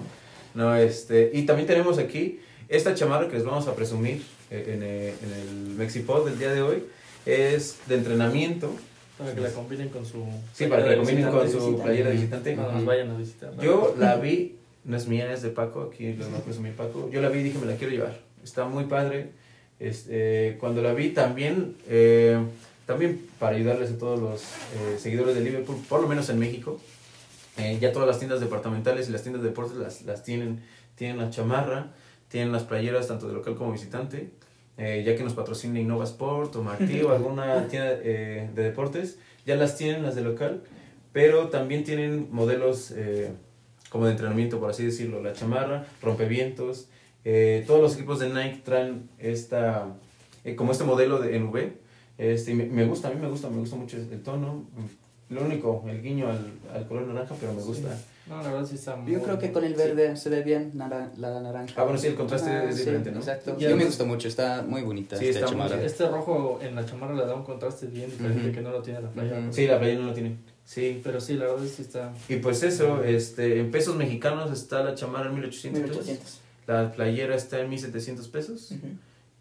no, 0.56 0.76
este. 0.76 1.32
Y 1.34 1.44
también 1.44 1.68
tenemos 1.68 1.98
aquí 1.98 2.40
esta 2.68 2.94
chamarra 2.94 3.28
que 3.28 3.36
les 3.36 3.46
vamos 3.46 3.68
a 3.68 3.76
presumir 3.76 4.24
eh, 4.52 4.74
en, 4.74 4.84
eh, 4.84 5.14
en 5.24 5.34
el 5.34 5.76
Mexipod 5.76 6.26
del 6.28 6.38
día 6.38 6.52
de 6.52 6.62
hoy. 6.62 6.84
Es 7.26 7.80
de 7.88 7.96
entrenamiento. 7.96 8.72
Para 9.18 9.36
que 9.36 9.42
la 9.42 9.50
combinen 9.50 9.90
con 9.90 10.06
su. 10.06 10.24
Sí, 10.54 10.68
para 10.68 10.84
que 10.84 10.92
la 10.92 10.98
combinen 10.98 11.30
con 11.30 11.50
su 11.52 11.82
playera 11.82 12.10
de 12.10 12.16
visitante. 12.16 12.56
Cuando 12.56 12.74
nos 12.74 12.86
vayan 12.86 13.10
a 13.12 13.18
visitar. 13.18 13.54
¿no? 13.54 13.62
Yo 13.62 13.96
la 14.00 14.16
vi, 14.16 14.56
no 14.86 14.96
es 14.96 15.08
mía, 15.08 15.32
es 15.34 15.42
de 15.42 15.50
Paco, 15.50 15.90
aquí 15.92 16.14
les 16.14 16.30
voy 16.30 16.40
a 16.40 16.44
presumir 16.44 16.74
Paco. 16.74 17.10
Yo 17.12 17.22
la 17.22 17.30
vi 17.30 17.40
y 17.40 17.44
dije, 17.44 17.60
me 17.60 17.66
la 17.66 17.76
quiero 17.76 17.92
llevar. 17.92 18.18
Está 18.44 18.66
muy 18.66 18.86
padre. 18.86 19.32
Este, 19.80 20.58
cuando 20.60 20.82
la 20.82 20.94
vi 20.94 21.10
también, 21.10 21.76
eh, 21.88 22.38
también 22.90 23.24
para 23.38 23.56
ayudarles 23.56 23.92
a 23.92 23.98
todos 24.00 24.20
los 24.20 24.42
eh, 24.42 24.98
seguidores 24.98 25.36
de 25.36 25.42
Liverpool, 25.42 25.78
por 25.88 26.02
lo 26.02 26.08
menos 26.08 26.28
en 26.32 26.40
México, 26.40 26.80
eh, 27.60 27.78
ya 27.80 27.92
todas 27.92 28.08
las 28.08 28.18
tiendas 28.18 28.40
departamentales 28.40 29.08
y 29.08 29.12
las 29.12 29.22
tiendas 29.22 29.44
de 29.44 29.50
deportes 29.50 29.78
las, 29.78 30.02
las 30.02 30.24
tienen, 30.24 30.64
tienen 30.96 31.20
la 31.20 31.30
chamarra, 31.30 31.92
tienen 32.30 32.52
las 32.52 32.64
playeras 32.64 33.08
tanto 33.08 33.28
de 33.28 33.36
local 33.36 33.56
como 33.56 33.74
visitante. 33.74 34.32
Eh, 34.80 35.04
ya 35.06 35.16
que 35.16 35.24
nos 35.24 35.34
patrocina 35.34 35.80
Innova 35.80 36.06
Sport 36.06 36.56
o 36.56 36.64
Martí 36.64 37.04
o 37.04 37.12
alguna 37.16 37.68
tienda 37.68 37.96
de 37.96 38.50
deportes, 38.56 39.20
ya 39.46 39.56
las 39.56 39.78
tienen 39.78 40.02
las 40.02 40.16
de 40.16 40.22
local, 40.22 40.64
pero 41.14 41.50
también 41.50 41.84
tienen 41.84 42.30
modelos 42.32 42.96
como 43.90 44.06
de 44.06 44.12
entrenamiento, 44.12 44.60
por 44.60 44.72
así 44.72 44.84
decirlo, 44.84 45.22
la 45.22 45.34
chamarra, 45.34 45.86
rompevientos, 46.02 46.88
todos 47.68 47.82
los 47.82 47.94
equipos 47.96 48.18
de 48.20 48.30
Nike 48.30 48.62
traen 48.64 49.10
esta, 49.20 49.96
como 50.56 50.72
este 50.72 50.86
modelo 50.86 51.20
de, 51.20 51.36
en 51.36 51.50
V, 51.50 51.89
este, 52.20 52.54
me, 52.54 52.66
me 52.66 52.86
gusta, 52.86 53.08
a 53.08 53.12
mí 53.12 53.20
me 53.20 53.28
gusta, 53.30 53.50
me 53.50 53.58
gusta 53.58 53.76
mucho 53.76 53.98
el 53.98 54.22
tono, 54.22 54.66
lo 55.30 55.42
único, 55.44 55.84
el 55.88 56.02
guiño 56.04 56.30
al, 56.30 56.52
al 56.74 56.88
color 56.88 57.08
naranja, 57.08 57.34
pero 57.40 57.54
me 57.54 57.62
gusta. 57.64 57.98
No, 58.28 58.44
la 58.44 58.52
verdad 58.52 58.68
sí 58.68 58.76
está 58.76 58.96
muy. 58.96 59.12
Yo 59.12 59.24
creo 59.24 59.40
que 59.40 59.52
con 59.52 59.64
el 59.64 59.74
verde 59.74 60.16
se 60.16 60.30
ve 60.30 60.44
bien 60.44 60.72
nara- 60.76 61.12
la 61.18 61.42
naranja. 61.42 61.74
Ah, 61.78 61.84
bueno, 61.84 61.98
sí, 61.98 62.06
el 62.08 62.16
contraste 62.16 62.50
Ah, 62.52 62.66
es 62.66 62.76
sí, 62.76 62.82
diferente, 62.82 63.12
¿no? 63.12 63.18
Exacto. 63.20 63.56
Y 63.58 63.64
Yo 63.64 63.76
me 63.76 63.86
gusta 63.86 64.04
mucho, 64.04 64.28
está 64.28 64.62
muy 64.68 64.84
bonita 64.84 65.16
Sí, 65.18 65.26
esta 65.30 65.40
está 65.40 65.52
muy 65.52 65.58
chamarra. 65.64 65.78
chida. 65.78 65.86
Este 65.88 66.08
rojo 66.10 66.60
en 66.62 66.76
la 66.76 66.86
chamarra 66.86 67.16
le 67.16 67.26
da 67.26 67.34
un 67.34 67.44
contraste 67.44 67.88
bien 67.88 68.10
diferente 68.12 68.44
Ujú. 68.46 68.52
que 68.54 68.62
no 68.62 68.70
lo 68.72 68.82
tiene 68.84 69.02
la 69.02 69.10
playera. 69.10 69.40
Ujú. 69.40 69.54
Sí, 69.54 69.66
la 69.66 69.80
playera 69.80 70.02
no 70.02 70.08
lo 70.08 70.14
tiene. 70.14 70.36
Sí. 70.64 71.02
Pero 71.04 71.20
sí, 71.22 71.34
la 71.36 71.46
verdad 71.46 71.64
sí 71.66 71.82
está. 71.82 72.14
Y 72.28 72.36
pues 72.36 72.62
eso, 72.62 73.04
este, 73.04 73.60
en 73.62 73.72
pesos 73.72 73.96
mexicanos 73.96 74.52
está 74.52 74.84
la 74.84 74.94
chamarra 74.94 75.30
en 75.30 75.34
1800 75.36 75.82
pesos. 75.82 76.06
1800. 76.06 76.40
La 76.68 76.92
playera 76.92 77.36
está 77.36 77.60
en 77.62 77.70
1700 77.70 78.28
pesos. 78.28 78.72
Ujú. 78.72 78.88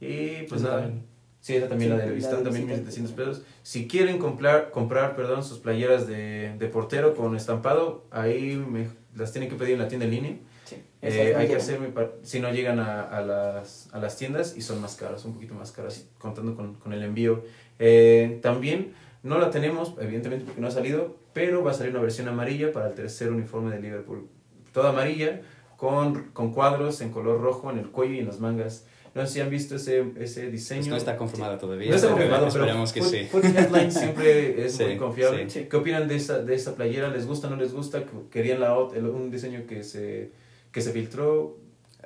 Y 0.01 0.45
pues 0.49 0.63
nada. 0.63 0.81
también. 0.83 1.03
Sí, 1.41 1.55
esa 1.57 1.69
también 1.69 1.93
Sí, 1.93 1.97
la 1.97 2.03
de 2.03 2.09
la 2.11 2.15
visitante, 2.15 2.39
de 2.39 2.45
también 2.51 2.67
visitante. 2.67 2.91
1700 3.01 3.13
pesos. 3.39 3.43
Si 3.63 3.87
quieren 3.89 4.19
comprar, 4.19 4.71
comprar 4.71 5.15
perdón, 5.17 5.45
sus 5.45 5.59
playeras 5.59 6.07
de, 6.07 6.55
de 6.59 6.67
portero 6.69 7.15
con 7.15 7.37
estampado, 7.37 8.05
ahí 8.11 8.57
me- 8.57 8.89
las 9.17 9.33
tienen 9.33 9.49
que 9.51 9.57
pedir 9.57 9.75
en 9.75 9.79
la 9.81 9.89
tienda 9.89 10.05
en 10.07 10.11
línea. 10.13 10.37
Sí. 10.65 10.77
Eh, 11.01 11.35
hay 11.37 11.47
que 11.49 11.57
hacer, 11.57 11.79
si 12.23 12.41
no 12.41 12.51
llegan 12.53 12.79
a, 12.81 13.03
a 13.03 13.23
las, 13.23 13.89
a 13.95 13.99
las 13.99 14.17
tiendas 14.17 14.57
y 14.57 14.63
son 14.63 14.81
más 14.81 14.97
caras, 14.97 15.25
un 15.25 15.35
poquito 15.35 15.55
más 15.55 15.73
caras, 15.73 16.07
contando 16.19 16.55
con, 16.57 16.75
con 16.75 16.93
el 16.93 17.03
envío. 17.03 17.45
Eh, 17.79 18.41
también 18.43 18.93
no 19.23 19.39
la 19.39 19.51
tenemos, 19.51 19.95
evidentemente 20.01 20.45
porque 20.45 20.61
no 20.61 20.67
ha 20.67 20.71
salido, 20.73 21.17
pero 21.33 21.63
va 21.65 21.71
a 21.71 21.75
salir 21.75 21.93
una 21.93 22.03
versión 22.03 22.29
amarilla 22.29 22.73
para 22.73 22.89
el 22.89 22.95
tercer 22.95 23.31
uniforme 23.33 23.71
de 23.75 23.81
Liverpool. 23.81 24.29
Toda 24.73 24.91
amarilla, 24.91 25.41
con, 25.77 26.25
con 26.33 26.53
cuadros 26.53 27.01
en 27.01 27.11
color 27.11 27.41
rojo 27.41 27.71
en 27.71 27.79
el 27.79 27.89
cuello 27.91 28.15
y 28.15 28.19
en 28.19 28.27
las 28.27 28.41
mangas. 28.41 28.85
No 29.15 29.27
sé 29.27 29.33
si 29.35 29.41
han 29.41 29.51
visto 29.51 29.77
ese, 29.77 30.05
ese 30.21 30.51
diseño. 30.51 30.81
Pues 30.81 30.89
no 30.91 30.97
está 30.97 31.17
confirmada 31.17 31.59
todavía. 31.59 31.91
No 31.91 31.97
está 31.97 32.09
pero 32.09 32.17
confirmado, 32.17 32.49
pero 32.49 32.65
esperemos 32.65 32.93
que 32.93 33.03
sí. 33.03 33.25
Foot 33.31 33.45
Headline 33.45 33.91
siempre 33.93 34.65
es 34.67 34.77
Sí, 34.77 34.85
muy 34.85 34.97
confiable. 34.97 35.49
sí. 35.51 35.67
¿Qué 35.71 35.77
opinan 35.77 36.07
de 36.09 36.17
esa, 36.17 36.39
de 36.39 36.55
esa 36.55 36.75
playera? 36.75 37.09
¿Les 37.09 37.27
gusta, 37.27 37.49
no 37.51 37.57
les 37.57 37.73
gusta? 37.73 38.05
¿Querían 38.31 38.61
la, 38.61 38.79
un 38.79 39.31
diseño 39.31 39.67
que 39.67 39.83
se, 39.85 40.31
que 40.73 40.81
se 40.81 40.93
filtró? 40.93 41.57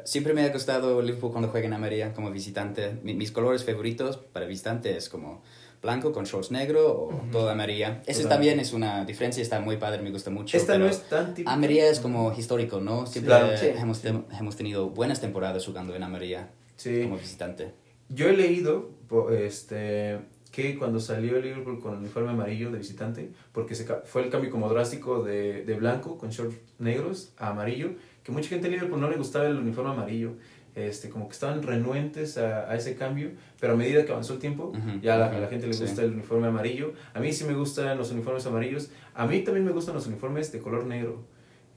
Siempre 0.04 0.32
me 0.34 0.42
ha 0.42 0.48
gustado 0.52 1.00
Liverpool 1.02 1.30
cuando 1.32 1.48
juega 1.48 1.66
en 1.66 1.74
amarilla 1.74 2.12
como 2.14 2.30
visitante. 2.30 2.96
Mi- 3.02 3.14
mis 3.14 3.30
colores 3.30 3.64
favoritos 3.64 4.16
para 4.16 4.46
visitante 4.46 4.96
es 4.96 5.08
como 5.08 5.42
blanco 5.82 6.12
con 6.12 6.24
shorts 6.24 6.50
negro 6.52 6.92
o 6.92 7.22
toda 7.32 7.52
amarilla. 7.52 8.02
Ese 8.06 8.20
Toda 8.22 8.34
también 8.36 8.54
amarilla. 8.54 8.68
es 8.68 8.72
una 8.72 9.04
diferencia, 9.04 9.42
está 9.42 9.60
muy 9.60 9.76
padre, 9.76 10.00
me 10.00 10.10
gusta 10.10 10.30
mucho. 10.30 10.56
Esta 10.56 10.74
no 10.78 10.84
pero 10.84 10.90
es 10.96 11.02
tan 11.08 11.34
típica. 11.34 11.52
Amarilla 11.52 11.88
es 11.88 12.00
como 12.00 12.32
histórico, 12.32 12.80
¿no? 12.80 13.06
Siempre 13.06 13.28
claro, 13.34 13.56
sí. 13.58 13.66
hemos, 13.76 14.00
hemos 14.04 14.56
tenido 14.56 14.90
buenas 14.90 15.20
temporadas 15.20 15.66
jugando 15.66 15.94
en 15.94 16.02
amarilla 16.04 16.48
Sí. 16.82 17.02
como 17.02 17.16
visitante. 17.18 17.72
yo 18.08 18.28
he 18.28 18.36
leído 18.36 18.90
este, 19.30 20.18
que 20.50 20.76
cuando 20.78 21.00
salió 21.00 21.36
el 21.36 21.42
Liverpool 21.42 21.80
con 21.80 21.92
el 21.94 21.98
uniforme 22.00 22.30
amarillo 22.30 22.70
de 22.70 22.78
visitante, 22.78 23.30
porque 23.52 23.74
se, 23.74 23.84
fue 24.04 24.22
el 24.24 24.30
cambio 24.30 24.50
como 24.50 24.68
drástico 24.68 25.22
de, 25.22 25.64
de 25.64 25.74
blanco 25.74 26.18
con 26.18 26.30
shorts 26.30 26.56
negros 26.78 27.32
a 27.38 27.50
amarillo, 27.50 27.90
que 28.22 28.32
mucha 28.32 28.48
gente 28.48 28.66
en 28.68 28.72
Liverpool 28.74 29.00
no 29.00 29.08
le 29.10 29.16
gustaba 29.16 29.46
el 29.46 29.56
uniforme 29.56 29.90
amarillo, 29.92 30.32
este, 30.74 31.10
como 31.10 31.26
que 31.28 31.32
estaban 31.34 31.62
renuentes 31.62 32.38
a, 32.38 32.70
a 32.70 32.74
ese 32.76 32.94
cambio, 32.96 33.30
pero 33.60 33.74
a 33.74 33.76
medida 33.76 34.04
que 34.06 34.12
avanzó 34.12 34.32
el 34.34 34.38
tiempo, 34.38 34.68
Ujú, 34.68 35.00
ya 35.02 35.14
a 35.14 35.18
la, 35.18 35.26
a 35.26 35.38
la 35.38 35.48
gente 35.48 35.66
le 35.66 35.74
sí. 35.74 35.82
gusta 35.82 36.02
el 36.02 36.12
uniforme 36.12 36.46
amarillo. 36.48 36.94
A 37.12 37.20
mí 37.20 37.30
sí 37.32 37.44
me 37.44 37.52
gustan 37.54 37.98
los 37.98 38.10
uniformes 38.10 38.46
amarillos. 38.46 38.90
A 39.14 39.26
mí 39.26 39.40
también 39.40 39.66
me 39.66 39.72
gustan 39.72 39.94
los 39.94 40.06
uniformes 40.06 40.50
de 40.52 40.60
color 40.60 40.86
negro. 40.86 41.24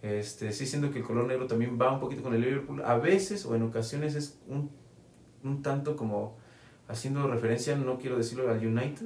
Este, 0.01 0.51
sí 0.53 0.65
siento 0.65 0.91
que 0.91 0.99
el 0.99 1.03
color 1.03 1.25
negro 1.25 1.45
también 1.47 1.77
va 1.81 1.91
un 1.91 1.99
poquito 1.99 2.21
con 2.23 2.33
el 2.35 2.41
Liverpool. 2.41 2.81
A 2.85 2.97
veces 2.97 3.45
o 3.45 3.53
en 3.55 3.63
ocasiones 3.63 4.15
es 4.15 4.39
un, 4.47 4.69
un 5.45 5.61
tanto 5.61 5.95
como 5.95 6.35
haciendo 6.87 7.27
referencia, 7.27 7.75
no 7.75 7.97
quiero 7.97 8.17
decirlo 8.17 8.49
al 8.51 8.65
United, 8.65 9.05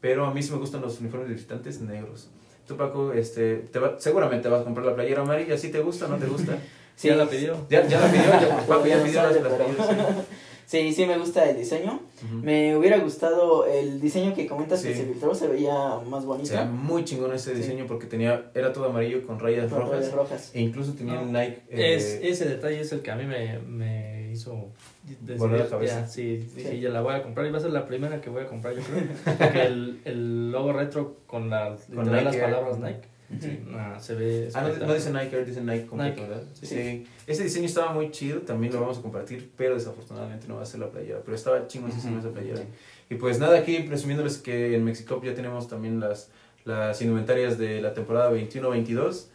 pero 0.00 0.26
a 0.26 0.34
mí 0.34 0.42
sí 0.42 0.52
me 0.52 0.58
gustan 0.58 0.82
los 0.82 1.00
uniformes 1.00 1.28
de 1.28 1.34
visitantes 1.34 1.80
negros. 1.80 2.28
Tú, 2.66 2.76
Paco, 2.76 3.12
este, 3.12 3.56
te 3.72 3.78
va- 3.78 3.96
seguramente 3.98 4.48
vas 4.48 4.62
a 4.62 4.64
comprar 4.64 4.84
la 4.86 4.94
playera 4.94 5.22
amarilla. 5.22 5.56
¿Sí 5.56 5.70
te 5.70 5.80
gusta 5.80 6.08
no 6.08 6.16
te 6.16 6.26
gusta? 6.26 6.58
Sí, 6.96 7.08
ya 7.08 7.16
la 7.16 7.26
pidió. 7.26 7.54
¿Ya, 7.68 7.86
ya 7.86 8.00
la 8.00 8.10
pidió? 8.10 8.24
Ya, 8.24 8.56
Paco 8.66 8.86
ya 8.86 9.02
pidió 9.04 9.22
las, 9.22 9.36
playeras. 9.36 9.88
Sí, 10.64 10.94
sí 10.94 11.04
me 11.04 11.18
gusta 11.18 11.48
el 11.48 11.58
diseño. 11.58 12.00
Ujú. 12.24 12.34
Me 12.42 12.74
hubiera 12.74 12.96
gustado 12.98 13.66
el 13.66 14.00
diseño 14.00 14.34
que 14.34 14.46
comentas 14.46 14.82
que 14.82 14.94
Sí. 14.94 15.00
se 15.02 15.06
filtró, 15.06 15.34
se 15.34 15.46
veía 15.46 15.74
más 16.08 16.24
bonito. 16.24 16.48
O 16.48 16.52
sea, 16.52 16.64
muy 16.64 17.04
chingón 17.04 17.34
ese 17.34 17.50
Sí. 17.52 17.58
diseño 17.58 17.86
porque 17.86 18.06
tenía, 18.06 18.50
era 18.54 18.72
todo 18.72 18.86
amarillo 18.86 19.26
con 19.26 19.38
rayas 19.38 19.70
con 19.70 19.82
rojas. 19.82 19.98
rayas 19.98 20.12
rojas. 20.14 20.50
E 20.54 20.62
incluso 20.62 20.94
tenía 20.94 21.20
No, 21.20 21.26
Nike. 21.26 21.60
eh, 21.68 21.96
Es, 21.96 22.18
ese 22.22 22.46
detalle 22.46 22.80
es 22.80 22.90
el 22.92 23.02
que 23.02 23.10
a 23.10 23.16
mí 23.16 23.26
me, 23.26 23.58
me 23.58 24.15
hizo 24.36 24.68
decidir, 25.20 25.38
Volar 25.38 25.60
la 25.60 25.66
cabeza. 25.68 26.00
ya, 26.02 26.06
sí, 26.06 26.36
dije, 26.56 26.70
Sí. 26.72 26.80
ya 26.80 26.90
la 26.90 27.00
voy 27.00 27.14
a 27.14 27.22
comprar 27.22 27.46
y 27.46 27.50
va 27.50 27.58
a 27.58 27.60
ser 27.60 27.70
la 27.72 27.86
primera 27.86 28.20
que 28.20 28.30
voy 28.30 28.42
a 28.42 28.46
comprar, 28.46 28.74
yo 28.74 28.82
creo. 28.82 29.04
Porque 29.38 29.62
el, 29.62 30.00
el 30.04 30.52
logo 30.52 30.72
retro 30.72 31.16
con, 31.26 31.50
la, 31.50 31.76
Con 31.92 32.04
literal, 32.04 32.24
las 32.24 32.34
Nike. 32.34 32.44
palabras 32.46 32.78
Nike, 32.78 33.08
Sí. 33.40 33.58
nah, 33.68 33.98
se 33.98 34.14
ve 34.14 34.48
Ah, 34.54 34.62
no, 34.80 34.86
no 34.86 34.94
dice 34.94 35.10
Nike, 35.12 35.44
dice 35.44 35.60
Nike 35.60 35.86
completo, 35.86 36.14
Nike. 36.20 36.28
¿verdad? 36.28 36.44
Sí. 36.54 36.66
Sí. 36.66 37.06
Ese 37.26 37.42
diseño 37.42 37.66
estaba 37.66 37.92
muy 37.92 38.12
chido, 38.12 38.42
también 38.42 38.72
lo 38.72 38.80
vamos 38.80 38.98
a 38.98 39.02
compartir, 39.02 39.50
pero 39.56 39.74
desafortunadamente 39.74 40.46
no 40.46 40.56
va 40.56 40.62
a 40.62 40.66
ser 40.66 40.78
la 40.78 40.90
playera. 40.90 41.18
Pero 41.24 41.34
estaba 41.36 41.66
chingosísima 41.66 42.20
esa 42.20 42.30
playera. 42.30 42.60
Y 43.10 43.16
pues 43.16 43.40
nada, 43.40 43.58
aquí 43.58 43.80
presumiéndoles 43.80 44.38
que 44.38 44.76
en 44.76 44.84
Mexicop 44.84 45.24
ya 45.24 45.34
tenemos 45.34 45.66
también 45.68 45.98
las, 45.98 46.30
las 46.64 47.00
indumentarias 47.02 47.58
de 47.58 47.80
la 47.80 47.94
temporada 47.94 48.30
21-22. 48.30 49.26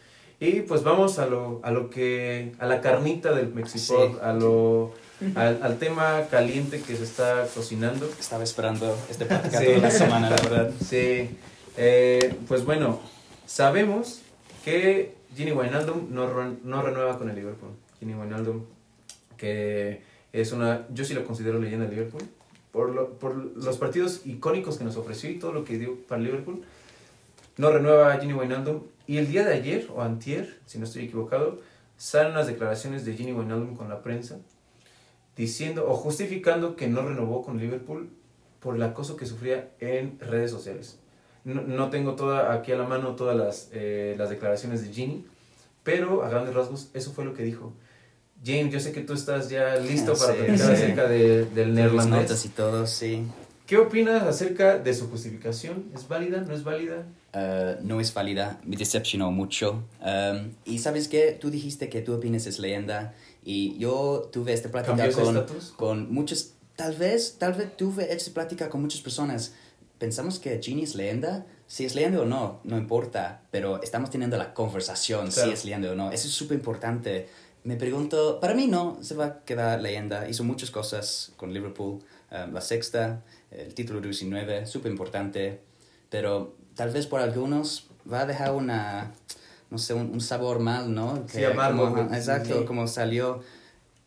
Y 0.44 0.62
pues 0.62 0.82
vamos 0.82 1.20
a 1.20 1.26
lo, 1.26 1.60
a 1.62 1.70
lo 1.70 1.88
que, 1.88 2.52
a 2.58 2.66
la 2.66 2.80
carnita 2.80 3.32
del 3.32 3.54
Mexicop, 3.54 4.14
Sí. 4.14 4.18
a 4.22 4.32
lo, 4.32 4.92
al, 5.36 5.62
al 5.62 5.78
tema 5.78 6.22
caliente 6.32 6.80
que 6.80 6.96
se 6.96 7.04
está 7.04 7.46
cocinando. 7.54 8.10
Estaba 8.18 8.42
esperando 8.42 8.92
este 9.08 9.24
plática 9.24 9.58
Sí. 9.60 9.66
toda 9.66 9.78
la 9.78 9.90
semana, 9.92 10.30
la 10.30 10.36
verdad. 10.36 10.72
Sí, 10.84 11.30
eh, 11.76 12.34
pues 12.48 12.64
bueno, 12.64 12.98
sabemos 13.46 14.22
que 14.64 15.14
Ginny 15.36 15.52
Wijnaldum 15.52 16.12
no, 16.12 16.26
ren- 16.32 16.58
no 16.64 16.82
renueva 16.82 17.18
con 17.18 17.30
el 17.30 17.36
Liverpool. 17.36 17.70
Ginny 18.00 18.14
Wijnaldum, 18.14 18.62
que 19.36 20.02
es 20.32 20.50
una, 20.50 20.86
yo 20.92 21.04
sí 21.04 21.14
lo 21.14 21.24
considero 21.24 21.60
leyenda 21.60 21.86
de 21.86 21.92
Liverpool, 21.92 22.22
por, 22.72 22.90
lo- 22.90 23.10
por 23.10 23.36
los 23.36 23.76
partidos 23.78 24.22
icónicos 24.24 24.76
que 24.76 24.82
nos 24.82 24.96
ofreció 24.96 25.30
y 25.30 25.38
todo 25.38 25.52
lo 25.52 25.64
que 25.64 25.78
dio 25.78 25.94
para 26.08 26.18
el 26.18 26.24
Liverpool. 26.26 26.62
No 27.56 27.70
renueva 27.70 28.12
a 28.12 28.18
Ginny 28.18 28.32
Wijnaldum 28.34 28.82
y 29.06 29.18
el 29.18 29.28
día 29.28 29.44
de 29.44 29.54
ayer 29.54 29.88
o 29.94 30.02
antier, 30.02 30.58
si 30.66 30.78
no 30.78 30.84
estoy 30.84 31.04
equivocado, 31.04 31.60
salen 31.96 32.34
las 32.34 32.46
declaraciones 32.46 33.04
de 33.04 33.14
Ginny 33.14 33.32
Wijnaldum 33.32 33.76
con 33.76 33.88
la 33.88 34.02
prensa 34.02 34.38
diciendo 35.36 35.86
o 35.88 35.94
justificando 35.94 36.76
que 36.76 36.88
no 36.88 37.02
renovó 37.02 37.42
con 37.42 37.58
Liverpool 37.58 38.10
por 38.60 38.76
el 38.76 38.82
acoso 38.82 39.16
que 39.16 39.26
sufría 39.26 39.70
en 39.80 40.18
redes 40.20 40.50
sociales. 40.50 40.98
No, 41.44 41.62
no 41.62 41.90
tengo 41.90 42.14
toda, 42.14 42.52
aquí 42.52 42.70
a 42.72 42.76
la 42.76 42.84
mano 42.86 43.16
todas 43.16 43.36
las, 43.36 43.68
eh, 43.72 44.14
las 44.18 44.30
declaraciones 44.30 44.82
de 44.86 44.92
Ginny, 44.92 45.24
pero 45.82 46.22
a 46.22 46.28
grandes 46.28 46.54
rasgos 46.54 46.90
eso 46.94 47.12
fue 47.12 47.24
lo 47.24 47.34
que 47.34 47.42
dijo. 47.42 47.72
James, 48.44 48.72
yo 48.72 48.80
sé 48.80 48.92
que 48.92 49.00
tú 49.00 49.14
estás 49.14 49.48
ya 49.48 49.76
listo 49.76 50.14
para 50.14 50.32
Sí, 50.34 50.38
platicar 50.38 50.66
sí. 50.66 50.72
acerca 50.72 51.08
de- 51.08 51.44
del 51.46 51.74
neerlandés. 51.74 52.22
notas 52.22 52.44
y 52.44 52.48
todo, 52.50 52.86
sí. 52.86 53.24
¿Qué 53.72 53.78
opinas 53.78 54.22
acerca 54.24 54.76
de 54.78 54.92
su 54.92 55.08
justificación? 55.08 55.90
¿Es 55.94 56.06
válida? 56.06 56.42
¿No 56.42 56.52
es 56.52 56.62
válida? 56.62 57.06
Eh, 57.32 57.78
no 57.80 58.00
es 58.00 58.12
válida, 58.12 58.60
me 58.64 58.76
decepcionó 58.76 59.32
mucho. 59.32 59.82
Um, 60.04 60.50
y 60.66 60.80
sabes 60.80 61.08
qué, 61.08 61.38
tú 61.40 61.50
dijiste 61.50 61.88
que 61.88 62.02
tu 62.02 62.12
opinión 62.12 62.36
es 62.36 62.58
leyenda 62.58 63.14
y 63.42 63.78
yo 63.78 64.28
tuve 64.30 64.52
esta 64.52 64.70
plática 64.70 64.94
¿Cambió 64.94 65.10
ese 65.10 65.22
con, 65.22 65.46
con 65.76 66.12
muchos, 66.12 66.52
tal 66.76 66.94
vez, 66.96 67.36
tal 67.38 67.54
vez 67.54 67.74
tuve 67.74 68.12
esta 68.12 68.30
plática 68.34 68.68
con 68.68 68.82
muchas 68.82 69.00
personas. 69.00 69.54
Pensamos 69.96 70.38
que 70.38 70.60
Ginny 70.62 70.82
es 70.82 70.94
leyenda, 70.94 71.46
si 71.66 71.86
es 71.86 71.94
leyenda 71.94 72.20
o 72.20 72.26
no, 72.26 72.60
no 72.64 72.76
importa, 72.76 73.40
pero 73.50 73.82
estamos 73.82 74.10
teniendo 74.10 74.36
la 74.36 74.52
conversación 74.52 75.30
Claro. 75.30 75.48
si 75.48 75.54
es 75.54 75.64
leyenda 75.64 75.92
o 75.92 75.94
no. 75.94 76.12
Eso 76.12 76.28
es 76.28 76.34
súper 76.34 76.58
importante. 76.58 77.26
Me 77.64 77.76
pregunto, 77.76 78.38
para 78.38 78.52
mí 78.52 78.66
no, 78.66 78.98
se 79.00 79.14
va 79.14 79.24
a 79.24 79.44
quedar 79.44 79.80
leyenda. 79.80 80.28
Hizo 80.28 80.44
muchas 80.44 80.70
cosas 80.70 81.32
con 81.38 81.54
Liverpool, 81.54 82.00
um, 82.32 82.52
la 82.52 82.60
sexta, 82.60 83.22
el 83.56 83.74
título 83.74 84.00
de 84.00 84.08
19, 84.08 84.66
súper 84.66 84.90
importante, 84.90 85.60
pero 86.10 86.56
tal 86.74 86.90
vez 86.90 87.06
por 87.06 87.20
algunos 87.20 87.88
va 88.10 88.20
a 88.22 88.26
dejar 88.26 88.52
una, 88.52 89.12
no 89.70 89.78
sé, 89.78 89.94
un, 89.94 90.10
un 90.10 90.20
sabor 90.20 90.58
mal, 90.58 90.94
¿no? 90.94 91.24
Sí, 91.28 91.44
amargo, 91.44 91.90
como- 91.94 92.14
exacto, 92.14 92.60
Sí. 92.60 92.64
como 92.64 92.86
salió, 92.86 93.40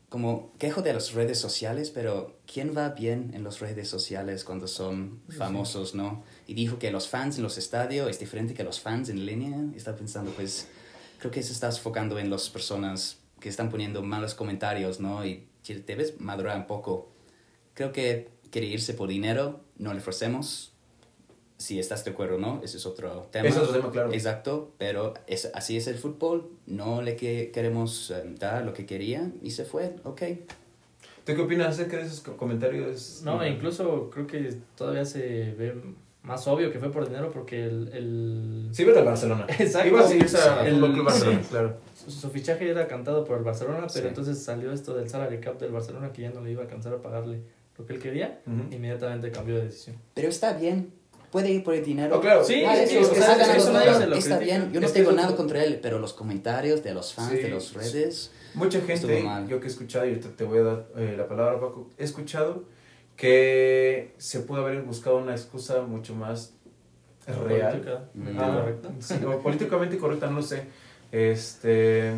como 0.10 0.54
quejo 0.60 0.82
de 0.82 0.94
las 0.94 1.14
redes 1.14 1.40
sociales, 1.40 1.90
pero 1.90 2.38
¿quién 2.52 2.76
va 2.78 2.90
bien 2.90 3.32
en 3.34 3.44
las 3.44 3.60
redes 3.60 3.90
sociales 3.90 4.44
cuando 4.46 4.68
son 4.68 5.22
famosos, 5.30 5.94
no? 5.96 6.24
Y 6.48 6.54
dijo 6.54 6.80
que 6.80 6.92
los 6.92 7.10
fans 7.10 7.38
en 7.38 7.44
los 7.44 7.58
estadios 7.58 8.10
es 8.10 8.20
diferente 8.20 8.54
que 8.54 8.64
los 8.64 8.80
fans 8.80 9.10
en 9.10 9.26
línea. 9.26 9.58
Y 9.74 9.78
estaba 9.78 9.98
pensando, 9.98 10.32
pues, 10.32 10.68
creo 11.20 11.32
que 11.32 11.42
se 11.44 11.52
está 11.52 11.68
enfocando 11.68 12.18
en 12.20 12.30
las 12.30 12.50
personas 12.50 13.18
que 13.40 13.50
están 13.50 13.70
poniendo 13.70 14.04
malos 14.04 14.36
comentarios, 14.36 15.00
¿no? 15.00 15.26
Y 15.26 15.48
que 15.64 15.76
debes 15.80 16.20
madurar 16.22 16.56
un 16.58 16.68
poco. 16.68 17.10
Creo 17.74 17.92
que 17.92 18.30
quiere 18.52 18.68
irse 18.68 18.94
por 18.94 19.10
dinero, 19.10 19.62
no 19.78 19.94
le 19.94 20.00
forcemos. 20.02 20.72
Si 21.58 21.80
estás 21.80 22.04
de 22.04 22.12
acuerdo 22.12 22.36
o 22.36 22.40
no, 22.40 22.60
ese 22.64 22.78
es 22.78 22.86
otro 22.86 23.28
tema. 23.32 23.48
Es 23.48 23.56
otro 23.56 23.72
tema, 23.74 23.90
claro. 23.90 24.12
Exacto, 24.12 24.74
pero 24.78 25.14
es, 25.26 25.50
así 25.54 25.78
es 25.78 25.88
el 25.88 25.96
fútbol. 25.98 26.50
No 26.66 27.02
le 27.02 27.16
que, 27.16 27.50
queremos 27.54 28.12
eh, 28.12 28.24
dar 28.38 28.66
lo 28.66 28.74
que 28.74 28.86
quería 28.86 29.32
y 29.42 29.52
se 29.52 29.64
fue, 29.64 29.96
ok. 30.04 30.22
¿Tú 31.26 31.34
qué 31.34 31.42
opinas 31.42 31.68
acerca 31.70 31.98
de 31.98 32.04
esos 32.04 32.20
co- 32.20 32.36
comentarios? 32.36 33.22
No, 33.24 33.42
e 33.42 33.50
incluso 33.50 34.10
creo 34.10 34.28
que 34.28 34.54
todavía 34.78 35.06
se 35.06 35.54
ve 35.58 35.76
más 36.24 36.46
obvio 36.48 36.72
que 36.72 36.80
fue 36.80 36.92
por 36.92 37.08
dinero 37.08 37.32
porque 37.32 37.64
el, 37.66 37.88
el 37.94 38.70
Sí, 38.74 38.84
vete 38.84 39.00
al 39.00 39.06
Barcelona. 39.06 39.46
Exacto. 39.58 39.88
Iba 39.88 40.02
a 40.02 40.08
seguirse 40.08 40.38
El- 40.66 40.80
Club 40.80 41.06
Barcelona, 41.06 41.40
sí. 41.42 41.48
claro. 41.50 41.78
su, 41.96 42.12
su 42.12 42.30
fichaje 42.32 42.70
era 42.70 42.86
cantado 42.88 43.24
por 43.24 43.38
el 43.38 43.44
Barcelona, 43.46 43.88
pero 43.94 44.04
Sí. 44.04 44.08
entonces 44.10 44.44
salió 44.44 44.74
esto 44.74 44.94
del 44.94 45.10
salary 45.10 45.40
cap 45.40 45.58
del 45.60 45.72
Barcelona 45.72 46.12
que 46.12 46.24
ya 46.24 46.32
no 46.32 46.42
le 46.42 46.52
iba 46.52 46.62
a 46.62 46.66
alcanzar 46.66 46.94
a 46.94 47.02
pagarle 47.02 47.40
lo 47.78 47.86
que 47.86 47.94
él 47.94 48.00
quería, 48.00 48.42
inmediatamente 48.72 49.32
cambió 49.32 49.56
de 49.58 49.66
decisión. 49.66 49.96
Pero 50.14 50.30
está 50.30 50.54
bien, 50.54 50.94
puede 51.32 51.52
ir 51.52 51.64
por 51.64 51.74
el 51.74 51.84
dinero. 51.84 52.18
Oh, 52.18 52.22
claro. 52.22 52.44
Sí, 52.44 52.64
Ah, 52.66 52.76
sí, 52.76 52.84
eso, 52.84 52.90
sí, 52.92 52.98
es 53.00 53.08
o 53.10 53.14
que 53.14 53.20
sea, 53.22 53.34
ha 53.34 53.38
ganado 53.38 53.58
eso 53.58 53.68
dinero, 53.72 53.86
nadie 53.92 54.00
se 54.02 54.08
lo 54.08 54.16
está 54.16 54.40
bien, 54.40 54.72
yo 54.72 54.80
no 54.80 54.86
Es 54.88 54.94
que 54.94 55.00
tengo 55.00 55.12
nada 55.12 55.36
contra 55.36 55.64
él, 55.64 55.80
pero 55.82 56.00
los 56.00 56.14
comentarios 56.14 56.84
de 56.84 56.94
los 56.94 57.14
fans 57.14 57.32
Sí. 57.32 57.38
de 57.38 57.50
las 57.50 57.74
redes, 57.74 58.32
Mucha 58.54 58.80
gente, 58.82 59.22
mal. 59.24 59.48
yo 59.48 59.60
que 59.60 59.68
he 59.68 59.70
escuchado, 59.70 60.06
y 60.08 60.16
te, 60.16 60.30
te 60.30 60.44
voy 60.46 60.60
a 60.60 60.64
dar 60.64 60.88
eh, 60.96 61.16
la 61.18 61.28
palabra, 61.28 61.60
Paco, 61.60 61.90
he 61.98 62.04
escuchado 62.06 62.64
que 63.18 64.14
se 64.18 64.40
pudo 64.42 64.62
haber 64.66 64.82
buscado 64.84 65.18
una 65.18 65.32
excusa 65.34 65.82
mucho 65.82 66.16
más 66.16 66.54
real. 67.28 67.82
Políticamente. 67.82 68.40
Ah, 68.42 68.60
correcta. 68.62 68.90
sí, 69.00 69.16
o 69.26 69.40
políticamente 69.42 69.98
correcta, 69.98 70.28
no 70.28 70.38
lo 70.38 70.42
sé. 70.42 70.64
Este, 71.12 72.14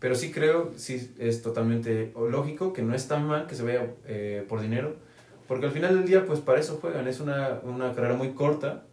pero 0.00 0.14
sí 0.14 0.30
creo, 0.30 0.72
sí 0.76 1.12
es 1.18 1.42
totalmente 1.42 2.12
lógico 2.30 2.72
que 2.72 2.82
no 2.82 2.94
es 2.94 3.08
tan 3.08 3.26
mal 3.26 3.46
que 3.46 3.54
se 3.54 3.62
vaya 3.62 3.86
eh, 4.06 4.44
por 4.48 4.60
dinero, 4.60 4.94
porque 5.46 5.66
al 5.66 5.72
final 5.72 5.94
del 5.96 6.06
día, 6.06 6.26
pues 6.26 6.40
para 6.40 6.60
eso 6.60 6.78
juegan. 6.80 7.08
Es 7.08 7.20
una, 7.20 7.60
una 7.64 7.94
carrera 7.94 8.14
muy 8.14 8.30
corta 8.32 8.84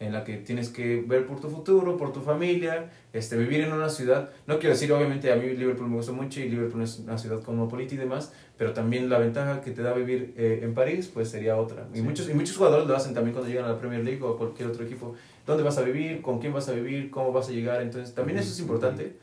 en 0.00 0.12
la 0.14 0.24
que 0.24 0.38
tienes 0.38 0.70
que 0.70 1.04
ver 1.06 1.26
por 1.26 1.40
tu 1.40 1.50
futuro, 1.50 1.96
por 1.98 2.12
tu 2.12 2.20
familia, 2.20 2.90
este, 3.12 3.36
vivir 3.36 3.60
en 3.60 3.72
una 3.72 3.90
ciudad. 3.90 4.30
No 4.46 4.58
quiero 4.58 4.70
decir, 4.74 4.90
obviamente, 4.92 5.30
a 5.30 5.36
mí 5.36 5.50
Liverpool 5.50 5.88
me 5.88 5.96
gusta 5.96 6.10
mucho 6.12 6.40
y 6.40 6.48
Liverpool 6.48 6.82
es 6.82 6.98
una 7.00 7.18
ciudad 7.18 7.42
cosmopolita 7.42 7.94
y 7.94 7.98
demás, 7.98 8.32
pero 8.56 8.72
también 8.72 9.10
la 9.10 9.18
ventaja 9.18 9.60
que 9.60 9.72
te 9.72 9.82
da 9.82 9.92
vivir 9.92 10.32
eh, 10.38 10.60
en 10.62 10.72
París, 10.74 11.10
pues 11.12 11.28
sería 11.28 11.56
otra. 11.58 11.86
Y, 11.92 11.98
Sí. 11.98 12.02
muchos, 12.02 12.30
y 12.30 12.34
muchos 12.34 12.56
jugadores 12.56 12.88
lo 12.88 12.96
hacen 12.96 13.12
también 13.12 13.34
cuando 13.34 13.50
llegan 13.50 13.66
a 13.66 13.72
la 13.74 13.78
Premier 13.78 14.02
League 14.02 14.22
o 14.22 14.30
a 14.34 14.38
cualquier 14.38 14.68
otro 14.70 14.84
equipo. 14.84 15.14
¿Dónde 15.46 15.62
vas 15.62 15.76
a 15.76 15.82
vivir? 15.82 16.22
¿Con 16.22 16.38
quién 16.40 16.54
vas 16.54 16.68
a 16.70 16.72
vivir? 16.72 17.10
¿Cómo 17.10 17.30
vas 17.32 17.48
a 17.50 17.52
llegar? 17.52 17.82
Entonces, 17.82 18.14
también 18.14 18.38
eso 18.38 18.50
es 18.50 18.58
importante, 18.58 19.16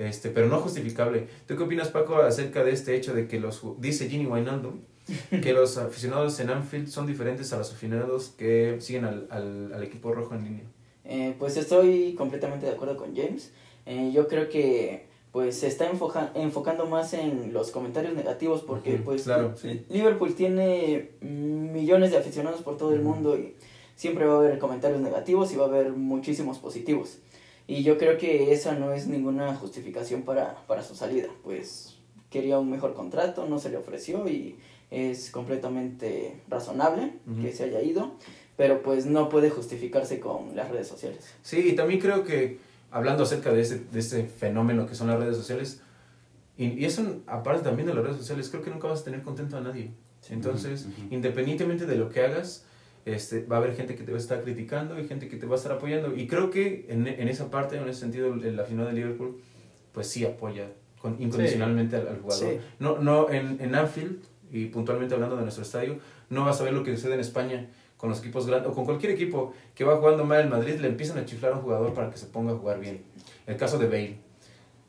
este, 0.00 0.30
pero 0.30 0.46
no 0.48 0.58
justificable. 0.60 1.28
¿Tú 1.46 1.56
qué 1.56 1.62
opinas, 1.62 1.88
Paco, 1.88 2.16
acerca 2.16 2.64
de 2.64 2.72
este 2.72 2.96
hecho 2.96 3.14
de 3.14 3.28
que 3.28 3.38
los, 3.38 3.62
dice 3.78 4.08
Ginny 4.08 4.26
Wijnaldum, 4.26 4.80
que 5.42 5.52
los 5.52 5.76
aficionados 5.78 6.38
en 6.40 6.50
Anfield 6.50 6.88
son 6.88 7.06
diferentes 7.06 7.52
a 7.52 7.58
los 7.58 7.70
aficionados 7.70 8.28
que 8.36 8.76
siguen 8.80 9.04
al, 9.04 9.26
al, 9.30 9.72
al 9.72 9.82
equipo 9.82 10.12
rojo 10.12 10.34
en 10.34 10.44
línea? 10.44 10.64
Eh, 11.04 11.34
pues 11.38 11.56
estoy 11.56 12.14
completamente 12.14 12.66
de 12.66 12.72
acuerdo 12.72 12.96
con 12.96 13.14
James. 13.16 13.52
Eh, 13.86 14.10
yo 14.14 14.28
creo 14.28 14.48
que 14.48 15.08
pues 15.32 15.60
se 15.60 15.68
está 15.68 15.88
enfoca- 15.90 16.32
enfocando 16.34 16.86
más 16.86 17.12
en 17.14 17.52
los 17.52 17.70
comentarios 17.70 18.14
negativos 18.14 18.62
porque 18.62 18.94
pues 18.96 19.22
claro, 19.22 19.54
sí. 19.56 19.84
Liverpool 19.88 20.34
tiene 20.34 21.10
millones 21.20 22.10
de 22.10 22.16
aficionados 22.18 22.62
por 22.62 22.76
todo 22.76 22.92
el 22.94 23.00
mundo 23.02 23.36
y 23.38 23.54
siempre 23.96 24.26
va 24.26 24.34
a 24.34 24.38
haber 24.38 24.58
comentarios 24.58 25.00
negativos 25.00 25.52
y 25.52 25.56
va 25.56 25.64
a 25.66 25.68
haber 25.68 25.92
muchísimos 25.92 26.58
positivos. 26.58 27.18
Y 27.70 27.84
yo 27.84 27.98
creo 27.98 28.18
que 28.18 28.52
esa 28.52 28.74
no 28.74 28.92
es 28.92 29.06
ninguna 29.06 29.54
justificación 29.54 30.22
para, 30.22 30.56
para 30.66 30.82
su 30.82 30.96
salida, 30.96 31.28
pues 31.44 31.98
quería 32.28 32.58
un 32.58 32.68
mejor 32.68 32.94
contrato, 32.94 33.46
no 33.46 33.60
se 33.60 33.70
le 33.70 33.76
ofreció 33.76 34.28
y 34.28 34.58
es 34.90 35.30
completamente 35.30 36.40
razonable 36.48 37.12
Ujú. 37.30 37.42
que 37.42 37.52
se 37.52 37.62
haya 37.62 37.80
ido, 37.80 38.16
pero 38.56 38.82
pues 38.82 39.06
no 39.06 39.28
puede 39.28 39.50
justificarse 39.50 40.18
con 40.18 40.56
las 40.56 40.68
redes 40.68 40.88
sociales. 40.88 41.32
Sí, 41.42 41.58
y 41.68 41.76
también 41.76 42.00
creo 42.00 42.24
que 42.24 42.58
hablando 42.90 43.22
acerca 43.22 43.52
de 43.52 43.60
ese, 43.60 43.78
de 43.78 44.00
ese 44.00 44.24
fenómeno 44.24 44.88
que 44.88 44.96
son 44.96 45.06
las 45.06 45.20
redes 45.20 45.36
sociales, 45.36 45.80
y, 46.58 46.70
y 46.70 46.84
eso 46.86 47.20
aparte 47.28 47.62
también 47.62 47.86
de 47.86 47.94
las 47.94 48.02
redes 48.02 48.16
sociales, 48.16 48.48
creo 48.48 48.64
que 48.64 48.70
nunca 48.70 48.88
vas 48.88 49.02
a 49.02 49.04
tener 49.04 49.22
contento 49.22 49.56
a 49.56 49.60
nadie. 49.60 49.92
Entonces, 50.28 50.86
Ujú, 50.86 51.04
ujú. 51.06 51.14
independientemente 51.14 51.86
de 51.86 51.94
lo 51.94 52.10
que 52.10 52.24
hagas, 52.24 52.64
este, 53.04 53.44
va 53.44 53.56
a 53.56 53.58
haber 53.60 53.74
gente 53.74 53.94
que 53.94 54.04
te 54.04 54.12
va 54.12 54.18
a 54.18 54.20
estar 54.20 54.42
criticando 54.42 54.98
y 54.98 55.06
gente 55.06 55.28
que 55.28 55.36
te 55.36 55.46
va 55.46 55.54
a 55.54 55.58
estar 55.58 55.72
apoyando. 55.72 56.14
Y 56.16 56.26
creo 56.26 56.50
que 56.50 56.86
en, 56.88 57.06
en 57.06 57.28
esa 57.28 57.50
parte, 57.50 57.76
en 57.76 57.88
ese 57.88 58.00
sentido, 58.00 58.32
el 58.34 58.58
aficionado 58.58 58.88
de 58.88 58.94
Liverpool, 58.94 59.40
pues 59.92 60.06
sí 60.06 60.24
apoya 60.24 60.68
con, 61.00 61.20
incondicionalmente 61.20 61.96
al, 61.96 62.08
al 62.08 62.18
jugador. 62.20 62.50
Sí. 62.50 62.58
No, 62.78 62.98
no, 62.98 63.30
en, 63.30 63.58
en 63.60 63.74
Anfield, 63.74 64.22
y 64.52 64.66
puntualmente 64.66 65.14
hablando 65.14 65.36
de 65.36 65.42
nuestro 65.42 65.62
estadio, 65.62 65.98
no 66.28 66.44
vas 66.44 66.60
a 66.60 66.64
ver 66.64 66.72
lo 66.72 66.82
que 66.82 66.94
sucede 66.96 67.14
en 67.14 67.20
España 67.20 67.68
con 67.96 68.08
los 68.08 68.20
equipos 68.20 68.46
grandes, 68.46 68.70
o 68.70 68.74
con 68.74 68.86
cualquier 68.86 69.12
equipo 69.12 69.52
que 69.74 69.84
va 69.84 69.96
jugando 69.96 70.24
mal 70.24 70.40
en 70.40 70.48
Madrid, 70.48 70.76
le 70.80 70.88
empiezan 70.88 71.18
a 71.18 71.26
chiflar 71.26 71.52
a 71.52 71.56
un 71.56 71.62
jugador 71.62 71.92
para 71.92 72.10
que 72.10 72.16
se 72.16 72.26
ponga 72.26 72.52
a 72.52 72.56
jugar 72.56 72.80
bien. 72.80 73.02
El 73.46 73.56
caso 73.56 73.78
de 73.78 73.86
Bale. 73.86 74.16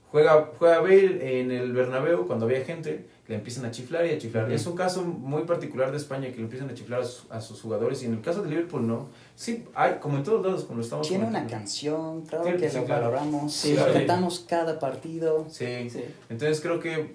Juega, 0.08 0.50
juega 0.58 0.80
Bale 0.80 1.42
en 1.42 1.52
el 1.52 1.74
Bernabéu 1.74 2.26
cuando 2.26 2.46
había 2.46 2.64
gente, 2.64 3.06
le 3.32 3.38
empiezan 3.38 3.64
a 3.66 3.72
chiflar 3.72 4.06
y 4.06 4.12
a 4.12 4.18
chiflar. 4.18 4.44
Ujú. 4.46 4.54
Es 4.54 4.68
un 4.68 4.76
caso 4.76 5.04
muy 5.04 5.44
particular 5.44 5.90
de 5.90 5.98
España 5.98 6.30
que 6.30 6.36
le 6.36 6.44
empiezan 6.44 6.70
a 6.70 6.74
chiflar 6.74 7.00
a, 7.02 7.06
su- 7.06 7.26
a 7.32 7.40
sus 7.40 7.62
jugadores 7.62 8.04
y 8.04 8.06
en 8.08 8.14
el 8.14 8.22
caso 8.22 8.44
de 8.44 8.50
Liverpool 8.50 8.86
no. 8.86 9.08
Sí, 9.36 9.64
hay, 9.74 9.96
como 10.02 10.18
en 10.18 10.24
todos 10.24 10.46
lados, 10.46 10.66
como 10.66 10.78
lo 10.80 10.84
estamos 10.84 11.08
Tiene 11.08 11.26
una 11.26 11.48
canción, 11.48 12.22
claro 12.26 12.44
Tiene- 12.44 12.60
que 12.60 12.70
sí, 12.70 12.78
lo 12.78 12.84
claro. 12.86 13.04
valoramos, 13.06 13.54
Sí, 13.54 13.70
lo 13.70 13.76
claro. 13.78 13.94
cantamos 13.94 14.46
cada 14.48 14.78
partido. 14.80 15.46
Sí. 15.50 15.90
Sí. 15.90 16.04
Entonces 16.30 16.60
creo 16.60 16.80
que 16.82 17.14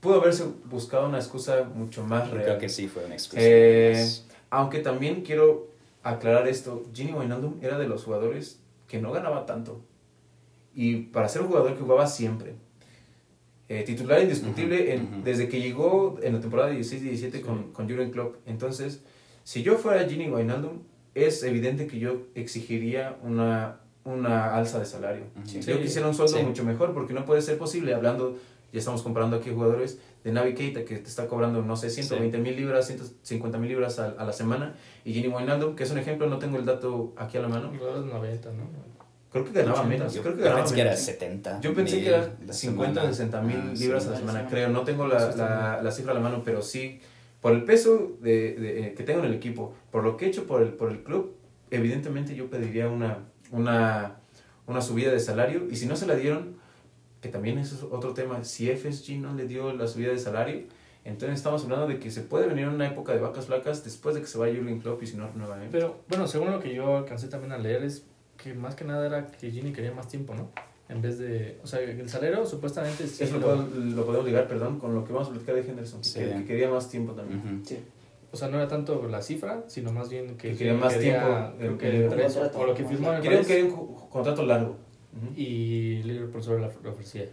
pudo 0.00 0.20
haberse 0.20 0.44
buscado 0.66 1.08
una 1.08 1.18
excusa 1.18 1.64
mucho 1.74 2.04
más 2.04 2.30
real. 2.30 2.44
creo 2.44 2.58
que 2.58 2.68
sí 2.68 2.86
fue 2.88 3.04
una 3.06 3.14
excusa. 3.14 3.40
Eh. 3.42 4.06
Aunque 4.50 4.80
también 4.80 5.22
quiero 5.22 5.68
aclarar 6.02 6.46
esto, 6.46 6.84
Gini 6.94 7.12
Wijnaldum 7.12 7.54
era 7.62 7.78
de 7.78 7.86
los 7.88 8.04
jugadores 8.04 8.60
que 8.86 9.00
no 9.00 9.12
ganaba 9.12 9.46
tanto. 9.46 9.80
Y 10.74 10.96
para 11.04 11.28
ser 11.28 11.40
un 11.42 11.48
jugador 11.48 11.74
que 11.74 11.80
jugaba 11.80 12.06
siempre. 12.06 12.54
Eh, 13.72 13.84
titular 13.84 14.20
indiscutible 14.20 14.94
en- 14.94 15.22
desde 15.22 15.48
que 15.48 15.60
llegó 15.60 16.18
en 16.24 16.34
la 16.34 16.40
temporada 16.40 16.72
16-17 16.72 17.40
con, 17.40 17.70
con 17.72 17.88
Jurgen 17.88 18.10
Klopp. 18.10 18.34
Entonces, 18.44 19.00
si 19.44 19.62
yo 19.62 19.76
fuera 19.78 20.08
Gini 20.08 20.28
Wijnaldum, 20.28 20.80
es 21.14 21.44
evidente 21.44 21.86
que 21.86 22.00
yo 22.00 22.22
exigiría 22.34 23.16
una, 23.22 23.78
una 24.02 24.56
alza 24.56 24.80
de 24.80 24.86
salario. 24.86 25.22
Ujú. 25.36 25.60
Yo 25.60 25.80
quisiera 25.80 26.08
un 26.08 26.14
sueldo 26.14 26.38
Sí. 26.38 26.42
mucho 26.44 26.64
mejor 26.64 26.92
porque 26.94 27.12
no 27.14 27.24
puede 27.24 27.42
ser 27.42 27.58
posible, 27.58 27.94
hablando, 27.94 28.36
ya 28.72 28.80
estamos 28.80 29.02
comparando 29.02 29.36
aquí 29.36 29.50
jugadores 29.50 30.00
de 30.24 30.32
Navi 30.32 30.54
Keita 30.54 30.84
que 30.84 30.96
te 30.96 31.08
está 31.08 31.28
cobrando, 31.28 31.62
no 31.62 31.76
sé, 31.76 31.90
120 31.90 32.38
mil 32.38 32.56
libras, 32.56 32.88
150 32.88 33.56
mil 33.58 33.68
libras 33.70 34.00
a, 34.00 34.06
a 34.18 34.24
la 34.24 34.32
semana, 34.32 34.74
y 35.04 35.12
Gini 35.12 35.28
Wijnaldum, 35.28 35.76
que 35.76 35.84
es 35.84 35.90
un 35.92 35.98
ejemplo, 35.98 36.28
no 36.28 36.40
tengo 36.40 36.56
el 36.58 36.64
dato 36.64 37.12
aquí 37.16 37.38
a 37.38 37.40
la 37.42 37.48
mano, 37.48 37.70
Jugadores 37.70 38.04
de 38.06 38.12
90, 38.12 38.50
¿no? 38.50 38.64
Creo 39.30 39.44
que 39.44 39.52
ganaba 39.52 39.80
80. 39.80 39.88
menos, 39.88 40.14
Yo, 40.14 40.22
creo 40.22 40.34
que 40.34 40.40
yo 40.40 40.44
ganaba 40.44 40.62
pensé 40.62 40.74
que 40.74 40.80
era 40.82 40.90
menos. 40.90 41.04
70. 41.04 41.60
Yo 41.60 41.74
pensé 41.74 41.94
mil 41.96 42.04
que 42.04 42.10
era 42.10 42.32
la 42.46 42.52
50 42.52 42.94
semana. 43.00 43.12
60 43.14 43.40
mil 43.42 43.56
Ah, 43.56 43.72
libras 43.78 44.02
sí. 44.02 44.08
a 44.08 44.12
la 44.12 44.18
semana, 44.18 44.40
sí. 44.42 44.46
creo, 44.50 44.68
no 44.68 44.82
tengo 44.82 45.06
la, 45.06 45.34
la, 45.36 45.80
la 45.82 45.90
cifra 45.92 46.12
a 46.12 46.14
la 46.14 46.20
mano, 46.20 46.42
pero 46.44 46.62
sí, 46.62 47.00
por 47.40 47.52
el 47.52 47.64
peso 47.64 48.12
de, 48.20 48.54
de- 48.54 48.80
eh, 48.88 48.94
que 48.94 49.02
tengo 49.02 49.20
en 49.20 49.26
el 49.26 49.34
equipo, 49.34 49.74
por 49.90 50.04
lo 50.04 50.16
que 50.16 50.26
he 50.26 50.28
hecho 50.28 50.46
por 50.46 50.62
el, 50.62 50.68
por 50.74 50.90
el 50.90 51.02
club, 51.02 51.34
evidentemente 51.70 52.34
yo 52.34 52.50
pediría 52.50 52.88
una, 52.88 53.18
una, 53.50 54.16
una 54.66 54.80
subida 54.80 55.10
de 55.12 55.20
salario, 55.20 55.66
y 55.70 55.76
si 55.76 55.86
no 55.86 55.96
se 55.96 56.06
la 56.06 56.16
dieron, 56.16 56.56
que 57.20 57.28
también 57.28 57.58
eso 57.58 57.74
es 57.76 57.82
otro 57.82 58.14
tema, 58.14 58.44
si 58.44 58.68
FSG 58.70 59.18
no 59.20 59.34
le 59.34 59.46
dio 59.46 59.72
la 59.72 59.86
subida 59.86 60.10
de 60.10 60.18
salario, 60.18 60.62
entonces 61.04 61.36
estamos 61.38 61.64
hablando 61.64 61.86
de 61.86 61.98
que 61.98 62.10
se 62.10 62.20
puede 62.20 62.46
venir 62.46 62.68
una 62.68 62.86
época 62.86 63.12
de 63.14 63.20
vacas 63.20 63.46
flacas 63.46 63.84
después 63.84 64.14
de 64.14 64.20
que 64.20 64.26
se 64.26 64.36
vaya 64.36 64.54
Jurgen 64.58 64.80
Klopp 64.80 65.02
y 65.02 65.06
si 65.06 65.16
no 65.16 65.26
renueva. 65.28 65.56
Pero 65.70 66.00
bueno, 66.08 66.26
según 66.28 66.50
lo 66.50 66.60
que 66.60 66.74
yo 66.74 66.98
alcancé 66.98 67.28
también 67.28 67.52
a 67.52 67.58
leer 67.58 67.84
es 67.84 68.04
que 68.42 68.54
más 68.54 68.74
que 68.74 68.84
nada 68.84 69.06
era 69.06 69.26
que 69.26 69.50
Gini 69.50 69.72
quería 69.72 69.92
más 69.92 70.08
tiempo, 70.08 70.34
¿no? 70.34 70.50
En 70.88 71.00
vez 71.02 71.18
de, 71.18 71.58
o 71.62 71.66
sea, 71.66 71.80
el 71.80 72.08
salero 72.08 72.44
supuestamente 72.46 73.06
sí 73.06 73.22
Eso 73.24 73.38
lo, 73.38 73.54
lo- 73.54 73.64
puedo- 73.66 73.80
lo 73.84 74.04
podemos 74.06 74.26
ligar, 74.26 74.48
perdón, 74.48 74.78
con 74.80 74.94
lo 74.94 75.04
que 75.04 75.12
vamos 75.12 75.28
a 75.28 75.30
platicar 75.32 75.54
de 75.54 75.60
Henderson, 75.62 76.00
que- 76.00 76.08
Sí. 76.08 76.18
que, 76.20 76.44
quería 76.46 76.68
más 76.70 76.88
tiempo 76.88 77.12
también. 77.12 77.62
Sí. 77.64 77.78
o 78.32 78.36
sea, 78.36 78.46
no 78.48 78.58
era 78.58 78.68
tanto 78.68 79.08
la 79.08 79.20
cifra, 79.22 79.64
sino 79.66 79.92
más 79.92 80.08
bien 80.08 80.36
que, 80.36 80.50
Que 80.52 80.56
quería 80.56 80.74
más 80.74 80.96
tiempo 80.96 81.26
creo 81.58 81.76
que 81.78 82.04
el 82.04 82.08
tres, 82.08 82.32
contrato. 82.34 82.58
o 82.60 82.66
lo 82.66 82.74
que 82.74 82.84
firmó 82.84 83.08
parece, 83.08 83.44
querían 83.46 83.72
un 83.72 83.94
contrato 84.08 84.44
largo. 84.46 84.76
Y 85.36 86.02
Liverpool 86.04 86.42
solo 86.42 86.58
le 86.60 86.88
ofrecía, 86.88 87.28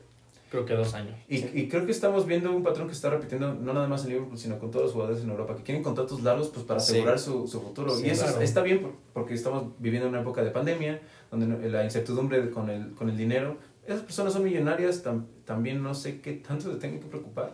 creo 0.50 0.66
que 0.66 0.74
dos 0.74 0.94
años. 0.94 1.16
Y, 1.28 1.38
y 1.60 1.68
creo 1.68 1.86
que 1.86 1.92
estamos 1.92 2.26
viendo 2.26 2.56
un 2.56 2.64
patrón 2.64 2.88
que 2.88 2.94
está 2.94 3.10
repitiendo 3.10 3.54
no 3.54 3.74
nada 3.74 3.88
más 3.88 4.04
en 4.04 4.10
Liverpool, 4.12 4.38
sino 4.38 4.58
con 4.60 4.72
todos 4.72 4.86
los 4.86 4.94
jugadores 4.94 5.22
en 5.24 5.30
Europa, 5.30 5.56
que 5.56 5.64
quieren 5.64 5.84
contratos 5.84 6.22
largos 6.24 6.50
pues 6.50 6.66
para 6.66 6.80
Sí. 6.80 6.94
asegurar 6.94 7.20
su, 7.20 7.48
su 7.48 7.62
futuro. 7.62 7.96
Sí, 7.96 8.08
y 8.08 8.10
eso 8.10 8.24
claro. 8.26 8.42
está 8.42 8.62
bien 8.62 8.82
por- 8.82 8.94
porque 9.14 9.34
estamos 9.34 9.66
viviendo 9.80 10.08
una 10.10 10.22
época 10.22 10.44
de 10.44 10.52
pandemia, 10.52 11.02
donde 11.32 11.70
la 11.70 11.84
incertidumbre 11.84 12.50
con 12.52 12.70
el, 12.70 12.94
con 12.96 13.10
el 13.10 13.18
dinero. 13.18 13.58
Esas 13.86 14.02
personas 14.02 14.34
son 14.34 14.44
millonarias, 14.44 15.04
tam- 15.06 15.26
también 15.46 15.82
no 15.82 15.94
sé 15.96 16.20
qué 16.22 16.34
tanto 16.34 16.72
se 16.74 16.78
tengan 16.80 17.00
que 17.00 17.06
preocupar. 17.08 17.52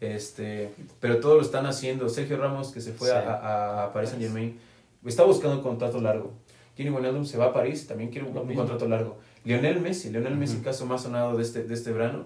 Este, 0.00 0.70
pero 1.00 1.18
todo 1.20 1.36
lo 1.36 1.42
están 1.42 1.66
haciendo. 1.66 2.08
Sergio 2.08 2.36
Ramos, 2.36 2.72
que 2.72 2.80
se 2.80 2.92
fue 2.92 3.12
a, 3.12 3.18
a, 3.20 3.84
a 3.84 3.92
Paris 3.92 4.10
Saint 4.10 4.22
Germain, 4.24 4.58
está 5.04 5.24
buscando 5.24 5.56
un 5.58 5.62
contrato 5.62 6.00
largo. 6.00 6.32
Gini 6.76 6.90
Wijnaldum 6.90 7.24
se 7.24 7.38
va 7.38 7.46
a 7.46 7.52
París, 7.52 7.86
también 7.86 8.10
quiere 8.10 8.26
un, 8.26 8.32
contrato 8.54 8.88
largo. 8.88 9.18
Lionel 9.44 9.80
Messi, 9.80 10.10
Lionel 10.10 10.36
Messi, 10.36 10.56
Ujú. 10.56 10.64
caso 10.64 10.86
más 10.86 11.02
sonado 11.02 11.36
de 11.36 11.42
este, 11.42 11.64
de 11.64 11.74
este 11.74 11.92
verano, 11.92 12.24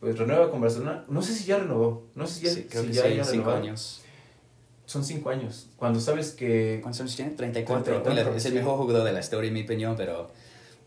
pues 0.00 0.16
renueva 0.18 0.50
con 0.50 0.60
Barcelona. 0.60 1.04
No 1.08 1.20
sé 1.22 1.34
si 1.34 1.44
ya 1.44 1.58
renovó, 1.58 2.06
no 2.14 2.26
sé 2.26 2.34
si 2.40 2.44
ya, 2.46 2.50
Sí, 2.52 2.66
creo 2.70 2.82
si 2.82 2.88
que 2.88 2.94
ya 2.94 3.02
sí, 3.02 3.08
cinco 3.10 3.26
renovado. 3.30 3.56
años. 3.56 4.02
Son 4.86 5.04
cinco 5.04 5.30
años. 5.30 5.68
Cuando 5.76 6.00
sabes 6.00 6.32
que... 6.32 6.78
¿Cuántos 6.82 7.00
años 7.02 7.14
tiene? 7.16 7.30
34. 7.32 7.84
34, 7.84 8.12
Bueno, 8.24 8.36
es 8.36 8.44
el 8.46 8.54
mejor 8.54 8.76
jugador 8.78 9.04
de 9.04 9.12
la 9.12 9.20
historia, 9.20 9.48
en 9.48 9.54
mi 9.54 9.62
opinión, 9.62 9.94
pero 9.96 10.30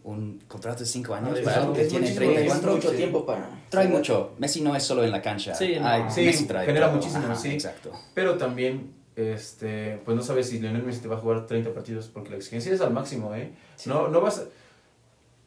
un 0.03 0.41
contrato 0.49 0.79
de 0.81 0.85
5 0.85 1.13
años 1.15 1.39
para 1.39 1.51
es 1.51 1.57
algo 1.57 1.73
que 1.73 1.85
tiene 1.85 2.07
tiempo. 2.07 2.19
34. 2.33 2.69
Es 2.69 2.75
mucho 2.83 2.91
tiempo 2.97 3.25
para... 3.25 3.49
Trae 3.69 3.87
mucho. 3.87 4.33
Messi 4.39 4.59
no 4.59 4.75
es 4.75 4.83
solo 4.83 5.05
en 5.05 5.11
la 5.11 5.21
cancha. 5.21 5.55
Sí, 5.55 5.75
no. 5.79 5.87
Ay, 5.87 6.03
Sí, 6.09 6.25
Messi 6.25 6.45
trae 6.45 6.65
genera 6.65 6.87
todo. 6.87 6.97
muchísimo, 6.97 7.23
Ajá, 7.23 7.35
sí. 7.35 7.51
Exacto. 7.51 7.91
Pero 8.13 8.35
también, 8.37 8.91
este, 9.15 10.01
pues 10.03 10.17
no 10.17 10.21
sabes 10.23 10.49
si 10.49 10.59
Lionel 10.59 10.83
Messi 10.83 10.99
te 10.99 11.07
va 11.07 11.15
a 11.15 11.19
jugar 11.19 11.47
30 11.47 11.73
partidos, 11.73 12.09
porque 12.13 12.31
la 12.31 12.35
exigencia 12.35 12.73
es 12.73 12.81
al 12.81 12.91
máximo, 12.91 13.33
¿eh? 13.35 13.53
Sí. 13.77 13.89
No, 13.89 14.09
no 14.09 14.19
vas 14.19 14.39
a- 14.39 14.43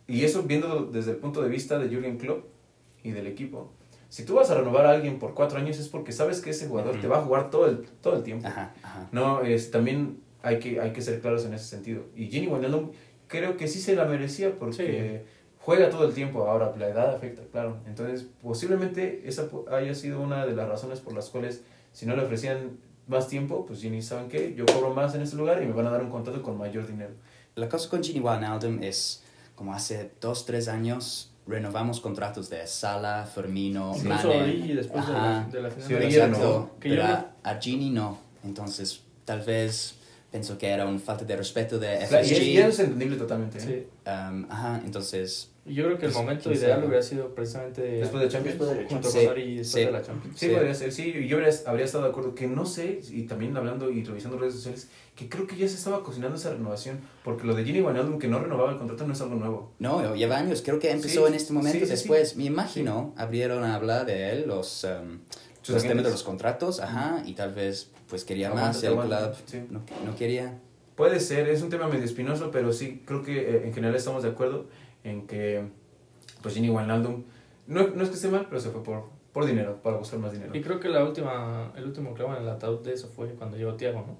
Y 0.09 0.24
eso 0.24 0.42
viendo 0.42 0.86
desde 0.86 1.12
el 1.12 1.16
punto 1.16 1.42
de 1.42 1.48
vista 1.48 1.78
de 1.78 1.88
Jürgen 1.88 2.18
Klopp 2.18 2.46
y 3.02 3.11
del 3.11 3.26
equipo. 3.26 3.72
Si 4.09 4.24
tú 4.24 4.34
vas 4.34 4.50
a 4.50 4.54
renovar 4.54 4.86
a 4.86 4.90
alguien 4.90 5.18
por 5.18 5.34
cuatro 5.34 5.59
años 5.59 5.78
es 5.78 5.88
porque 5.88 6.12
sabes 6.12 6.40
que 6.40 6.50
ese 6.50 6.68
jugador 6.68 6.92
Ujú. 6.92 7.02
te 7.02 7.09
va 7.09 7.18
a 7.18 7.22
jugar 7.22 7.50
todo 7.50 7.66
el, 7.66 7.80
todo 8.00 8.16
el 8.16 8.22
tiempo. 8.22 8.46
Ajá, 8.46 8.72
ajá. 8.82 9.09
No, 9.11 9.42
es, 9.42 9.70
también 9.70 10.20
hay 10.42 10.61
que, 10.61 10.80
hay 10.80 10.92
que 10.92 11.02
ser 11.02 11.20
claros 11.20 11.44
en 11.44 11.54
ese 11.54 11.64
sentido. 11.64 12.04
Y 12.14 12.26
Gini 12.28 12.46
Wijnaldum 12.46 12.92
creo 13.26 13.57
que 13.57 13.66
sí 13.66 13.80
se 13.80 13.96
la 13.96 14.04
merecía 14.04 14.57
porque 14.59 15.24
juega 15.59 15.90
todo 15.90 16.04
el 16.07 16.14
tiempo. 16.14 16.48
Ahora, 16.48 16.72
la 16.78 16.88
edad 16.88 17.14
afecta, 17.14 17.42
claro. 17.50 17.78
Entonces, 17.86 18.28
posiblemente 18.40 19.22
esa 19.26 19.48
haya 19.72 19.94
sido 19.94 20.20
una 20.20 20.46
de 20.46 20.54
las 20.54 20.68
razones 20.68 21.00
por 21.00 21.12
las 21.12 21.28
cuales, 21.28 21.62
si 21.92 22.07
no 22.07 22.14
le 22.14 22.22
ofrecían 22.22 22.78
más 23.09 23.26
tiempo, 23.28 23.66
pues 23.66 23.80
Gini, 23.80 24.02
¿saben 24.02 24.28
qué? 24.28 24.54
Yo 24.54 24.66
cobro 24.66 24.94
más 24.94 25.14
en 25.16 25.22
este 25.22 25.36
lugar 25.36 25.62
y 25.62 25.66
me 25.66 25.72
van 25.72 25.86
a 25.88 25.90
dar 25.90 26.02
un 26.02 26.11
contrato 26.11 26.42
con 26.42 26.57
mayor 26.57 26.86
dinero. 26.86 27.12
La 27.57 27.68
cosa 27.68 27.88
con 27.90 28.02
Gini 28.02 28.20
Wijnaldum 28.20 28.82
es, 28.82 29.24
como 29.57 29.74
hace 29.74 30.12
dos, 30.20 30.46
tres 30.46 30.68
años, 30.68 31.32
renovamos 31.46 31.98
contratos 32.00 32.48
de 32.48 32.64
Sala, 32.68 33.28
Firmino, 33.32 33.92
Incluso 33.96 34.28
Mane. 34.28 34.42
Origi 34.42 34.72
después 34.74 35.04
de 35.07 35.12
la, 35.12 35.38
Ajá. 35.40 35.48
de 35.50 35.62
la 35.62 35.70
final 35.70 35.86
Sí, 35.88 35.94
de 35.94 36.00
la 36.00 36.07
que 36.80 36.88
pero 36.90 36.94
yo 36.96 37.02
a, 37.02 37.30
a 37.42 37.61
Gini 37.61 37.90
no. 37.90 38.18
Entonces, 38.44 39.00
tal 39.24 39.40
vez 39.40 39.94
pensó 40.30 40.57
que 40.59 40.68
era 40.68 40.86
una 40.86 40.98
falta 40.98 41.24
de 41.24 41.36
respeto 41.36 41.78
de 41.78 41.94
y, 42.02 42.07
FSG. 42.07 42.42
y 42.42 42.59
eso 42.59 42.68
es 42.68 42.78
entendible 42.80 43.16
totalmente. 43.16 43.59
¿eh? 43.59 43.62
Sí. 44.04 44.11
Um, 44.11 44.46
ajá, 44.50 44.80
entonces, 44.84 45.50
Y 45.50 45.55
yo 45.66 45.84
creo 45.84 45.98
que 45.98 46.06
el 46.06 46.12
Pues, 46.12 46.24
momento 46.24 46.42
quién 46.44 46.54
ideal 46.56 46.72
sabe. 46.74 46.86
hubiera 46.86 47.02
sido 47.02 47.34
precisamente 47.34 47.82
Después 47.82 48.22
de 48.22 48.28
Champions. 48.28 48.58
Después 48.58 48.76
de 48.76 48.82
la 48.84 48.88
junto 48.88 49.08
Sí, 49.10 49.18
con 49.20 49.28
Ori 49.28 49.56
después 49.56 49.70
sí. 49.72 49.80
de 49.86 49.90
la 49.92 50.02
Champions. 50.02 50.38
Sí, 50.38 50.46
Sí. 50.48 50.52
podría 50.54 50.74
ser, 50.74 50.92
sí. 50.92 51.14
y 51.16 51.28
Yo 51.28 51.36
habría, 51.38 51.52
habría 51.66 51.84
estado 51.84 52.04
de 52.04 52.10
acuerdo 52.10 52.34
que 52.34 52.46
no 52.46 52.64
sé, 52.66 53.00
y 53.10 53.22
también 53.22 53.56
hablando 53.56 53.90
y 53.90 54.04
revisando 54.04 54.38
redes 54.38 54.54
sociales, 54.54 54.88
que 55.14 55.28
creo 55.28 55.46
que 55.46 55.56
ya 55.56 55.66
se 55.68 55.74
estaba 55.74 56.02
cocinando 56.02 56.36
esa 56.36 56.50
renovación, 56.52 57.00
porque 57.24 57.46
lo 57.46 57.54
de 57.54 57.64
Gini 57.64 57.80
Wijnaldum 57.80 58.18
que 58.18 58.28
no 58.28 58.38
renovaba 58.38 58.70
el 58.72 58.78
contrato 58.78 59.06
no 59.06 59.12
es 59.12 59.20
algo 59.20 59.34
nuevo. 59.36 59.72
no, 59.78 60.14
lleva 60.14 60.36
años. 60.36 60.62
Creo 60.64 60.78
que 60.78 60.90
empezó 60.90 61.22
Sí, 61.22 61.28
en 61.28 61.34
este 61.34 61.52
momento. 61.52 61.78
sí, 61.78 61.84
sí, 61.84 61.90
Después, 61.90 62.36
me 62.36 62.44
imagino, 62.44 63.14
abrieron 63.16 63.64
a 63.64 63.74
hablar 63.74 64.06
de 64.06 64.30
él 64.30 64.44
los, 64.46 64.84
um, 64.84 65.18
los 65.68 65.82
temas 65.82 66.04
de 66.04 66.10
los 66.10 66.22
contratos. 66.22 66.80
Ajá, 66.80 67.22
y 67.26 67.32
tal 67.34 67.54
vez 67.54 67.90
pues 68.08 68.24
quería 68.24 68.48
Aguanta, 68.48 68.68
más. 68.68 68.82
El 68.84 68.90
aguanta, 68.92 69.32
club 69.32 69.36
sí. 69.46 69.62
no, 69.70 69.80
no 70.04 70.14
quería. 70.16 70.58
Puede 70.94 71.20
ser, 71.20 71.48
es 71.48 71.60
un 71.60 71.68
tema 71.70 71.88
medio 71.88 72.04
espinoso, 72.04 72.50
pero 72.50 72.72
sí 72.72 73.02
creo 73.04 73.22
que 73.22 73.38
eh, 73.38 73.62
en 73.66 73.74
general 73.74 73.94
estamos 73.96 74.22
de 74.22 74.30
acuerdo 74.30 74.66
en 75.09 75.26
que 75.26 75.64
pues 76.42 76.54
Gini 76.54 76.68
Wijnaldum 76.70 77.24
no, 77.66 77.88
no 77.88 78.02
es 78.02 78.09
que 78.09 78.14
esté 78.14 78.28
mal, 78.28 78.46
pero 78.48 78.61
se 78.61 78.70
fue 78.70 78.82
por, 78.82 79.04
por 79.32 79.44
dinero, 79.46 79.80
para 79.82 79.96
buscar 79.96 80.18
más 80.20 80.32
dinero. 80.32 80.54
Y 80.57 80.61
creo 80.61 80.78
que 80.78 80.88
la 80.88 81.02
última, 81.04 81.72
el 81.76 81.84
último 81.84 82.14
clavo 82.14 82.34
en 82.36 82.42
el 82.42 82.48
ataúd 82.48 82.80
de 82.80 82.92
eso 82.92 83.09
fue 83.09 83.28
cuando 83.34 83.57
llegó 83.57 83.74
Tiago, 83.74 84.04
¿no? 84.07 84.16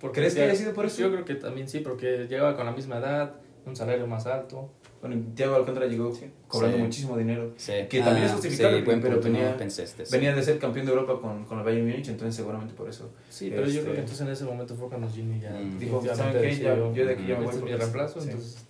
Porque 0.00 0.20
¿Crees 0.20 0.34
que 0.34 0.42
haya 0.42 0.54
sido 0.54 0.72
por 0.74 0.86
eso? 0.86 1.00
Yo 1.02 1.10
creo 1.12 1.24
que 1.24 1.34
también 1.34 1.68
sí, 1.68 1.80
porque 1.80 2.26
llegaba 2.28 2.56
con 2.56 2.66
la 2.66 2.72
misma 2.72 2.98
edad, 2.98 3.34
un 3.66 3.76
salario 3.76 4.06
más 4.06 4.26
alto. 4.26 4.70
Bueno, 5.02 5.22
Thiago 5.34 5.54
Alcántara 5.56 5.86
llegó 5.86 6.14
Sí. 6.14 6.30
cobrando 6.48 6.76
Sí. 6.78 6.82
muchísimo 6.82 7.16
dinero. 7.16 7.52
Sí. 7.56 7.72
Que 7.88 8.00
también 8.00 8.26
es 8.26 8.32
justificable, 8.32 8.78
sí, 8.80 8.84
buen 8.84 9.00
pero 9.00 9.20
venía- 9.20 9.56
pensaste. 9.56 10.04
sí. 10.06 10.12
Venía 10.12 10.34
de 10.34 10.42
ser 10.42 10.58
campeón 10.58 10.84
de 10.86 10.92
Europa 10.92 11.18
con, 11.20 11.44
con 11.44 11.58
el 11.58 11.64
Bayern 11.64 11.86
Múnich, 11.88 12.08
entonces 12.08 12.34
seguramente 12.34 12.74
por 12.74 12.88
eso. 12.88 13.10
Sí, 13.30 13.48
pero 13.50 13.62
yo 13.62 13.68
Este- 13.68 13.80
creo 13.82 13.94
que 13.94 14.00
entonces 14.00 14.26
en 14.26 14.32
ese 14.32 14.44
momento 14.44 14.74
fue 14.74 14.88
cuando 14.88 15.08
Gini 15.08 15.40
ya 15.40 15.50
Mm. 15.52 15.78
Dijo, 15.78 16.02
¿saben 16.14 16.32
qué? 16.32 16.38
Ya- 16.40 16.48
decidió, 16.74 16.94
yo 16.94 17.06
de 17.06 17.12
aquí 17.12 17.22
ya 17.26 17.34
me 17.38 17.44
voy 17.46 17.54
este 17.54 17.56
es 17.58 17.64
mi 17.64 17.76
reemplazo, 17.76 18.20
sí. 18.20 18.28
entonces... 18.30 18.66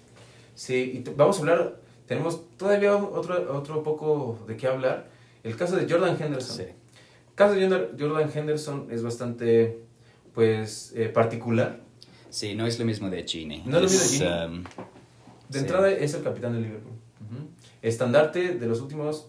Sí, 0.61 1.03
y 1.07 1.11
vamos 1.17 1.39
a 1.39 1.41
hablar, 1.41 1.77
tenemos 2.07 2.43
todavía 2.59 2.95
otro, 2.95 3.57
otro 3.57 3.83
poco 3.83 4.39
de 4.47 4.59
qué 4.59 4.67
hablar. 4.67 5.09
El 5.43 5.57
caso 5.57 5.75
de 5.77 5.91
Jordan 5.91 6.19
Henderson. 6.21 6.57
Sí. 6.59 6.63
El 6.65 7.35
caso 7.35 7.55
de 7.55 7.67
Jordan- 7.99 8.31
Henderson 8.35 8.89
es 8.91 9.03
bastante, 9.03 9.79
pues, 10.35 10.93
eh, 10.95 11.09
particular. 11.09 11.81
Sí, 12.29 12.55
no 12.55 12.67
es 12.67 12.79
lo 12.79 12.85
mismo 12.85 13.09
de 13.09 13.23
Gini. 13.27 13.63
No 13.65 13.79
es 13.79 13.83
lo 13.85 13.89
mismo 13.89 14.03
de 14.03 14.09
Gini. 14.19 14.57
um, 14.59 14.65
De 15.49 15.59
Sí. 15.59 15.65
entrada 15.65 15.91
es 15.91 16.13
el 16.13 16.23
capitán 16.23 16.53
de 16.53 16.61
Liverpool. 16.61 16.93
Ujú. 16.93 17.49
Estandarte 17.81 18.55
de 18.57 18.67
los 18.67 18.83
últimos 18.83 19.29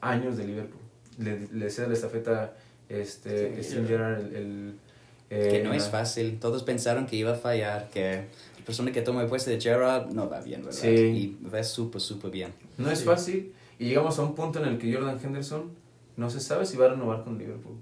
años 0.00 0.36
de 0.36 0.46
Liverpool. 0.48 0.80
Le, 1.18 1.46
le 1.52 1.70
cede 1.70 1.86
la 1.86 1.94
estafeta 1.94 2.56
este, 2.88 3.62
Sí, 3.62 3.76
Gerrard, 3.86 4.18
el... 4.34 4.34
el, 4.34 4.74
que 5.30 5.60
eh, 5.60 5.62
no 5.64 5.72
es 5.72 5.88
fácil. 5.88 6.38
Todos 6.40 6.64
pensaron 6.64 7.06
que 7.06 7.14
iba 7.16 7.30
a 7.32 7.36
fallar, 7.36 7.88
que 7.88 8.26
la 8.62 8.66
persona 8.66 8.92
que 8.92 9.02
toma 9.02 9.22
el 9.22 9.28
puesto 9.28 9.50
de 9.50 9.60
Gerrard 9.60 10.12
no 10.12 10.28
va 10.30 10.40
bien, 10.40 10.62
¿verdad? 10.64 10.78
Sí. 10.80 10.88
Y 10.88 11.48
va 11.48 11.64
súper, 11.64 12.00
súper 12.00 12.30
bien. 12.30 12.52
No 12.78 12.92
es 12.92 13.02
fácil 13.02 13.52
y 13.80 13.86
llegamos 13.86 14.20
a 14.20 14.22
un 14.22 14.36
punto 14.36 14.62
en 14.62 14.68
el 14.68 14.78
que 14.78 14.94
Jordan 14.94 15.18
Henderson 15.20 15.72
no 16.16 16.30
se 16.30 16.38
sabe 16.38 16.64
si 16.64 16.76
va 16.76 16.86
a 16.86 16.88
renovar 16.90 17.24
con 17.24 17.36
Liverpool. 17.38 17.74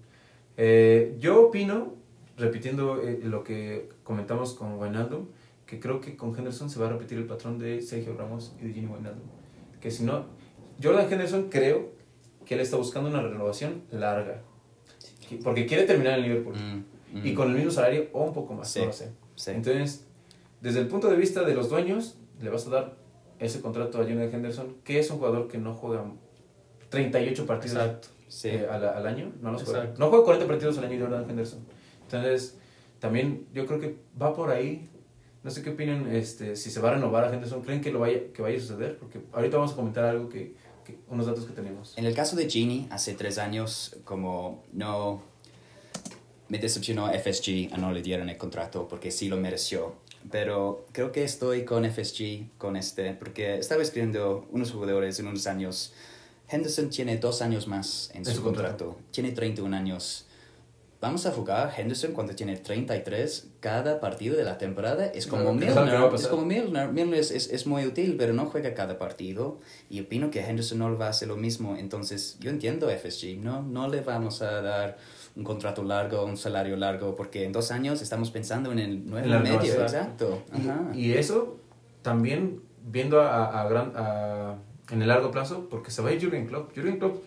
Eh, 0.56 1.16
yo 1.20 1.48
opino, 1.48 1.92
repitiendo 2.38 3.02
eh, 3.02 3.20
lo 3.22 3.44
que 3.44 3.90
comentamos 4.04 4.54
con 4.54 4.80
Wijnaldum, 4.80 5.26
que 5.66 5.78
creo 5.80 6.00
que 6.00 6.16
con 6.16 6.34
Henderson 6.34 6.70
se 6.70 6.80
va 6.80 6.86
a 6.86 6.90
repetir 6.92 7.18
el 7.18 7.26
patrón 7.26 7.58
de 7.58 7.82
Sergio 7.82 8.14
Ramos 8.16 8.54
y 8.58 8.68
de 8.68 8.72
Gini 8.72 8.86
Wijnaldum. 8.86 9.26
Que 9.82 9.90
si 9.90 10.04
no, 10.04 10.24
Jordan 10.82 11.12
Henderson 11.12 11.50
creo 11.50 11.90
que 12.46 12.54
él 12.54 12.60
está 12.60 12.78
buscando 12.78 13.10
una 13.10 13.20
renovación 13.20 13.82
larga. 13.90 14.40
Porque 15.44 15.66
quiere 15.66 15.84
terminar 15.84 16.18
en 16.18 16.22
Liverpool. 16.24 16.54
Mm, 16.56 17.18
mm. 17.18 17.26
Y 17.26 17.34
con 17.34 17.50
el 17.50 17.56
mismo 17.56 17.70
salario 17.70 18.08
o 18.14 18.24
un 18.24 18.32
poco 18.32 18.54
más, 18.54 18.70
Sí. 18.70 18.80
no 18.80 18.86
lo 18.86 18.92
sé. 18.94 19.10
Sí. 19.36 19.50
Entonces, 19.50 20.06
desde 20.61 20.80
el 20.80 20.88
punto 20.88 21.08
de 21.08 21.16
vista 21.16 21.42
de 21.44 21.54
los 21.54 21.68
dueños, 21.68 22.16
le 22.40 22.50
vas 22.50 22.66
a 22.66 22.70
dar 22.70 22.96
ese 23.38 23.61
contrato 23.61 23.98
a 23.98 24.02
Jordan 24.04 24.30
Henderson, 24.32 24.76
que 24.84 24.98
es 24.98 25.11
un 25.11 25.18
jugador 25.18 25.48
que 25.48 25.58
no 25.58 25.74
juega 25.74 26.04
38 26.90 27.46
partidos 27.46 27.76
Exacto. 27.76 28.08
Sí. 28.28 28.48
eh, 28.48 28.66
al, 28.70 28.84
al 28.84 29.06
año. 29.06 29.32
No, 29.40 29.52
los 29.52 29.64
juega. 29.64 29.92
No 29.98 30.08
juega 30.11 30.24
40 30.24 30.46
partidos 30.46 30.78
al 30.78 30.84
año 30.84 31.00
Jordan 31.00 31.28
Henderson. 31.28 31.61
Entonces, 32.02 32.58
también 32.98 33.46
yo 33.52 33.66
creo 33.66 33.80
que 33.80 33.96
va 34.20 34.34
por 34.34 34.50
ahí. 34.50 34.88
No 35.42 35.50
sé 35.50 35.62
qué 35.62 35.70
opinan, 35.70 36.14
este, 36.14 36.54
si 36.54 36.70
se 36.70 36.80
va 36.80 36.90
a 36.90 36.94
renovar 36.94 37.24
a 37.24 37.32
Henderson. 37.32 37.62
¿Creen 37.62 37.80
que, 37.80 37.90
lo 37.90 38.00
vaya, 38.00 38.30
que 38.34 38.42
vaya 38.42 38.58
a 38.58 38.61
suceder? 38.61 38.98
Porque 38.98 39.20
ahorita 39.32 39.56
vamos 39.56 39.72
a 39.72 39.76
comentar 39.76 40.04
algo 40.04 40.28
que, 40.28 40.54
que 40.84 40.98
unos 41.08 41.26
datos 41.26 41.46
que 41.46 41.54
tenemos. 41.54 41.96
En 41.96 42.04
el 42.04 42.14
caso 42.14 42.36
de 42.36 42.48
Gini, 42.48 42.86
hace 42.90 43.14
tres 43.14 43.38
años, 43.38 43.96
como 44.04 44.64
no 44.72 45.22
me 46.48 46.58
decepcionó 46.58 47.11
FSG 47.11 47.72
a 47.72 47.78
no 47.78 47.92
le 47.92 48.02
dieron 48.02 48.28
el 48.28 48.36
contrato 48.36 48.86
porque 48.86 49.11
sí 49.11 49.28
lo 49.28 49.38
mereció. 49.38 49.94
Pero 50.30 50.86
creo 50.92 51.12
que 51.12 51.24
estoy 51.24 51.64
con 51.64 51.84
FSG, 51.84 52.58
con 52.58 52.76
este, 52.76 53.14
porque 53.14 53.58
estaba 53.58 53.82
escribiendo 53.82 54.46
unos 54.50 54.72
jugadores 54.72 55.18
en 55.18 55.26
unos 55.28 55.46
años. 55.46 55.92
Henderson 56.48 56.90
tiene 56.90 57.16
dos 57.16 57.42
años 57.42 57.66
más 57.68 58.10
en, 58.12 58.24
su, 58.24 58.42
contrato. 58.42 58.98
Tiene 59.12 59.32
31 59.32 59.74
años. 59.74 60.26
Vamos 61.00 61.24
a 61.24 61.30
jugar 61.30 61.72
Henderson 61.74 62.12
cuando 62.12 62.34
tiene 62.34 62.58
33 62.58 63.46
cada 63.60 64.00
partido 64.00 64.36
de 64.36 64.44
la 64.44 64.58
temporada. 64.58 65.06
Es 65.06 65.26
como 65.26 65.54
Milner. 65.54 66.12
Es 66.14 66.26
como 66.26 66.44
Milner. 66.44 66.92
Milner 66.92 67.18
es, 67.18 67.30
es, 67.30 67.50
es 67.50 67.66
muy 67.66 67.86
útil, 67.86 68.16
pero 68.18 68.34
no 68.34 68.46
juega 68.46 68.74
cada 68.74 68.98
partido. 68.98 69.60
Y 69.88 70.00
opino 70.00 70.30
que 70.30 70.40
Henderson 70.40 70.78
no 70.78 70.98
va 70.98 71.06
a 71.06 71.10
hacer 71.10 71.28
lo 71.28 71.36
mismo. 71.36 71.76
Entonces, 71.76 72.36
yo 72.40 72.50
entiendo 72.50 72.90
FSG. 72.90 73.38
No, 73.38 73.62
no 73.62 73.88
le 73.88 74.02
vamos 74.02 74.42
a 74.42 74.60
dar 74.60 74.98
un 75.36 75.44
contrato 75.44 75.82
largo, 75.84 76.24
un 76.24 76.36
salario 76.36 76.76
largo, 76.76 77.14
porque 77.16 77.44
en 77.44 77.52
dos 77.52 77.70
años 77.70 78.02
estamos 78.02 78.30
pensando 78.30 78.72
en 78.72 78.78
el 78.78 79.06
nuevo 79.08 79.26
En 79.32 79.42
medio. 79.42 79.60
Exacto. 79.82 80.42
Ajá. 80.52 80.90
Y, 80.94 81.06
y 81.06 81.12
eso 81.14 81.58
también 82.02 82.60
viendo 82.86 83.20
a, 83.20 83.60
a 83.62 83.68
gran, 83.68 83.92
a- 83.96 84.56
en 84.90 85.02
el 85.02 85.08
largo 85.08 85.30
plazo, 85.30 85.68
porque 85.70 85.90
se 85.90 86.02
va 86.02 86.08
a 86.08 86.12
ir 86.12 86.22
Jurgen 86.22 86.46
Klopp. 86.46 86.74
Jurgen 86.74 86.98
Klopp 86.98 87.22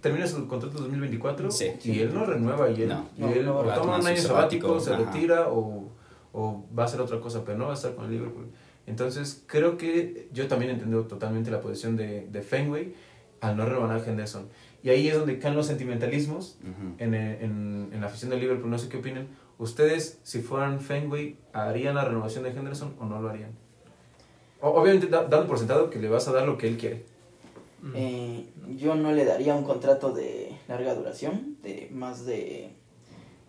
termina 0.00 0.26
su 0.26 0.46
contrato 0.48 0.76
en 0.78 0.84
2024 0.84 1.50
Sí. 1.50 1.72
y 1.84 2.00
él 2.00 2.12
no 2.12 2.24
renueva 2.26 2.68
y 2.70 2.82
él, 2.82 2.88
No. 2.88 3.06
y 3.16 3.20
No, 3.20 3.28
él 3.30 3.46
no 3.46 3.54
va 3.54 3.60
o 3.60 3.70
a 3.70 3.74
toma 3.74 3.98
un 3.98 4.06
año 4.06 4.16
sabático, 4.20 4.68
sabático, 4.68 4.80
se 4.80 4.92
ajá. 4.94 5.04
retira 5.12 5.48
o, 5.48 5.88
o 6.32 6.64
va 6.76 6.82
a 6.82 6.86
hacer 6.86 7.00
otra 7.00 7.20
cosa, 7.20 7.44
pero 7.44 7.56
no 7.56 7.66
va 7.66 7.70
a 7.70 7.74
estar 7.74 7.94
con 7.94 8.06
el 8.06 8.10
Liverpool. 8.10 8.46
Entonces 8.86 9.42
creo 9.46 9.78
que 9.78 10.28
yo 10.32 10.46
también 10.48 10.72
entiendo 10.72 11.04
totalmente 11.04 11.50
la 11.50 11.60
posición 11.60 11.96
de, 11.96 12.26
de 12.30 12.42
Fenway 12.42 12.94
al 13.40 13.56
no 13.56 13.64
renovar 13.64 13.92
a 13.96 14.04
Henderson. 14.04 14.48
Y 14.84 14.90
ahí 14.90 15.08
es 15.08 15.16
donde 15.18 15.38
caen 15.40 15.56
los 15.56 15.66
sentimentalismos 15.66 16.58
en, 16.98 17.14
eh, 17.14 17.38
en, 17.42 17.88
en 17.92 18.00
la 18.00 18.06
afición 18.06 18.30
de 18.30 18.36
Liverpool, 18.36 18.70
no 18.70 18.78
sé 18.78 18.88
qué 18.90 18.98
opinan. 18.98 19.26
¿Ustedes, 19.58 20.20
si 20.22 20.40
fueran 20.42 20.78
Fenway, 20.80 21.36
harían 21.54 21.94
la 21.96 22.04
renovación 22.04 22.44
de 22.44 22.50
Henderson 22.50 22.94
o 23.00 23.06
no 23.06 23.20
lo 23.20 23.30
harían? 23.30 23.50
O- 24.60 24.68
obviamente, 24.70 25.06
da- 25.06 25.24
dando 25.26 25.46
por 25.48 25.58
sentado 25.58 25.88
que 25.90 25.98
le 25.98 26.08
vas 26.10 26.28
a 26.28 26.32
dar 26.32 26.46
lo 26.46 26.58
que 26.58 26.68
él 26.68 26.76
quiere. 26.76 27.02
Mm. 27.82 27.92
Eh, 27.96 28.46
yo 28.76 28.94
no 28.94 29.10
le 29.12 29.24
daría 29.24 29.54
un 29.54 29.64
contrato 29.64 30.12
de 30.12 30.54
larga 30.68 30.94
duración, 30.94 31.56
de 31.62 31.88
más 31.92 32.26
de, 32.26 32.70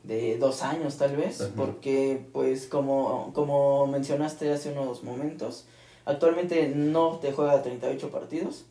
de 0.04 0.38
dos 0.38 0.62
años 0.64 0.98
tal 0.98 1.18
vez, 1.18 1.52
porque 1.58 2.28
pues 2.32 2.66
como, 2.68 3.32
como 3.34 3.88
mencionaste 3.88 4.52
hace 4.54 4.72
unos 4.72 5.04
momentos, 5.04 5.68
actualmente 6.06 6.72
no 6.76 7.18
te 7.20 7.34
juega 7.34 7.62
38 7.62 8.10
partidos, 8.10 8.66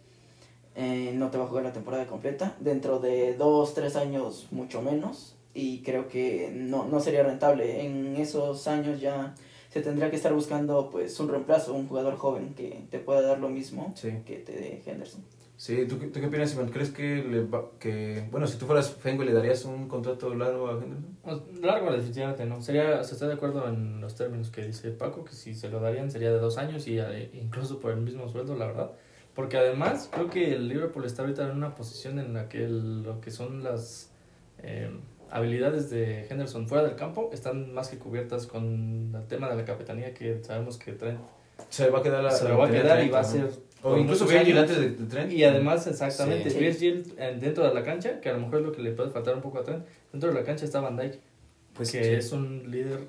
eh, 0.75 1.13
no 1.15 1.31
te 1.31 1.39
va 1.39 1.45
a 1.45 1.47
jugar 1.49 1.65
la 1.65 1.73
temporada 1.73 2.07
completa, 2.07 2.57
dentro 2.61 2.99
de 2.99 3.35
dos, 3.37 3.75
tres 3.75 3.97
años 3.97 4.49
mucho 4.51 4.83
menos, 4.83 5.37
y 5.55 5.83
creo 5.83 6.09
que 6.09 6.51
no, 6.55 6.87
no 6.87 7.01
sería 7.01 7.23
rentable. 7.23 7.85
En 7.87 8.17
esos 8.17 8.67
años 8.67 9.01
ya 9.01 9.35
se 9.71 9.81
tendría 9.83 10.11
que 10.11 10.17
estar 10.17 10.33
buscando 10.33 10.89
pues 10.91 11.19
un 11.21 11.29
reemplazo, 11.29 11.75
un 11.75 11.87
jugador 11.89 12.17
joven 12.17 12.55
que 12.55 12.85
te 12.91 12.99
pueda 12.99 13.23
dar 13.23 13.39
lo 13.39 13.49
mismo 13.49 13.93
Sí. 13.97 14.11
que 14.25 14.37
te 14.37 14.53
dé 14.53 14.83
Henderson. 14.85 15.23
Sí, 15.57 15.87
¿tú, 15.89 16.01
qué- 16.01 16.09
¿tú 16.09 16.19
qué 16.21 16.27
opinas, 16.27 16.53
Iván? 16.55 16.69
¿Crees 16.71 16.91
que, 16.91 17.23
le 17.23 17.45
va- 17.45 17.71
que, 17.79 18.27
bueno, 18.33 18.47
si 18.49 18.59
tú 18.59 18.67
fueras 18.67 18.91
Fenway, 18.91 19.29
le 19.29 19.33
darías 19.35 19.65
un 19.65 19.87
contrato 19.89 20.35
largo 20.35 20.67
a 20.69 20.73
Henderson? 20.73 21.17
Pues, 21.23 21.39
Largo 21.63 21.93
definitivamente 21.93 22.45
no. 22.45 22.61
Sería, 22.61 23.05
se 23.05 23.15
está 23.15 23.29
de 23.29 23.35
acuerdo 23.35 23.69
en 23.69 24.01
los 24.01 24.17
términos 24.17 24.51
que 24.51 24.63
dice 24.67 24.91
Paco, 24.91 25.25
que 25.25 25.33
si 25.33 25.55
se 25.55 25.69
lo 25.69 25.79
darían 25.79 26.11
sería 26.11 26.33
de 26.33 26.41
dos 26.41 26.59
años 26.59 26.89
y 26.89 26.99
eh, 26.99 27.31
incluso 27.35 27.79
por 27.79 27.93
el 27.93 27.99
mismo 28.01 28.29
sueldo, 28.29 28.57
la 28.57 28.67
verdad. 28.67 28.91
Porque 29.35 29.57
además 29.59 30.09
creo 30.13 30.31
que 30.31 30.55
el 30.55 30.69
Liverpool 30.69 31.05
está 31.05 31.23
ahorita 31.23 31.45
en 31.45 31.57
una 31.57 31.75
posición 31.75 32.19
en 32.19 32.35
la 32.35 32.49
que 32.49 32.65
el- 32.65 33.03
lo 33.03 33.21
que 33.21 33.31
son 33.31 33.63
las 33.65 34.11
eh, 34.63 34.91
habilidades 35.31 35.91
de 35.91 36.27
Henderson 36.29 36.69
fuera 36.69 36.85
del 36.85 36.95
campo 36.97 37.31
están 37.33 37.75
más 37.75 37.89
que 37.89 37.99
cubiertas 37.99 38.47
con 38.47 39.13
el 39.15 39.27
tema 39.27 39.49
de 39.51 39.57
la 39.57 39.65
capitanía 39.65 40.15
que 40.15 40.43
sabemos 40.45 40.79
que 40.79 40.93
Trent 40.93 41.19
Se 41.69 41.91
va 41.91 41.99
a 41.99 42.03
quedar 42.03 42.23
la, 42.25 42.31
se 42.31 42.49
lo 42.49 42.57
va 42.59 42.67
a 42.69 42.71
quedar 42.71 42.99
de 42.99 43.07
y 43.07 43.09
va 43.11 43.21
a 43.21 43.23
Trent, 43.29 43.51
ser... 43.51 43.61
O 43.83 43.99
incluso 43.99 44.27
Virgil 44.27 44.57
antes 44.57 44.79
de, 44.79 44.91
de 44.91 45.05
Trent. 45.07 45.31
Y 45.33 45.45
además, 45.45 45.87
exactamente, 45.87 46.49
Sí. 46.51 46.59
Virgil 46.59 47.15
eh, 47.19 47.37
dentro 47.39 47.67
de 47.69 47.75
la 47.75 47.83
cancha, 47.83 48.21
que 48.21 48.31
a 48.31 48.33
lo 48.33 48.41
mejor 48.41 48.61
es 48.61 48.65
lo 48.65 48.73
que 48.73 48.81
le 48.83 48.93
puede 48.93 49.11
faltar 49.11 49.35
un 49.35 49.43
poco 49.43 49.59
a 49.59 49.63
Trent, 49.65 49.85
dentro 50.13 50.31
de 50.33 50.35
la 50.41 50.45
cancha 50.45 50.65
está 50.65 50.81
Van 50.81 50.97
Dijk, 50.97 51.19
Pues 51.75 51.91
que 51.93 52.03
sí. 52.03 52.11
es 52.13 52.33
un 52.33 52.71
líder 52.71 53.01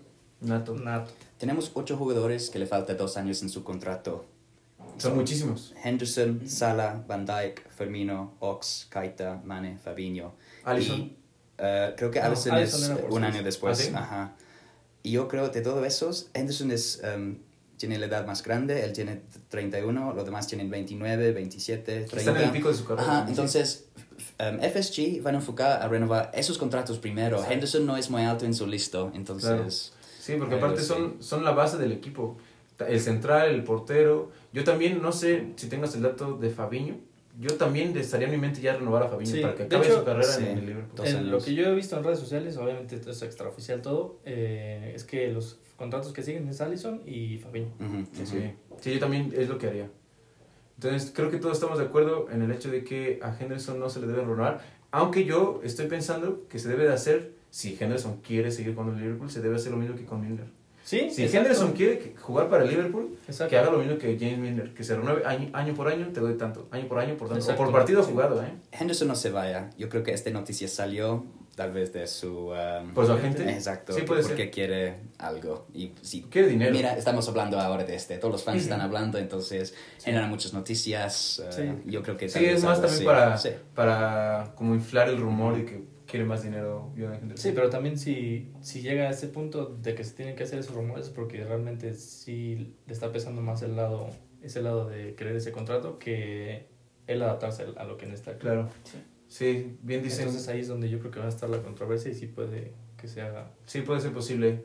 Nato. 0.42 0.76
nato. 0.76 1.12
Tenemos 1.38 1.72
ocho 1.76 1.96
jugadores 1.96 2.50
que 2.50 2.60
le 2.60 2.66
falta 2.66 2.94
dos 2.96 3.16
años 3.16 3.42
en 3.42 3.50
su 3.50 3.64
contrato. 3.64 4.26
Son 4.98 5.16
muchísimos. 5.16 5.74
Henderson, 5.84 6.48
Salah, 6.48 7.04
Van 7.08 7.26
Dijk, 7.26 7.70
Firmino, 7.70 8.36
Ox, 8.40 8.88
Kaita, 8.90 9.42
Mane, 9.44 9.78
Fabinho. 9.78 10.36
Alisson. 10.64 11.00
Y, 11.00 11.18
eh, 11.58 11.94
creo 11.98 12.12
que 12.12 12.20
No, 12.20 12.26
Alisson 12.26 12.54
Alisson 12.54 12.98
es 12.98 13.02
por 13.02 13.12
un 13.12 13.24
año 13.24 13.44
después. 13.44 13.80
¿Ah, 13.80 13.84
sí? 13.84 13.92
Ajá. 13.96 14.36
Y 15.04 15.12
yo 15.12 15.28
creo 15.28 15.50
de 15.50 15.62
todos 15.62 15.86
esos, 15.86 16.30
Henderson 16.34 16.72
es, 16.72 17.02
em, 17.04 17.38
tiene 17.78 18.00
la 18.00 18.08
edad 18.08 18.26
más 18.26 18.42
grande, 18.42 18.84
él 18.84 18.92
tiene 18.92 19.22
31, 19.50 20.14
los 20.14 20.26
demás 20.26 20.48
tienen 20.48 20.70
29, 20.70 21.32
27, 21.32 22.06
30. 22.06 22.18
Están 22.18 22.38
en 22.38 22.44
el 22.44 22.52
pico 22.52 22.70
de 22.70 22.76
su 22.76 22.86
carrera. 22.86 23.20
Ajá, 23.20 23.26
entonces 23.30 23.90
em, 24.40 24.60
FSG 24.60 25.22
van 25.22 25.36
a 25.36 25.38
enfocar 25.38 25.82
a 25.84 25.88
renovar 25.88 26.32
esos 26.34 26.58
contratos 26.58 26.98
primero. 26.98 27.40
Sí. 27.44 27.54
Henderson 27.54 27.86
no 27.86 27.98
es 27.98 28.10
muy 28.10 28.24
alto 28.24 28.46
en 28.46 28.56
su 28.56 28.66
listo, 28.66 29.12
entonces... 29.14 29.94
Sí, 30.20 30.34
porque 30.40 30.56
aparte 30.56 30.82
sí. 30.82 30.88
son, 30.88 31.22
son 31.22 31.46
la 31.46 31.52
base 31.52 31.78
del 31.78 31.92
equipo. 31.92 32.38
El 32.80 33.00
central, 33.00 33.50
el 33.50 33.64
portero. 33.64 34.32
Yo 34.52 34.64
también, 34.64 35.02
no 35.02 35.12
sé 35.12 35.48
si 35.56 35.68
tengas 35.68 35.96
el 35.96 36.02
dato 36.02 36.38
de 36.38 36.50
Fabiño. 36.50 36.96
Yo 37.40 37.56
también 37.56 37.96
estaría 37.98 38.28
en 38.28 38.34
mi 38.34 38.40
mente 38.40 38.62
ya 38.62 38.78
renovar 38.78 39.04
a 39.04 39.10
Fabiño 39.10 39.32
Sí, 39.32 39.42
para 39.42 39.56
que 39.56 39.64
acabe 39.64 39.86
hecho, 39.86 40.00
su 40.00 40.06
carrera 40.06 40.24
sí. 40.28 40.46
en 40.46 40.58
el 40.58 40.66
Liverpool. 40.66 41.06
En 41.06 41.32
lo 41.32 41.40
que 41.40 41.54
yo 41.54 41.66
he 41.68 41.76
visto 41.76 41.98
en 41.98 42.04
redes 42.04 42.20
sociales, 42.20 42.56
obviamente 42.58 42.96
esto 42.96 43.12
es 43.12 43.22
extraoficial 43.22 43.82
todo, 43.82 44.20
eh, 44.26 44.94
es 44.96 45.04
que 45.04 45.30
los 45.32 45.60
contratos 45.76 46.14
que 46.14 46.24
siguen 46.24 46.48
es 46.48 46.62
Allison 46.62 47.02
y 47.06 47.38
ujú. 47.44 48.06
Sí. 48.24 48.54
sí, 48.80 48.94
yo 48.94 49.00
también 49.00 49.34
es 49.36 49.50
lo 49.50 49.58
que 49.58 49.68
haría. 49.68 49.90
Entonces, 50.78 51.12
creo 51.14 51.30
que 51.30 51.38
todos 51.38 51.56
estamos 51.58 51.78
de 51.78 51.86
acuerdo 51.86 52.28
en 52.32 52.42
el 52.42 52.52
hecho 52.52 52.70
de 52.70 52.84
que 52.84 53.20
a 53.22 53.36
Henderson 53.38 53.80
no 53.80 53.90
se 53.90 54.00
le 54.02 54.08
debe 54.08 54.22
renovar, 54.22 54.62
aunque 54.92 55.26
yo 55.26 55.62
estoy 55.64 55.88
pensando 55.88 56.48
que 56.48 56.60
se 56.60 56.70
debe 56.70 56.84
de 56.84 56.94
hacer, 56.94 57.34
si 57.50 57.78
Henderson 57.80 58.22
quiere 58.22 58.52
seguir 58.52 58.76
con 58.76 58.90
el 58.90 58.98
Liverpool, 58.98 59.30
se 59.30 59.42
debe 59.42 59.56
hacer 59.56 59.72
lo 59.72 59.78
mismo 59.78 59.96
que 59.96 60.06
con 60.06 60.22
Milner. 60.22 60.48
Sí, 60.86 61.10
Si 61.10 61.24
exacto. 61.24 61.48
Henderson 61.48 61.72
quiere 61.74 62.14
jugar 62.22 62.48
para 62.48 62.64
el 62.64 62.70
Liverpool, 62.70 63.18
Exacto. 63.28 63.50
que 63.50 63.58
haga 63.58 63.72
lo 63.72 63.80
mismo 63.80 63.98
que 63.98 64.18
James 64.20 64.38
Milner, 64.38 64.72
que 64.76 64.84
se 64.84 64.96
renueve 64.96 65.26
año, 65.26 65.50
año 65.54 65.74
por 65.74 65.88
año, 65.88 66.10
te 66.14 66.20
doy 66.20 66.36
tanto, 66.38 66.68
año 66.70 66.88
por 66.88 67.00
año, 67.00 67.18
por 67.18 67.28
tanto, 67.28 67.52
o 67.52 67.56
por 67.56 67.72
partido 67.72 68.04
Sí. 68.04 68.12
jugado, 68.12 68.44
¿eh? 68.44 68.54
Henderson 68.72 69.08
no 69.08 69.16
se 69.16 69.32
vaya. 69.32 69.72
Yo 69.80 69.90
creo 69.90 70.04
que 70.04 70.12
esta 70.14 70.30
noticia 70.30 70.68
salió 70.68 71.26
tal 71.56 71.72
vez 71.72 71.92
de 71.92 72.06
su... 72.06 72.50
um, 72.52 72.94
Por 72.94 73.08
su 73.08 73.14
agente. 73.14 73.50
Exacto, 73.50 73.94
Sí, 73.94 74.02
puede 74.04 74.22
porque 74.22 74.44
ser. 74.44 74.52
quiere 74.52 74.96
algo. 75.18 75.66
Y 75.74 75.94
sí, 76.04 76.28
Quiere 76.30 76.50
dinero. 76.50 76.72
Mira, 76.74 76.96
estamos 76.96 77.28
hablando 77.30 77.60
ahora 77.60 77.84
de 77.84 77.96
este, 77.96 78.18
todos 78.20 78.34
los 78.34 78.44
fans 78.44 78.62
están 78.62 78.82
hablando, 78.82 79.18
entonces 79.18 79.74
generan 80.04 80.30
muchas 80.30 80.54
noticias. 80.54 81.42
Sí. 81.50 81.64
Yo 81.86 82.04
creo 82.04 82.16
que 82.16 82.30
Sí, 82.30 82.46
es 82.46 82.64
más 82.64 82.80
también 82.80 83.06
para, 83.06 83.38
Sí. 83.40 83.50
para 83.74 84.52
como 84.56 84.76
inflar 84.76 85.10
el 85.10 85.18
rumor 85.18 85.56
de 85.56 85.66
que 85.66 85.95
quiere 86.06 86.26
más 86.26 86.44
dinero 86.44 86.92
Henderson. 86.96 87.38
Sí, 87.38 87.52
pero 87.54 87.70
también 87.70 87.98
si, 87.98 88.52
si 88.62 88.82
llega 88.82 89.08
a 89.08 89.10
ese 89.12 89.28
punto 89.28 89.66
de 89.66 89.96
que 89.96 90.04
se 90.04 90.14
tienen 90.14 90.36
que 90.36 90.44
hacer 90.44 90.60
esos 90.60 90.76
rumores, 90.76 91.10
porque 91.10 91.44
realmente 91.44 91.94
sí 91.94 92.76
le 92.86 92.94
está 92.94 93.12
pesando 93.12 93.42
más 93.42 93.62
el 93.62 93.76
lado, 93.76 94.10
ese 94.42 94.62
lado 94.62 94.88
de 94.88 95.16
querer 95.16 95.36
ese 95.36 95.52
contrato 95.52 96.00
que 96.00 96.68
el 97.08 97.22
adaptarse 97.22 97.66
a 97.76 97.84
lo 97.84 97.98
que 97.98 98.06
necesita. 98.06 98.38
Claro. 98.38 98.70
Sí. 98.84 98.98
Sí, 99.28 99.78
bien 99.82 100.04
dicen. 100.04 100.28
Entonces 100.28 100.48
ahí 100.48 100.62
es 100.62 100.68
donde 100.68 100.90
yo 100.90 101.00
creo 101.00 101.12
que 101.12 101.20
va 101.20 101.26
a 101.26 101.30
estar 101.30 101.50
la 101.50 101.62
controversia 101.62 102.12
y 102.12 102.16
sí 102.16 102.28
puede 102.28 102.74
que 102.98 103.08
se 103.08 103.22
haga. 103.22 103.52
Sí, 103.66 103.82
puede 103.82 104.00
ser 104.00 104.14
posible. 104.14 104.64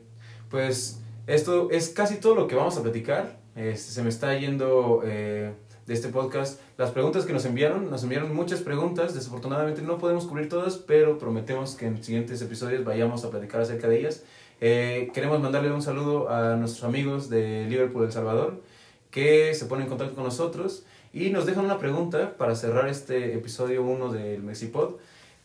Pues 0.49 1.01
esto 1.27 1.69
es 1.71 1.89
casi 1.89 2.17
todo 2.17 2.35
lo 2.35 2.47
que 2.47 2.55
vamos 2.55 2.77
a 2.77 2.83
platicar. 2.83 3.39
Este, 3.55 3.91
se 3.91 4.03
me 4.03 4.09
está 4.09 4.37
yendo 4.37 5.01
eh, 5.03 5.53
de 5.91 5.95
este 5.95 6.07
podcast. 6.07 6.61
Las 6.77 6.91
preguntas 6.91 7.25
que 7.25 7.33
nos 7.33 7.43
enviaron, 7.43 7.89
nos 7.89 8.03
enviaron 8.03 8.33
muchas 8.33 8.61
preguntas. 8.61 9.13
Desafortunadamente 9.13 9.81
no 9.81 9.97
podemos 9.97 10.23
cubrir 10.25 10.47
todas, 10.47 10.77
pero 10.77 11.17
prometemos 11.17 11.75
que 11.75 11.85
en 11.85 12.01
siguientes 12.01 12.41
episodios 12.41 12.85
vayamos 12.85 13.25
a 13.25 13.29
platicar 13.29 13.59
acerca 13.59 13.89
de 13.89 13.99
ellas. 13.99 14.23
Eh, 14.61 15.11
queremos 15.13 15.41
mandarle 15.41 15.69
un 15.69 15.81
saludo 15.81 16.29
a 16.29 16.55
nuestros 16.55 16.85
amigos 16.85 17.29
de 17.29 17.65
Liverpool 17.67 18.05
El 18.05 18.11
Salvador 18.13 18.61
que 19.09 19.53
se 19.53 19.65
ponen 19.65 19.83
en 19.83 19.89
contacto 19.89 20.15
con 20.15 20.23
nosotros 20.23 20.85
y 21.11 21.29
nos 21.29 21.45
dejan 21.45 21.65
una 21.65 21.77
pregunta 21.77 22.37
para 22.37 22.55
cerrar 22.55 22.87
este 22.87 23.33
episodio 23.33 23.83
1 23.83 24.13
del 24.13 24.43
Mexipod, 24.43 24.93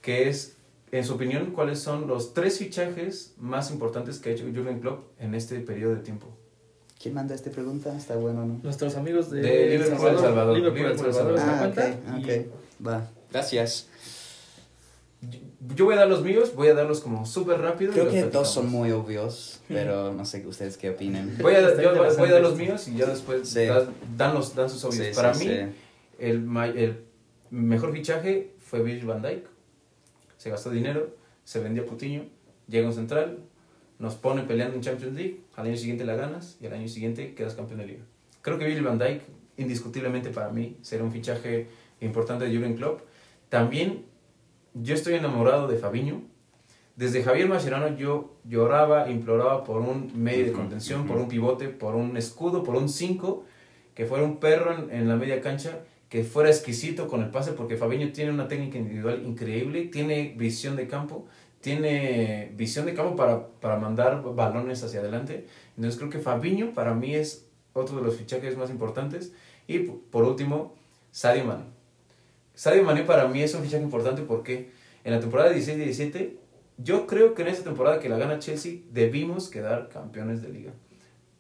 que 0.01 0.29
es 0.29 0.59
en 0.93 1.03
su 1.03 1.15
opinión, 1.15 1.47
¿cuáles 1.51 1.81
son 1.81 2.07
los 2.07 2.35
tres 2.35 2.61
fichajes 2.61 3.35
más 3.37 3.73
importantes 3.73 4.21
que 4.21 4.29
ha 4.29 4.33
hecho 4.33 4.45
Jurgen 4.45 4.79
Klopp 4.79 5.09
en 5.19 5.35
este 5.35 5.59
periodo 5.59 5.97
de 5.97 6.03
tiempo? 6.03 6.29
¿Quién 7.01 7.15
manda 7.15 7.35
esta 7.35 7.51
pregunta? 7.51 7.95
Está 7.97 8.17
bueno, 8.17 8.45
¿no? 8.47 8.61
Nuestros 8.63 8.97
amigos 8.97 9.31
de, 9.31 9.43
De 9.43 9.67
Liverpool, 9.79 10.09
El 10.09 10.19
Salvador. 10.19 10.57
Liverpool, 10.57 10.79
El 10.87 10.93
Liverpool, 10.93 11.07
El 11.09 11.15
Salvador, 11.15 11.39
¿se 11.41 11.47
da 11.47 11.55
Ah, 11.55 11.59
cuenta? 11.59 12.19
ok, 12.19 12.27
Y- 12.27 12.41
ok. 12.41 12.87
Va, 12.87 13.11
gracias. 13.33 13.89
Yo 15.75 15.85
voy 15.87 15.95
a 15.95 15.99
dar 15.99 16.09
los 16.09 16.23
míos, 16.23 16.53
voy 16.55 16.69
a 16.69 16.75
darlos 16.75 17.01
como 17.01 17.27
súper 17.27 17.61
rápido. 17.61 17.93
Creo 17.93 18.09
que 18.11 18.25
dos 18.25 18.51
son 18.51 18.71
muy 18.71 18.93
obvios, 18.93 19.61
pero 19.69 20.13
no 20.13 20.25
sé 20.25 20.47
ustedes 20.47 20.77
qué 20.77 20.91
opinen. 20.91 21.37
Voy 21.41 21.55
a, 21.55 21.61
yo 21.81 21.95
voy- 22.17 22.29
a 22.29 22.33
dar 22.33 22.43
los 22.43 22.57
míos 22.57 22.87
y 22.89 22.97
ya 22.97 23.07
después 23.07 23.49
Sí. 23.49 23.67
dan, 24.17 24.35
los, 24.35 24.55
dan 24.55 24.71
sus 24.71 24.85
obvios. 24.85 25.07
Sí, 25.09 25.13
Para 25.15 25.35
sí, 25.35 25.49
mí, 25.49 25.55
sí. 25.55 25.61
El, 26.19 26.47
el 26.77 27.05
mejor 27.51 27.93
fichaje 27.93 28.53
fue 28.61 28.83
Virgil 28.83 29.07
van 29.07 29.23
Dijk. 29.23 29.47
Se 30.39 30.51
gastó 30.51 30.71
dinero, 30.71 31.15
se 31.45 31.61
vendió 31.61 31.83
a 31.83 31.87
Coutinho, 31.87 32.25
llega 32.69 32.87
un 32.87 32.95
central, 32.95 33.39
nos 33.99 34.15
pone 34.15 34.43
peleando 34.43 34.75
en 34.75 34.83
Champions 34.83 35.15
League, 35.15 35.41
al 35.55 35.67
año 35.67 35.77
siguiente 35.77 36.05
la 36.05 36.17
ganas 36.17 36.59
y 36.61 36.67
al 36.67 36.75
año 36.75 36.89
siguiente 36.89 37.35
quedas 37.35 37.55
campeón 37.55 37.81
de 37.81 37.87
liga. 37.87 38.05
Creo 38.43 38.59
que 38.59 38.67
Virgil 38.67 38.85
van 38.85 38.99
Dijk, 38.99 39.23
indiscutiblemente 39.57 40.31
para 40.31 40.51
mí, 40.51 40.77
será 40.83 41.03
un 41.03 41.13
fichaje 41.13 41.69
importante 42.01 42.45
de 42.45 42.55
Jurgen 42.55 42.77
Klopp. 42.77 43.01
También 43.49 44.05
yo 44.75 44.95
estoy 44.95 45.15
enamorado 45.15 45.67
de 45.67 45.79
Fabinho. 45.79 46.23
Desde 46.97 47.23
Javier 47.23 47.49
Mascherano 47.49 47.97
yo 47.97 48.37
lloraba, 48.45 49.11
imploraba 49.11 49.65
por 49.65 49.81
un 49.81 50.13
medio 50.15 50.47
de 50.47 50.53
contención, 50.53 51.07
por 51.07 51.19
un 51.19 51.29
pivote, 51.29 51.69
por 51.69 51.95
un 51.95 52.17
escudo, 52.17 52.63
por 52.63 52.77
un 52.77 52.89
5, 52.89 53.45
que 53.95 54.07
fuera 54.07 54.25
un 54.25 54.39
perro 54.39 54.75
en, 54.75 54.91
en 54.91 55.09
la 55.09 55.17
media 55.17 55.41
cancha, 55.41 55.81
que 56.09 56.25
fuera 56.25 56.49
exquisito 56.49 57.09
con 57.09 57.23
el 57.23 57.31
pase, 57.31 57.53
porque 57.53 57.77
Fabinho 57.77 58.13
tiene 58.13 58.31
una 58.31 58.49
técnica 58.49 58.79
individual 58.79 59.23
increíble, 59.27 59.87
tiene 59.87 60.35
visión 60.37 60.77
de 60.77 60.87
campo, 60.87 61.27
tiene 61.67 62.53
visión 62.55 62.87
de 62.87 62.95
campo 62.95 63.17
para, 63.17 63.49
para 63.49 63.77
mandar 63.77 64.23
balones 64.23 64.85
hacia 64.85 65.01
adelante. 65.01 65.49
Entonces 65.75 65.99
creo 65.99 66.09
que 66.09 66.21
Fabinho 66.21 66.73
para 66.73 66.95
mí 66.95 67.17
es 67.17 67.49
otro 67.73 67.97
de 67.97 68.03
los 68.05 68.15
fichajes 68.15 68.57
más 68.57 68.71
importantes. 68.71 69.33
Y 69.67 69.81
por 69.81 70.23
último, 70.23 70.77
Sadio 71.11 71.45
Mane. 71.45 71.65
Sadio 72.55 72.85
Mane 72.85 73.03
para 73.03 73.27
mí 73.27 73.43
es 73.43 73.53
un 73.57 73.65
fichaje 73.65 73.83
importante 73.83 74.23
porque 74.23 74.71
en 75.03 75.13
la 75.13 75.19
temporada 75.19 75.53
16-17, 75.53 76.35
yo 76.79 77.09
creo 77.09 77.35
que 77.35 77.43
en 77.43 77.49
esa 77.49 77.65
temporada 77.65 77.99
que 77.99 78.09
la 78.09 78.17
gana 78.17 78.39
Chelsea 78.39 78.83
debimos 78.93 79.49
quedar 79.49 79.89
campeones 79.89 80.43
de 80.43 80.51
liga. 80.51 80.71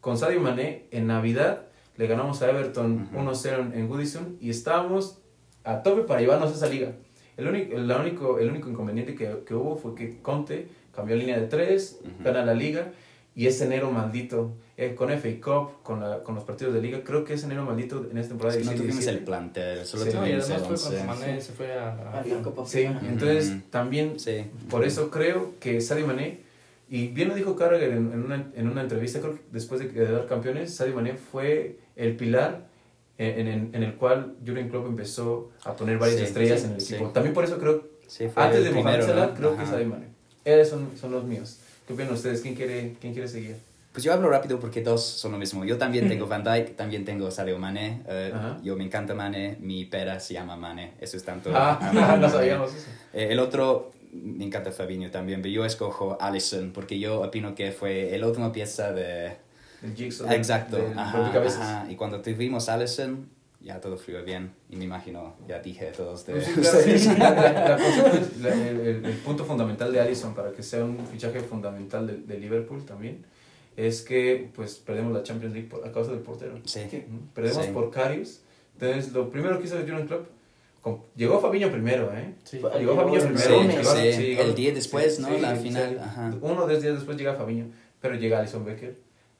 Con 0.00 0.18
Sadio 0.18 0.40
Mane 0.40 0.86
en 0.90 1.06
Navidad 1.06 1.66
le 1.96 2.08
ganamos 2.08 2.42
a 2.42 2.50
Everton 2.50 3.08
Ujú. 3.14 3.30
1-0 3.30 3.74
en 3.74 3.88
Goodison 3.88 4.38
y 4.40 4.50
estábamos 4.50 5.18
a 5.62 5.84
tope 5.84 6.02
para 6.02 6.18
llevarnos 6.20 6.50
a 6.50 6.54
esa 6.56 6.66
liga. 6.66 6.96
El 7.36 7.48
único, 7.48 7.76
el 7.76 7.90
único, 7.90 8.38
el 8.38 8.50
único 8.50 8.68
inconveniente 8.70 9.14
que, 9.14 9.28
que 9.46 9.54
hubo 9.54 9.76
fue 9.76 9.94
que 9.94 10.18
Conte 10.22 10.68
cambió 10.94 11.16
línea 11.16 11.38
de 11.38 11.46
tres, 11.46 11.98
Ujú. 12.02 12.24
gana 12.24 12.44
la 12.44 12.54
liga 12.54 12.88
y 13.34 13.46
ese 13.46 13.66
enero 13.66 13.90
maldito 13.90 14.52
eh, 14.78 14.94
con 14.94 15.10
FA 15.10 15.28
Cup, 15.42 15.82
con, 15.82 16.00
la, 16.00 16.22
con 16.22 16.34
los 16.34 16.44
partidos 16.44 16.72
de 16.72 16.80
liga, 16.80 17.00
creo 17.04 17.24
que 17.24 17.34
ese 17.34 17.44
enero 17.46 17.64
maldito 17.64 18.06
en 18.10 18.16
esta 18.16 18.30
temporada 18.30 18.58
Es 18.58 18.66
que 18.66 18.74
no 18.74 18.80
16-17 18.80 18.82
tuvimos 18.82 19.06
el 19.06 19.18
plantel, 19.20 19.84
solo 19.86 20.04
Sí. 20.04 20.10
No, 20.14 20.20
tuvimos 20.22 20.50
además 20.50 20.70
el 20.70 20.76
fue 20.76 20.76
cuando 20.96 21.12
11. 21.12 21.26
Mané 21.26 21.40
se 21.42 21.52
fue 21.52 21.72
a, 21.74 21.88
a- 21.92 22.20
A 22.20 22.24
la 22.26 22.42
Copa 22.42 22.64
Sí, 22.66 22.82
entonces 22.84 23.50
Ujú. 23.50 23.60
también 23.70 24.18
Sí. 24.18 24.44
por 24.70 24.84
eso 24.86 25.10
creo 25.10 25.52
que 25.60 25.80
Sadio 25.82 26.06
Mané, 26.06 26.40
y 26.88 27.08
bien 27.08 27.28
lo 27.28 27.34
dijo 27.34 27.56
Carragher 27.56 27.90
en, 27.90 28.12
en, 28.12 28.24
una, 28.24 28.46
en 28.54 28.68
una 28.68 28.80
entrevista, 28.82 29.20
creo 29.20 29.34
que 29.34 29.40
después 29.52 29.80
de 29.80 29.88
quedar 29.88 30.26
campeones, 30.26 30.74
Sadio 30.74 30.94
Mané 30.94 31.14
fue 31.14 31.78
el 31.96 32.16
pilar 32.16 32.65
en, 33.18 33.48
en, 33.48 33.70
en 33.74 33.82
el 33.82 33.94
cual 33.94 34.34
Jurgen 34.46 34.68
Klopp 34.68 34.86
empezó 34.86 35.50
a 35.64 35.74
poner 35.74 35.98
varias 35.98 36.18
Sí, 36.20 36.24
estrellas 36.26 36.60
sí, 36.60 36.66
en 36.66 36.72
el 36.74 36.80
sí. 36.80 36.94
equipo. 36.94 37.10
También 37.10 37.34
por 37.34 37.44
eso 37.44 37.58
creo, 37.58 37.84
Sí, 38.06 38.26
antes 38.36 38.64
de 38.64 38.70
Mohamed 38.70 39.02
Salah, 39.02 39.26
¿no? 39.26 39.34
creo 39.34 39.56
que 39.56 39.62
Ajá. 39.62 39.72
Sadio 39.72 39.88
Mané. 39.88 40.06
Esos 40.44 40.68
son, 40.68 40.90
son 41.00 41.10
los 41.12 41.24
míos. 41.24 41.58
¿Qué 41.86 41.92
opinan 41.94 42.12
ustedes? 42.12 42.40
¿Quién 42.40 42.54
quiere, 42.54 42.94
quién 43.00 43.12
quiere 43.12 43.26
seguir? 43.28 43.56
Pues 43.92 44.04
yo 44.04 44.12
hablo 44.12 44.28
rápido 44.28 44.60
porque 44.60 44.82
dos 44.82 45.02
son 45.04 45.32
lo 45.32 45.38
mismo. 45.38 45.64
Yo 45.64 45.78
también 45.78 46.06
tengo 46.08 46.26
Van 46.26 46.44
Dijk, 46.44 46.76
también 46.76 47.04
tengo 47.04 47.30
Sadio 47.30 47.58
Mane. 47.58 48.02
eh, 48.06 48.30
Ajá. 48.34 48.58
yo 48.62 48.76
me 48.76 48.84
encanta 48.84 49.14
Mane, 49.14 49.56
mi 49.60 49.84
pera 49.86 50.20
se 50.20 50.34
llama 50.34 50.56
Mane. 50.56 50.92
Eso 51.00 51.16
es 51.16 51.24
tanto. 51.24 51.50
Ah, 51.54 51.78
Mane. 51.94 52.18
no 52.18 52.28
sabíamos 52.28 52.74
eso. 52.74 52.86
Eh, 53.12 53.28
el 53.30 53.38
otro, 53.40 53.92
me 54.12 54.44
encanta 54.44 54.70
Fabinho 54.72 55.10
también, 55.10 55.40
pero 55.42 55.52
yo 55.52 55.64
escojo 55.64 56.16
Allison 56.20 56.70
porque 56.72 56.98
yo 56.98 57.22
opino 57.22 57.54
que 57.54 57.72
fue 57.72 58.14
el 58.14 58.22
último 58.24 58.52
pieza 58.52 58.92
de... 58.92 59.36
El 59.86 59.94
Jigsaw. 59.96 60.30
Exacto, 60.32 60.76
del 60.76 60.98
ajá, 60.98 61.32
ajá. 61.46 61.86
Y 61.90 61.96
cuando 61.96 62.20
tuvimos 62.20 62.68
Allison, 62.68 63.28
ya 63.60 63.80
todo 63.80 63.96
fluyó 63.96 64.22
bien. 64.24 64.52
Y 64.70 64.76
me 64.76 64.84
imagino, 64.84 65.34
ya 65.48 65.60
dije 65.60 65.86
todos 65.96 66.24
de 66.26 66.40
sí, 66.40 66.52
claro, 66.52 66.78
sí, 66.98 67.08
la, 67.18 67.30
la- 67.30 67.78
la 68.40 68.54
el, 68.54 69.20
punto 69.24 69.44
fundamental 69.44 69.92
de 69.92 70.00
Allison 70.00 70.34
para 70.34 70.52
que 70.52 70.62
sea 70.62 70.84
un 70.84 70.98
fichaje 71.06 71.40
fundamental 71.40 72.06
de, 72.06 72.16
de 72.18 72.38
Liverpool 72.38 72.84
también 72.84 73.24
es 73.76 74.00
que 74.02 74.50
pues 74.54 74.76
perdemos 74.76 75.12
la 75.12 75.22
Champions 75.22 75.52
League 75.54 75.68
por- 75.68 75.86
a 75.86 75.92
causa 75.92 76.10
del 76.12 76.20
portero. 76.20 76.58
Sí. 76.64 76.80
Perdemos 77.34 77.66
Sí. 77.66 77.72
por 77.72 77.90
Karius. 77.90 78.40
Entonces 78.78 79.12
lo 79.12 79.28
primero 79.30 79.58
que 79.58 79.66
hizo 79.66 79.76
Jurgen 79.78 80.06
Klopp 80.06 80.26
llegó 81.16 81.40
Fabinho 81.40 81.70
primero, 81.72 82.10
¿eh? 82.14 82.34
Sí. 82.44 82.58
Llegó 82.58 82.70
el 83.14 83.22
primero. 83.24 83.62
llegó- 83.62 83.94
Sí, 83.94 84.22
llegó- 84.22 84.42
el 84.42 84.54
día 84.54 84.72
después, 84.72 85.18
¿no? 85.18 85.28
sí, 85.28 85.40
La 85.40 85.56
sí, 85.56 85.62
final, 85.64 85.90
sí. 85.90 85.96
ajá. 86.00 86.34
Uno 86.40 86.62
o 86.64 86.68
dos 86.68 86.80
días 86.80 86.94
después 86.94 87.16
llega 87.18 87.34
Fabinho, 87.34 87.66
pero 88.00 88.14
llega 88.14 88.38
Alison 88.38 88.64
Becker, 88.64 88.96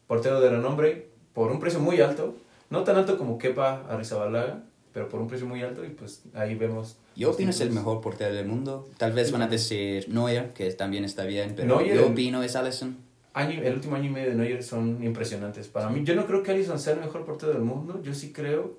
portero 0.06 0.40
de 0.40 0.50
renombre, 0.50 1.08
por 1.32 1.50
un 1.50 1.60
precio 1.60 1.80
muy 1.80 2.00
alto, 2.00 2.36
no 2.70 2.84
tan 2.84 2.96
alto 2.96 3.18
como 3.18 3.38
Kepa 3.38 3.84
Arrizabalaga, 3.88 4.62
pero 4.92 5.08
por 5.08 5.20
un 5.20 5.28
precio 5.28 5.46
muy 5.46 5.62
alto 5.62 5.84
y 5.84 5.90
pues 5.90 6.22
ahí 6.32 6.54
vemos 6.54 6.96
Yo 7.14 7.30
opino 7.30 7.50
es 7.50 7.60
el 7.60 7.70
mejor 7.70 8.00
portero 8.00 8.34
del 8.34 8.46
mundo. 8.46 8.88
Tal 8.96 9.12
vez 9.12 9.30
van 9.30 9.42
a 9.42 9.46
decir 9.46 10.08
Neuer, 10.08 10.54
que 10.54 10.70
también 10.72 11.04
está 11.04 11.24
bien, 11.24 11.52
pero 11.54 11.76
Neuer 11.76 11.96
yo 11.96 12.06
opino 12.06 12.42
es 12.42 12.56
Allison. 12.56 12.96
año, 13.34 13.60
el 13.62 13.74
último 13.74 13.96
año 13.96 14.06
y 14.06 14.12
medio 14.12 14.30
de 14.30 14.36
Neuer 14.36 14.62
son 14.62 15.04
impresionantes. 15.04 15.68
Para 15.68 15.90
mí, 15.90 16.02
yo 16.02 16.14
no 16.14 16.26
creo 16.26 16.42
que 16.42 16.52
Alisson 16.52 16.78
sea 16.78 16.94
el 16.94 17.00
mejor 17.00 17.26
portero 17.26 17.52
del 17.52 17.60
mundo. 17.60 18.00
Yo 18.02 18.14
sí 18.14 18.32
creo, 18.32 18.78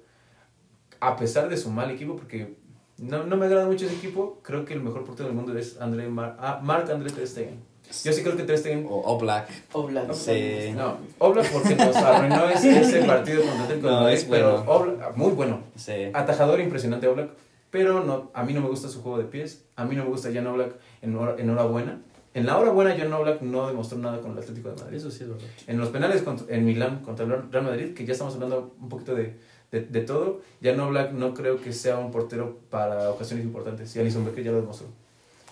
a 0.99 1.15
pesar 1.17 1.49
de 1.49 1.57
su 1.57 1.69
mal 1.69 1.91
equipo, 1.91 2.15
porque 2.15 2.55
no, 2.97 3.23
no 3.23 3.37
me 3.37 3.45
agrada 3.45 3.67
mucho 3.67 3.85
ese 3.85 3.95
equipo, 3.95 4.39
creo 4.41 4.65
que 4.65 4.73
el 4.73 4.81
mejor 4.81 5.03
portero 5.03 5.29
del 5.29 5.37
mundo 5.37 5.55
es 5.55 5.79
André 5.79 6.07
Mar 6.09 6.35
ah, 6.39 6.59
Marc 6.63 6.89
André 6.89 7.11
Ter 7.11 7.27
Stegen. 7.27 7.59
Yo 8.03 8.13
sí 8.13 8.21
creo 8.23 8.35
que 8.37 8.43
Ter 8.43 8.57
Stegen... 8.57 8.85
O 8.89 8.99
Oblak. 9.01 9.49
Oblak. 9.73 10.13
Sí. 10.13 10.73
No, 10.75 10.97
Oblak 11.19 11.49
porque 11.51 11.75
nos 11.75 11.95
arruinó 11.95 12.49
ese, 12.49 12.79
ese 12.81 13.03
partido 13.03 13.41
contra 13.43 13.63
Atlético 13.63 13.87
de 13.87 13.93
No, 13.93 13.99
Madrid, 14.01 14.17
es 14.17 14.23
pero 14.25 14.63
bueno. 14.63 14.71
Oblak- 14.97 15.15
muy 15.15 15.31
bueno. 15.31 15.59
Sí. 15.75 15.93
Atajador 16.13 16.59
impresionante 16.59 17.07
Oblak, 17.07 17.29
pero 17.71 18.03
no, 18.03 18.29
a 18.33 18.43
mí 18.43 18.53
no 18.53 18.61
me 18.61 18.67
gusta 18.69 18.89
su 18.89 19.01
juego 19.01 19.17
de 19.17 19.25
pies, 19.25 19.63
a 19.75 19.85
mí 19.85 19.95
no 19.95 20.03
me 20.03 20.09
gusta 20.09 20.29
Jan 20.33 20.47
Oblak 20.47 20.73
en 21.01 21.15
hora, 21.15 21.35
en 21.37 21.49
hora 21.49 21.63
buena. 21.63 22.01
En 22.33 22.45
la 22.45 22.57
hora 22.57 22.71
buena 22.71 22.95
Jan 22.95 23.11
Oblak 23.13 23.41
no 23.41 23.67
demostró 23.67 23.97
nada 23.97 24.19
con 24.21 24.31
el 24.33 24.37
Atlético 24.37 24.69
de 24.69 24.75
Madrid. 24.81 24.97
Eso 24.97 25.09
sí 25.09 25.23
es 25.23 25.29
verdad. 25.29 25.43
En 25.65 25.77
los 25.79 25.89
penales 25.89 26.21
contra- 26.21 26.53
en 26.55 26.65
Milán 26.65 26.99
contra 27.03 27.25
el 27.25 27.51
Real 27.51 27.63
Madrid, 27.63 27.93
que 27.95 28.05
ya 28.05 28.11
estamos 28.13 28.33
hablando 28.35 28.75
un 28.79 28.89
poquito 28.89 29.15
de, 29.15 29.33
de, 29.71 29.81
de 29.81 30.01
todo. 30.01 30.41
Ya 30.61 30.73
no 30.75 30.89
Black 30.89 31.13
no 31.13 31.33
creo 31.33 31.59
que 31.59 31.73
sea 31.73 31.97
un 31.97 32.11
portero 32.11 32.59
para 32.69 33.09
ocasiones 33.09 33.43
importantes. 33.45 33.95
Y 33.95 33.99
Alison 33.99 34.23
Becker 34.25 34.43
ya 34.43 34.51
lo 34.51 34.57
demostró. 34.61 34.87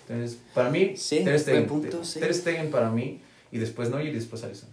Entonces, 0.07 0.39
para 0.53 0.69
mí, 0.69 0.93
Sí, 0.95 1.23
Ter 1.23 1.39
Stegen, 1.39 1.67
punto, 1.67 2.03
sí. 2.03 2.19
Ter 2.19 2.33
Stegen 2.33 2.69
para 2.69 2.89
mí, 2.89 3.21
y 3.51 3.57
después 3.57 3.89
Neuer 3.89 4.07
y 4.07 4.11
después 4.11 4.43
Alisson. 4.43 4.69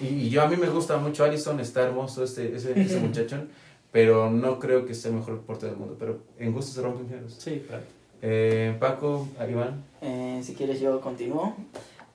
Y, 0.00 0.06
y 0.06 0.30
yo 0.30 0.42
a 0.42 0.48
mí 0.48 0.56
me 0.56 0.68
gusta 0.68 0.96
mucho 0.96 1.24
Alisson, 1.24 1.60
está 1.60 1.82
hermoso 1.82 2.24
este, 2.24 2.54
ese, 2.56 2.72
ese 2.80 2.98
muchachón, 2.98 3.48
pero 3.92 4.30
no 4.30 4.58
creo 4.58 4.86
que 4.86 4.94
sea 4.94 5.10
el 5.10 5.18
mejor 5.18 5.40
portero 5.42 5.70
del 5.70 5.78
mundo. 5.78 5.96
Pero 5.98 6.20
en 6.38 6.52
gusto 6.52 6.72
se 6.72 6.82
rompen 6.82 7.08
géneros. 7.08 7.36
Sí, 7.38 7.62
claro. 7.66 7.84
Eh, 8.22 8.74
Paco, 8.80 9.28
Iván. 9.48 9.84
Eh, 10.00 10.40
si 10.42 10.54
quieres 10.54 10.80
yo 10.80 11.00
continúo. 11.00 11.54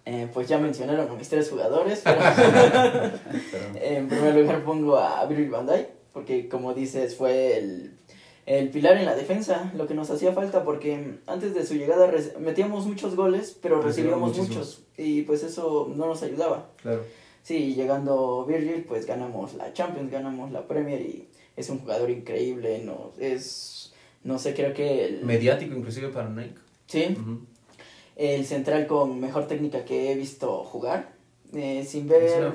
Eh, 0.05 0.27
pues 0.33 0.47
ya 0.47 0.57
mencionaron 0.57 1.07
a 1.07 1.13
mis 1.13 1.29
tres 1.29 1.49
jugadores, 1.49 2.01
pero 2.03 2.19
en 3.75 4.07
primer 4.07 4.35
lugar 4.35 4.63
pongo 4.63 4.97
a 4.97 5.23
Virgil 5.27 5.51
van 5.51 5.67
Dijk, 5.67 5.87
porque 6.11 6.49
como 6.49 6.73
dices 6.73 7.15
fue 7.15 7.57
el, 7.59 7.93
el 8.49 8.69
pilar 8.69 8.97
en 8.97 9.05
la 9.05 9.15
defensa, 9.15 9.71
lo 9.75 9.85
que 9.85 9.93
nos 9.93 10.09
hacía 10.09 10.33
falta, 10.33 10.63
porque 10.63 11.19
antes 11.27 11.53
de 11.53 11.63
su 11.67 11.75
llegada 11.75 12.11
metíamos 12.39 12.87
muchos 12.87 13.15
goles, 13.15 13.55
pero 13.61 13.79
Recibíamos 13.79 14.35
muchos, 14.35 14.81
y 14.97 15.21
pues 15.21 15.43
eso 15.43 15.93
no 15.95 16.07
nos 16.07 16.23
ayudaba. 16.23 16.71
Claro. 16.81 17.03
Sí, 17.43 17.75
llegando 17.75 18.45
Virgil, 18.47 18.85
pues 18.85 19.05
ganamos 19.05 19.53
la 19.53 19.71
Champions, 19.73 20.09
ganamos 20.09 20.51
la 20.51 20.67
Premier 20.67 20.99
y 20.99 21.27
es 21.55 21.69
un 21.69 21.77
jugador 21.77 22.09
increíble, 22.09 22.81
no 22.83 23.11
es, 23.19 23.93
no 24.23 24.39
sé, 24.39 24.55
creo 24.55 24.73
que 24.73 25.05
el, 25.05 25.23
Mediático 25.23 25.75
inclusive 25.75 26.09
para 26.09 26.29
Nike. 26.29 26.55
sí, 26.87 27.15
el 28.15 28.45
central 28.47 28.87
con 28.87 29.19
mejor 29.19 29.47
técnica 29.47 29.85
que 29.85 30.11
he 30.11 30.15
visto 30.15 30.63
jugar, 30.63 31.13
eh, 31.53 31.85
sin 31.87 32.07
ver... 32.07 32.53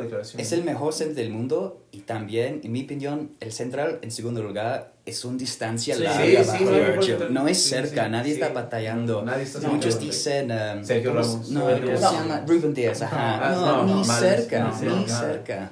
declaración. 0.00 0.40
Es 0.40 0.52
el 0.52 0.64
mejor 0.64 0.92
centro 0.92 1.14
del 1.16 1.30
mundo 1.30 1.82
y 1.92 2.00
también, 2.00 2.60
en 2.64 2.72
mi 2.72 2.84
opinión, 2.84 3.30
el 3.40 3.52
central 3.52 3.98
en 4.02 4.10
segundo 4.10 4.42
lugar 4.42 4.92
es 5.06 5.24
una 5.24 5.38
distancia 5.38 5.94
Sí, 5.94 6.02
larga 6.02 6.44
sí, 6.44 6.58
sí, 6.58 6.64
no, 6.64 7.28
no, 7.30 7.48
es 7.48 7.62
cerca, 7.62 8.08
nadie 8.08 8.32
está 8.34 8.48
batallando. 8.50 9.22
Nadie 9.22 9.44
está 9.44 9.60
No, 9.60 9.74
Muchos 9.74 10.00
dicen... 10.00 10.50
um, 10.50 10.84
Sergio 10.84 11.10
¿cómo- 11.10 11.22
Ramos. 11.22 11.50
No, 11.50 11.66
Sergio 11.68 11.84
¿cómo 11.86 11.96
se 11.98 12.02
Ramos. 12.04 12.20
llama? 12.20 12.44
Ruben 12.46 12.74
Díaz, 12.74 13.02
ajá. 13.02 13.48
Ah, 13.48 13.84
no, 13.86 13.96
ni 13.98 14.04
cerca, 14.04 14.72
ni 14.80 15.06
cerca. 15.08 15.70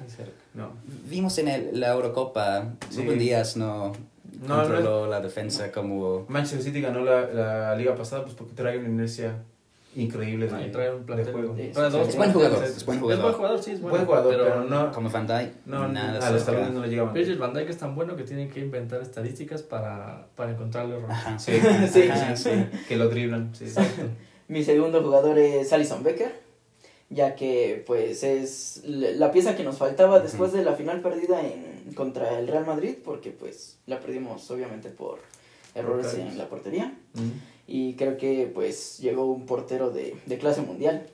Vimos 1.09 1.37
en 1.37 1.47
el- 1.49 1.79
la 1.79 1.89
Eurocopa. 1.91 2.73
Ruben 2.95 3.19
Díaz 3.19 3.57
no, 3.57 3.91
No, 4.47 4.55
controló 4.57 5.07
la 5.07 5.19
defensa 5.21 5.71
como... 5.71 6.25
Manchester 6.29 6.61
City 6.63 6.81
ganó 6.81 7.03
la, 7.03 7.25
la 7.27 7.75
liga 7.75 7.95
pasada 7.95 8.23
pues 8.23 8.35
porque 8.35 8.53
trae 8.53 8.77
una 8.77 8.87
inercia 8.89 9.37
increíble 9.95 10.47
de, 10.47 10.69
trae 10.69 10.93
un 10.93 11.05
de 11.05 11.25
juego. 11.25 11.55
Sí. 11.55 11.71
Es 11.73 12.15
buen 12.15 12.33
jugador, 12.33 12.63
es 12.63 12.85
buen 12.85 12.97
Es 12.97 12.99
buen 12.99 12.99
jugador. 12.99 13.33
jugador, 13.33 13.63
sí, 13.63 13.71
es 13.71 13.81
bueno. 13.81 13.95
Buen 13.97 14.05
jugador, 14.05 14.35
pero, 14.37 14.63
no, 14.65 14.91
Como 14.91 15.09
Van 15.09 15.25
Dijk, 15.27 15.65
no, 15.65 15.87
nada 15.87 16.27
a 16.27 16.31
los 16.31 16.45
talones 16.45 16.71
no 16.71 16.81
le 16.81 16.89
llegaban. 16.89 17.13
Virgil 17.13 17.37
van 17.37 17.53
Dijk 17.53 17.69
es 17.69 17.77
tan 17.77 17.95
bueno 17.95 18.15
que 18.15 18.23
tienen 18.23 18.49
que 18.49 18.59
inventar 18.59 19.01
estadísticas 19.01 19.63
para, 19.63 20.27
para 20.35 20.51
encontrarle 20.51 20.95
errores. 20.97 21.15
Ajá. 21.17 21.39
Sí, 21.39 21.53
Sí. 21.91 22.09
Ajá, 22.09 22.35
sí. 22.35 22.51
que 22.87 22.95
lo 22.97 23.09
driblan. 23.09 23.55
Sí. 23.55 23.65
Exacto. 23.65 24.03
Mi 24.47 24.63
segundo 24.63 25.01
jugador 25.01 25.39
es 25.39 25.73
Alison 25.73 26.03
Becker, 26.03 26.31
ya 27.09 27.35
que 27.35 27.83
pues 27.87 28.23
es 28.23 28.81
la 28.85 29.31
pieza 29.31 29.55
que 29.55 29.63
nos 29.63 29.77
faltaba 29.77 30.19
después 30.19 30.53
de 30.53 30.63
la 30.63 30.73
final 30.73 31.01
perdida 31.01 31.41
en, 31.41 31.93
contra 31.95 32.37
el 32.37 32.47
Real 32.47 32.65
Madrid, 32.65 32.95
porque 33.03 33.31
pues 33.31 33.77
la 33.87 33.99
perdimos 33.99 34.49
obviamente 34.51 34.89
por 34.89 35.19
errores 35.73 36.13
en 36.13 36.37
la 36.37 36.47
portería. 36.47 36.93
Mm. 37.13 37.54
Y 37.67 37.95
creo 37.95 38.17
que 38.17 38.51
pues 38.53 38.99
llegó 38.99 39.25
un 39.25 39.45
portero 39.45 39.89
de, 39.89 40.15
de 40.25 40.37
clase 40.37 40.61
mundial. 40.61 41.07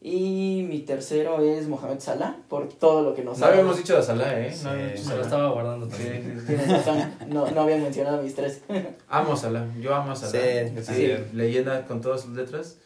Y 0.00 0.64
mi 0.68 0.78
tercero 0.80 1.40
es 1.42 1.66
Mohamed 1.66 1.98
Salah, 1.98 2.36
por 2.48 2.68
todo 2.68 3.02
lo 3.02 3.14
que 3.14 3.24
nos 3.24 3.38
No 3.40 3.46
ha 3.46 3.48
habíamos 3.48 3.76
dicho 3.76 3.96
de 3.96 4.02
Salah, 4.02 4.40
¿eh? 4.46 4.56
No 4.62 4.70
habíamos 4.70 4.92
dicho 4.92 5.02
Se 5.02 5.08
lo 5.08 5.14
Salah. 5.16 5.22
estaba 5.24 5.50
guardando 5.50 5.88
también. 5.88 6.44
Tienes 6.46 6.68
razón, 6.70 7.12
no, 7.28 7.50
no 7.50 7.60
había 7.62 7.78
mencionado 7.78 8.20
a 8.20 8.22
mis 8.22 8.34
tres. 8.34 8.62
Amo 9.08 9.32
a 9.32 9.36
Salah, 9.36 9.66
yo 9.80 9.92
amo 9.94 10.12
a 10.12 10.16
Salah. 10.16 10.30
Sí, 10.32 10.82
Sí, 10.82 10.94
sí. 10.94 11.12
leyenda 11.32 11.84
con 11.86 12.00
todas 12.00 12.20
sus 12.20 12.30
letras. 12.36 12.78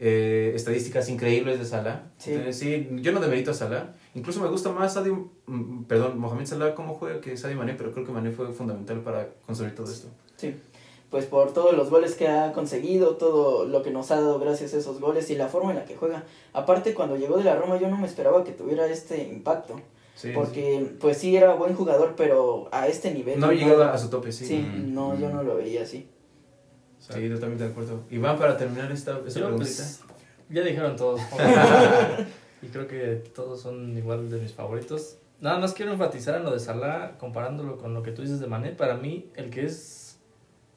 Eh, 0.00 0.52
estadísticas 0.54 1.08
increíbles 1.10 1.58
de 1.58 1.66
Salah. 1.66 2.04
Sí. 2.16 2.30
Entonces, 2.32 2.56
sí, 2.58 2.88
yo 3.02 3.12
no 3.12 3.20
demerito 3.20 3.50
a 3.50 3.54
Salah. 3.54 3.92
Incluso 4.14 4.40
me 4.40 4.48
gusta 4.48 4.70
más 4.70 4.94
Sadio, 4.94 5.30
mm, 5.46 5.82
perdón, 5.84 6.18
Mohamed 6.18 6.46
Salah 6.46 6.74
cómo 6.74 6.94
juega 6.94 7.20
que 7.20 7.36
Sadio 7.36 7.56
Mané, 7.58 7.74
pero 7.74 7.92
creo 7.92 8.06
que 8.06 8.12
Mané 8.12 8.30
fue 8.30 8.50
fundamental 8.52 9.00
para 9.00 9.28
construir 9.44 9.74
todo 9.74 9.90
esto. 9.92 10.08
Sí, 10.36 10.54
pues 11.10 11.24
por 11.26 11.52
todos 11.52 11.74
los 11.74 11.90
goles 11.90 12.14
que 12.14 12.28
ha 12.28 12.52
conseguido, 12.52 13.16
todo 13.16 13.64
lo 13.64 13.82
que 13.82 13.90
nos 13.90 14.10
ha 14.10 14.16
dado 14.16 14.38
gracias 14.38 14.74
a 14.74 14.78
esos 14.78 15.00
goles 15.00 15.30
y 15.30 15.36
la 15.36 15.48
forma 15.48 15.70
en 15.70 15.78
la 15.78 15.84
que 15.84 15.96
juega. 15.96 16.24
Aparte, 16.52 16.94
cuando 16.94 17.16
llegó 17.16 17.38
de 17.38 17.44
la 17.44 17.56
Roma 17.56 17.78
yo 17.80 17.88
no 17.88 17.96
me 17.96 18.06
esperaba 18.06 18.44
que 18.44 18.52
tuviera 18.52 18.86
este 18.86 19.22
impacto, 19.24 19.80
Sí, 20.14 20.32
porque 20.34 20.96
pues 21.00 21.18
sí 21.18 21.36
era 21.36 21.54
buen 21.54 21.74
jugador, 21.74 22.14
pero 22.16 22.68
a 22.72 22.88
este 22.88 23.14
nivel... 23.14 23.38
no 23.38 23.46
ha 23.46 23.52
llegado 23.52 23.84
a 23.84 23.96
su 23.96 24.10
tope, 24.10 24.32
sí. 24.32 24.46
Sí, 24.46 24.58
Mm, 24.58 24.92
no, 24.92 25.16
yo 25.18 25.28
mm. 25.28 25.32
no 25.32 25.42
lo 25.44 25.56
veía 25.56 25.82
así. 25.82 26.08
Sí, 26.98 27.28
totalmente 27.28 27.64
de 27.64 27.70
acuerdo. 27.70 28.00
Iván, 28.10 28.36
para 28.36 28.56
terminar 28.56 28.90
esta, 28.90 29.20
esta 29.24 29.40
preguntita. 29.40 29.58
pues, 29.60 30.00
ya 30.50 30.62
dijeron 30.62 30.96
todos. 30.96 31.20
y 32.62 32.66
creo 32.66 32.88
que 32.88 33.22
todos 33.34 33.60
son 33.60 33.96
igual 33.96 34.28
de 34.28 34.40
mis 34.40 34.52
favoritos. 34.52 35.18
Nada 35.40 35.60
más 35.60 35.72
quiero 35.72 35.92
enfatizar 35.92 36.34
en 36.34 36.42
lo 36.42 36.50
de 36.50 36.58
Salah, 36.58 37.16
comparándolo 37.16 37.78
con 37.78 37.94
lo 37.94 38.02
que 38.02 38.10
tú 38.10 38.22
dices 38.22 38.40
de 38.40 38.48
Mané. 38.48 38.72
Para 38.72 38.96
mí, 38.96 39.30
el 39.36 39.50
que 39.50 39.66
es 39.66 39.97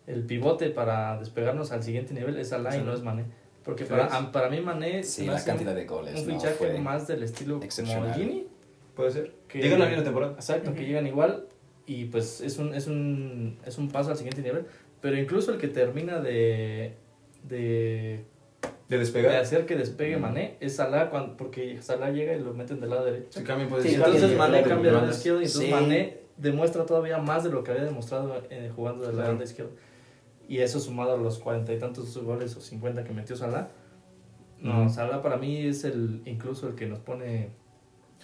el 0.08 0.26
pivote 0.26 0.70
para 0.70 1.18
despegarnos 1.20 1.72
al 1.72 1.84
siguiente 1.84 2.14
nivel 2.14 2.38
es 2.38 2.50
Salah 2.50 2.76
y 2.76 2.82
no 2.82 2.94
es 2.94 3.02
Mané. 3.04 3.26
Porque 3.64 3.86
para, 3.86 4.32
para 4.32 4.50
mí 4.50 4.60
Mané 4.62 5.04
Sí, 5.04 5.26
la 5.26 5.44
cantidad 5.44 5.72
un, 5.74 5.78
de 5.80 5.86
goles 5.86 6.20
un 6.20 6.26
fichaje 6.26 6.80
más 6.80 7.08
del 7.08 7.24
estilo 7.24 7.60
como. 7.60 8.14
Gini. 8.14 8.48
Puede 8.96 9.12
ser. 9.12 9.34
Que- 9.48 9.60
Llega 9.62 9.78
la 9.78 9.86
misma 9.86 10.04
temporada. 10.04 10.34
Exacto, 10.34 10.74
que 10.74 10.86
llegan 10.86 11.06
igual 11.08 11.46
y 11.86 12.06
pues 12.06 12.42
es 12.42 12.58
un, 12.58 12.74
es 12.74 12.88
un, 12.88 13.58
es 13.66 13.78
un 13.78 13.90
paso 13.90 14.10
al 14.12 14.18
siguiente 14.18 14.42
nivel. 14.42 14.66
Pero 15.00 15.18
incluso 15.18 15.52
el 15.54 15.58
que 15.60 15.68
termina 15.68 16.20
de, 16.20 16.96
de, 17.44 18.24
De 18.62 18.68
de 18.90 18.98
despegar. 18.98 19.36
hacer 19.38 19.66
que 19.66 19.76
despegue 19.76 20.18
Mm. 20.18 20.22
Mané 20.22 20.58
es 20.60 20.76
Salah, 20.76 21.10
cuando, 21.10 21.38
porque 21.38 21.82
Salah 21.82 22.10
llega 22.12 22.34
y 22.36 22.40
lo 22.42 22.54
meten 22.54 22.80
del 22.80 22.90
lado 22.90 23.06
derecho. 23.06 23.42
Cambia 23.44 23.66
Sí, 23.68 23.72
posición. 23.74 24.02
cambia 24.02 24.16
Entonces 24.16 24.30
de 24.32 24.36
Mané 24.38 24.58
lado, 24.58 24.70
cambia 24.70 24.92
al 24.92 24.98
lado 24.98 25.12
izquierdo 25.12 25.42
y 25.42 25.46
entonces 25.46 25.68
Sí. 25.70 25.74
Mané 25.74 26.18
demuestra 26.38 26.86
todavía 26.86 27.18
más 27.20 27.44
de 27.44 27.50
lo 27.52 27.64
que 27.64 27.72
había 27.72 27.84
demostrado 27.84 28.42
eh, 28.50 28.72
jugando 28.76 29.04
de 29.04 29.14
la 29.14 29.24
Claro. 29.24 29.38
Y 30.52 30.60
eso 30.60 30.82
sumado 30.82 31.14
a 31.14 31.18
los 31.18 31.40
cuarenta 31.40 31.72
y 31.72 31.80
tantos 31.80 32.18
goles 32.22 32.58
o 32.58 32.60
cincuenta 32.60 33.06
que 33.06 33.14
metió 33.14 33.38
Salah. 33.38 33.70
No, 34.60 34.82
Ujú. 34.82 34.90
Salah 34.90 35.22
para 35.22 35.38
mí 35.38 35.66
es 35.66 35.86
el 35.86 36.22
incluso 36.26 36.68
el 36.68 36.76
que 36.76 36.88
nos 36.88 37.00
pone 37.00 37.52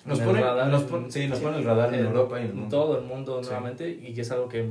Nos 0.06 0.20
pone, 0.20 0.42
radar 0.42 0.68
nos 0.70 0.84
pone- 0.84 1.10
sí, 1.10 1.26
nos 1.28 1.38
sí, 1.40 1.46
pone 1.46 1.58
el 1.60 1.64
radar 1.64 1.94
en, 1.94 2.06
Europa 2.06 2.38
y 2.38 2.44
en 2.44 2.48
el 2.50 2.54
mundo. 2.54 2.78
todo 2.78 2.98
el 3.00 3.06
mundo 3.06 3.42
Sí. 3.42 3.50
nuevamente 3.50 3.90
y 3.90 4.14
que 4.14 4.22
es 4.22 4.32
algo 4.32 4.50
que, 4.50 4.70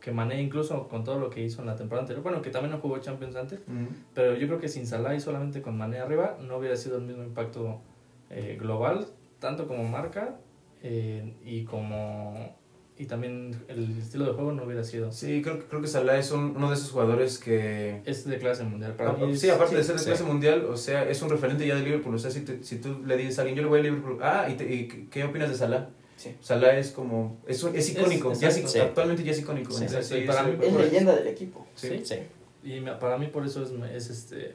que 0.00 0.12
Mané 0.12 0.42
incluso 0.42 0.86
con 0.86 1.02
todo 1.02 1.18
lo 1.18 1.30
que 1.30 1.42
hizo 1.42 1.62
en 1.62 1.66
la 1.68 1.76
temporada 1.76 2.02
anterior, 2.02 2.22
bueno, 2.22 2.42
que 2.42 2.50
también 2.50 2.72
no 2.72 2.78
jugó 2.78 2.98
Champions 2.98 3.36
antes, 3.36 3.60
Ujú. 3.60 3.88
pero 4.12 4.34
yo 4.36 4.46
creo 4.46 4.60
que 4.60 4.68
sin 4.68 4.86
Salah 4.86 5.14
y 5.14 5.20
solamente 5.20 5.62
con 5.62 5.78
Mané 5.78 5.98
arriba 5.98 6.36
no 6.46 6.58
hubiera 6.58 6.76
sido 6.76 6.98
el 6.98 7.04
mismo 7.04 7.22
impacto 7.24 7.80
eh, 8.28 8.58
global, 8.60 9.06
tanto 9.40 9.66
como 9.66 9.82
marca 9.84 10.36
eh, 10.82 11.34
y 11.42 11.64
como 11.64 12.54
y 12.98 13.04
también 13.06 13.54
el 13.68 13.98
estilo 13.98 14.24
de 14.24 14.32
juego 14.32 14.52
no 14.52 14.64
hubiera 14.64 14.82
sido. 14.82 15.12
Sí, 15.12 15.42
creo, 15.42 15.58
que- 15.58 15.66
creo 15.66 15.82
que 15.82 15.86
Salah 15.88 16.18
es 16.18 16.30
un- 16.30 16.54
uno 16.56 16.70
de 16.70 16.76
esos 16.76 16.90
jugadores 16.92 17.38
que... 17.38 18.00
Es 18.06 18.24
de 18.24 18.38
clase 18.38 18.64
mundial. 18.64 18.94
Para 18.94 19.10
Ah, 19.10 19.16
mí 19.20 19.32
es- 19.32 19.40
sí, 19.40 19.50
aparte 19.50 19.76
de 19.76 19.84
ser 19.84 19.96
de 19.96 20.00
sí. 20.00 20.06
clase 20.06 20.24
mundial, 20.24 20.64
o 20.64 20.76
sea, 20.78 21.08
es 21.08 21.20
un 21.20 21.28
referente 21.28 21.66
ya 21.66 21.74
de 21.74 21.82
Liverpool. 21.82 22.14
O 22.14 22.18
sea, 22.18 22.30
si, 22.30 22.40
te- 22.40 22.62
si 22.64 22.78
tú 22.78 23.02
le 23.04 23.16
dices 23.18 23.38
a 23.38 23.42
alguien, 23.42 23.56
yo 23.56 23.62
le 23.62 23.68
voy 23.68 23.80
a 23.80 23.82
Liverpool, 23.82 24.18
ah, 24.22 24.48
¿y, 24.50 24.54
te- 24.54 24.72
y 24.74 24.88
qué- 25.10 25.24
opinas 25.24 25.50
de 25.50 25.56
Salah? 25.56 25.90
Sí. 26.16 26.34
Salah 26.40 26.78
es 26.78 26.90
como, 26.92 27.38
es, 27.46 27.62
un- 27.62 27.76
es 27.76 27.90
icónico, 27.90 28.32
Es- 28.32 28.40
ya 28.40 28.48
es- 28.48 28.56
exacto. 28.56 28.78
Sí. 28.78 28.80
actualmente 28.80 29.22
ya 29.24 29.32
es 29.32 29.38
icónico. 29.40 29.72
Sí, 29.72 29.84
Entonces, 29.84 30.06
sí, 30.06 30.24
para 30.26 30.44
mí- 30.44 30.56
Es 30.62 30.72
leyenda 30.72 31.14
del 31.14 31.26
equipo. 31.26 31.66
sí. 31.74 32.00
Sí. 32.02 32.16
Y 32.64 32.80
para 32.80 33.18
mí 33.18 33.26
por 33.26 33.44
eso 33.44 33.62
es, 33.62 33.70
es 33.94 34.08
este 34.10 34.54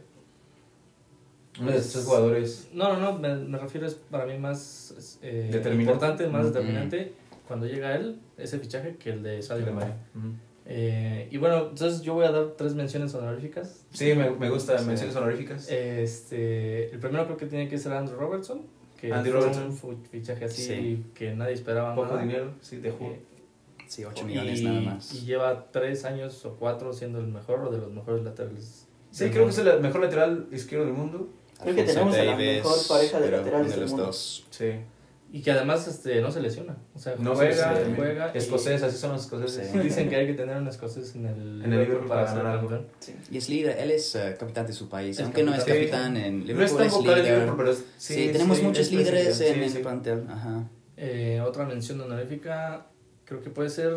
Uno 1.60 1.72
de 1.72 1.78
estos 1.78 2.06
jugadores. 2.06 2.70
No, 2.74 2.94
no, 2.94 3.00
no, 3.00 3.20
me, 3.20 3.36
me 3.36 3.58
refiero 3.58 3.86
es 3.86 3.94
para 3.96 4.26
mí 4.26 4.38
más 4.38 5.18
eh, 5.22 5.50
Determinante. 5.52 5.82
importante, 5.84 6.28
más 6.28 6.44
Mm. 6.46 6.48
determinante 6.48 7.14
cuando 7.52 7.68
llega 7.68 7.96
él, 7.98 8.18
ese 8.38 8.60
fichaje, 8.60 8.96
que 8.96 9.10
el 9.10 9.24
de 9.24 9.42
Sadio 9.42 9.66
de 9.66 9.72
Mané. 9.74 9.86
Mané. 10.14 10.28
Ujú. 10.30 10.36
Eh, 10.66 11.28
y 11.30 11.36
bueno, 11.36 11.68
entonces 11.72 12.02
yo 12.02 12.14
voy 12.14 12.24
a 12.24 12.32
dar 12.32 12.52
tres 12.58 12.76
menciones 12.76 13.14
honoríficas. 13.14 13.84
Sí, 13.92 14.14
me, 14.16 14.30
me 14.30 14.50
gusta, 14.50 14.78
Sí. 14.80 14.86
menciones 14.86 15.14
honoríficas. 15.18 15.70
Este, 15.70 16.90
el 16.94 17.00
primero 17.00 17.26
creo 17.26 17.36
que 17.36 17.48
tiene 17.48 17.68
que 17.68 17.78
ser 17.78 17.92
Andrew 17.92 18.18
Robertson, 18.18 18.62
que 18.98 19.12
Andy 19.12 19.32
fue 19.32 19.40
Robertson. 19.42 19.66
un 19.66 20.06
fichaje 20.06 20.46
así 20.46 20.62
Sí. 20.62 21.06
que 21.14 21.36
nadie 21.36 21.56
esperaba 21.56 21.94
Poco 21.94 22.08
nada. 22.14 22.22
dinero, 22.22 22.54
sí, 22.62 22.78
de 22.78 22.92
juego. 22.92 23.16
Eh, 23.16 23.22
Sí, 23.88 24.06
8 24.06 24.24
millones 24.26 24.62
y, 24.62 24.64
nada 24.64 24.80
más. 24.80 25.14
y 25.14 25.26
lleva 25.26 25.70
tres 25.72 26.06
años 26.06 26.46
o 26.46 26.56
cuatro 26.56 26.94
siendo 26.94 27.20
el 27.20 27.28
mejor 27.28 27.60
o 27.66 27.70
de 27.72 27.78
los 27.80 27.92
mejores 27.92 28.24
laterales. 28.24 28.88
Sí, 29.10 29.30
creo 29.30 29.44
que 29.44 29.50
es 29.50 29.58
mundo. 29.58 29.74
el 29.74 29.82
mejor 29.82 30.02
lateral 30.02 30.48
izquierdo 30.54 30.86
del 30.86 30.94
mundo. 30.94 31.28
Creo 31.62 31.76
que 31.76 31.84
tenemos 31.84 32.16
a 32.16 32.24
la 32.24 32.36
mejor 32.38 32.78
pareja 32.88 33.20
de 33.20 33.32
laterales 33.32 33.72
del 33.72 33.82
los 33.82 33.90
mundo. 33.90 34.06
dos. 34.06 34.48
Sí. 34.50 34.72
Y 35.34 35.42
que 35.42 35.52
además 35.52 35.88
este, 35.88 36.20
no 36.20 36.30
se 36.30 36.42
lesiona. 36.42 36.76
O 36.94 37.00
sea, 37.00 37.16
No 37.18 37.32
se 37.36 37.46
juega, 37.48 37.72
lesiona. 37.74 37.96
juega. 37.96 38.32
y- 38.34 38.38
Escocés, 38.38 38.84
así 38.84 38.98
son 38.98 39.14
los 39.14 39.22
escoceses. 39.24 39.72
Sí. 39.72 39.80
Dicen 39.80 40.10
que 40.10 40.18
hay 40.18 40.28
que 40.28 40.34
tener 40.34 40.58
un 40.58 40.68
escocés 40.68 41.16
en 41.16 41.26
el, 41.26 41.64
En 41.64 41.72
el 41.72 41.80
Liverpool 41.80 42.10
para 42.10 42.26
ganar 42.26 42.46
algo. 42.48 42.86
Sí. 43.00 43.16
Y 43.32 43.38
es 43.38 43.48
líder, 43.48 43.78
él 43.80 43.92
es 43.92 44.14
eh, 44.16 44.36
capitán 44.38 44.68
de 44.68 44.74
su 44.74 44.90
país. 44.90 45.18
Es 45.18 45.24
Aunque 45.24 45.44
no 45.44 45.54
es 45.56 45.64
capitán. 45.64 46.18
en 46.18 46.40
No 46.40 46.42
es 46.42 46.48
Liverpool, 46.50 46.78
tan 46.80 46.88
es 46.88 46.94
vocal 46.94 47.12
en 47.12 47.24
líder. 47.24 47.34
Liverpool, 47.36 47.58
pero 47.58 47.72
es- 47.72 47.86
Sí, 47.98 48.30
tenemos 48.34 48.58
sí, 48.58 48.64
muchos 48.64 48.86
es 48.88 48.92
líderes 48.92 49.40
en 49.42 49.54
sí, 49.56 49.62
el 49.62 49.70
sí. 49.70 49.80
plantel. 49.80 50.26
Ajá. 50.30 50.68
Eh, 50.98 51.42
otra 51.46 51.66
mención 51.66 52.02
honorífica, 52.02 52.88
creo 53.24 53.42
que 53.42 53.50
puede 53.50 53.70
ser 53.70 53.94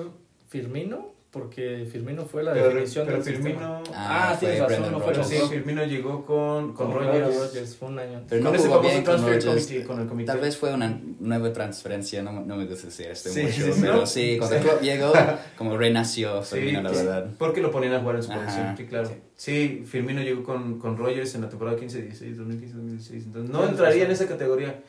Firmino, 0.48 1.13
porque 1.34 1.86
Firmino 1.90 2.24
fue 2.24 2.42
la 2.44 2.52
Pero, 2.52 2.66
definición 2.68 3.04
pero 3.06 3.18
del 3.18 3.26
sistema. 3.26 3.48
Firmino. 3.50 3.82
Ah, 3.92 4.30
Ah, 4.32 4.36
tienes 4.38 4.60
razón, 4.60 4.92
no 4.92 5.00
fue. 5.00 5.24
Sí. 5.24 5.36
Firmino 5.50 5.84
llegó 5.84 6.24
con, 6.24 6.72
con, 6.72 6.92
Con 6.92 6.94
Rogers. 7.04 7.36
Rodgers, 7.36 7.76
fue 7.76 7.88
un 7.88 7.98
año. 7.98 8.22
Pero 8.28 8.42
no 8.44 8.50
con 8.50 8.58
ese 8.58 8.68
jugó 8.68 8.80
bien 8.80 9.04
con 9.04 9.20
Rodgers. 9.20 9.44
committee, 9.44 9.82
con 9.84 10.00
el 10.00 10.06
comité. 10.06 10.26
Tal 10.32 10.40
vez 10.40 10.56
fue 10.56 10.72
una 10.72 10.98
nueva 11.20 11.52
transferencia, 11.52 12.22
no, 12.22 12.32
no 12.32 12.56
me 12.56 12.64
gusta 12.66 12.86
decir 12.86 13.06
esto 13.08 13.28
Sí, 13.28 13.42
mucho, 13.42 13.52
sí, 13.74 13.80
pero 13.80 13.96
¿no? 13.96 14.06
sí, 14.06 14.36
cuando 14.38 14.56
Sí. 14.56 14.62
Klopp 14.62 14.80
llegó, 14.82 15.12
como 15.58 15.76
renació 15.76 16.42
Sí, 16.44 16.54
Firmino, 16.56 16.82
la 16.82 16.90
sí, 16.90 16.96
verdad. 16.96 17.30
Porque 17.38 17.60
lo 17.60 17.70
ponían 17.70 17.94
a 17.94 18.00
jugar 18.00 18.16
en 18.16 18.22
su 18.22 18.32
posición, 18.32 18.76
sí, 18.76 18.84
claro. 18.86 19.08
Sí. 19.08 19.14
Sí, 19.36 19.82
Firmino 19.84 20.22
llegó 20.22 20.44
con, 20.44 20.78
con 20.78 20.96
Rogers 20.96 21.34
en 21.34 21.42
la 21.42 21.48
temporada 21.48 21.76
15-16, 21.76 22.36
2015-2016. 22.36 23.10
Entonces 23.24 23.50
no 23.50 23.64
entraría 23.66 24.04
razón. 24.04 24.06
en 24.06 24.10
esa 24.12 24.26
categoría. 24.28 24.80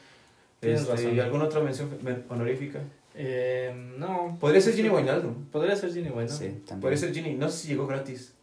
Este, 0.62 0.91
razón. 0.91 1.16
¿Y 1.16 1.20
alguna 1.20 1.46
otra 1.46 1.62
mención 1.62 1.89
honorífica? 2.30 2.80
Eh, 3.18 3.74
no. 3.97 4.38
Podría 4.39 4.61
ser 4.61 4.74
Gini 4.74 4.89
Wijnaldum. 4.89 5.45
Podría 5.51 5.76
ser 5.76 5.91
Gini 5.93 6.09
Wijnaldum. 6.09 6.38
Sí, 6.38 6.45
también. 6.66 6.82
Podría 6.82 6.97
ser 6.97 7.13
Gini. 7.13 7.34
No 7.36 7.49
sé 7.49 7.57
si 7.59 7.68
llegó 7.70 7.88
gratis. 7.88 8.34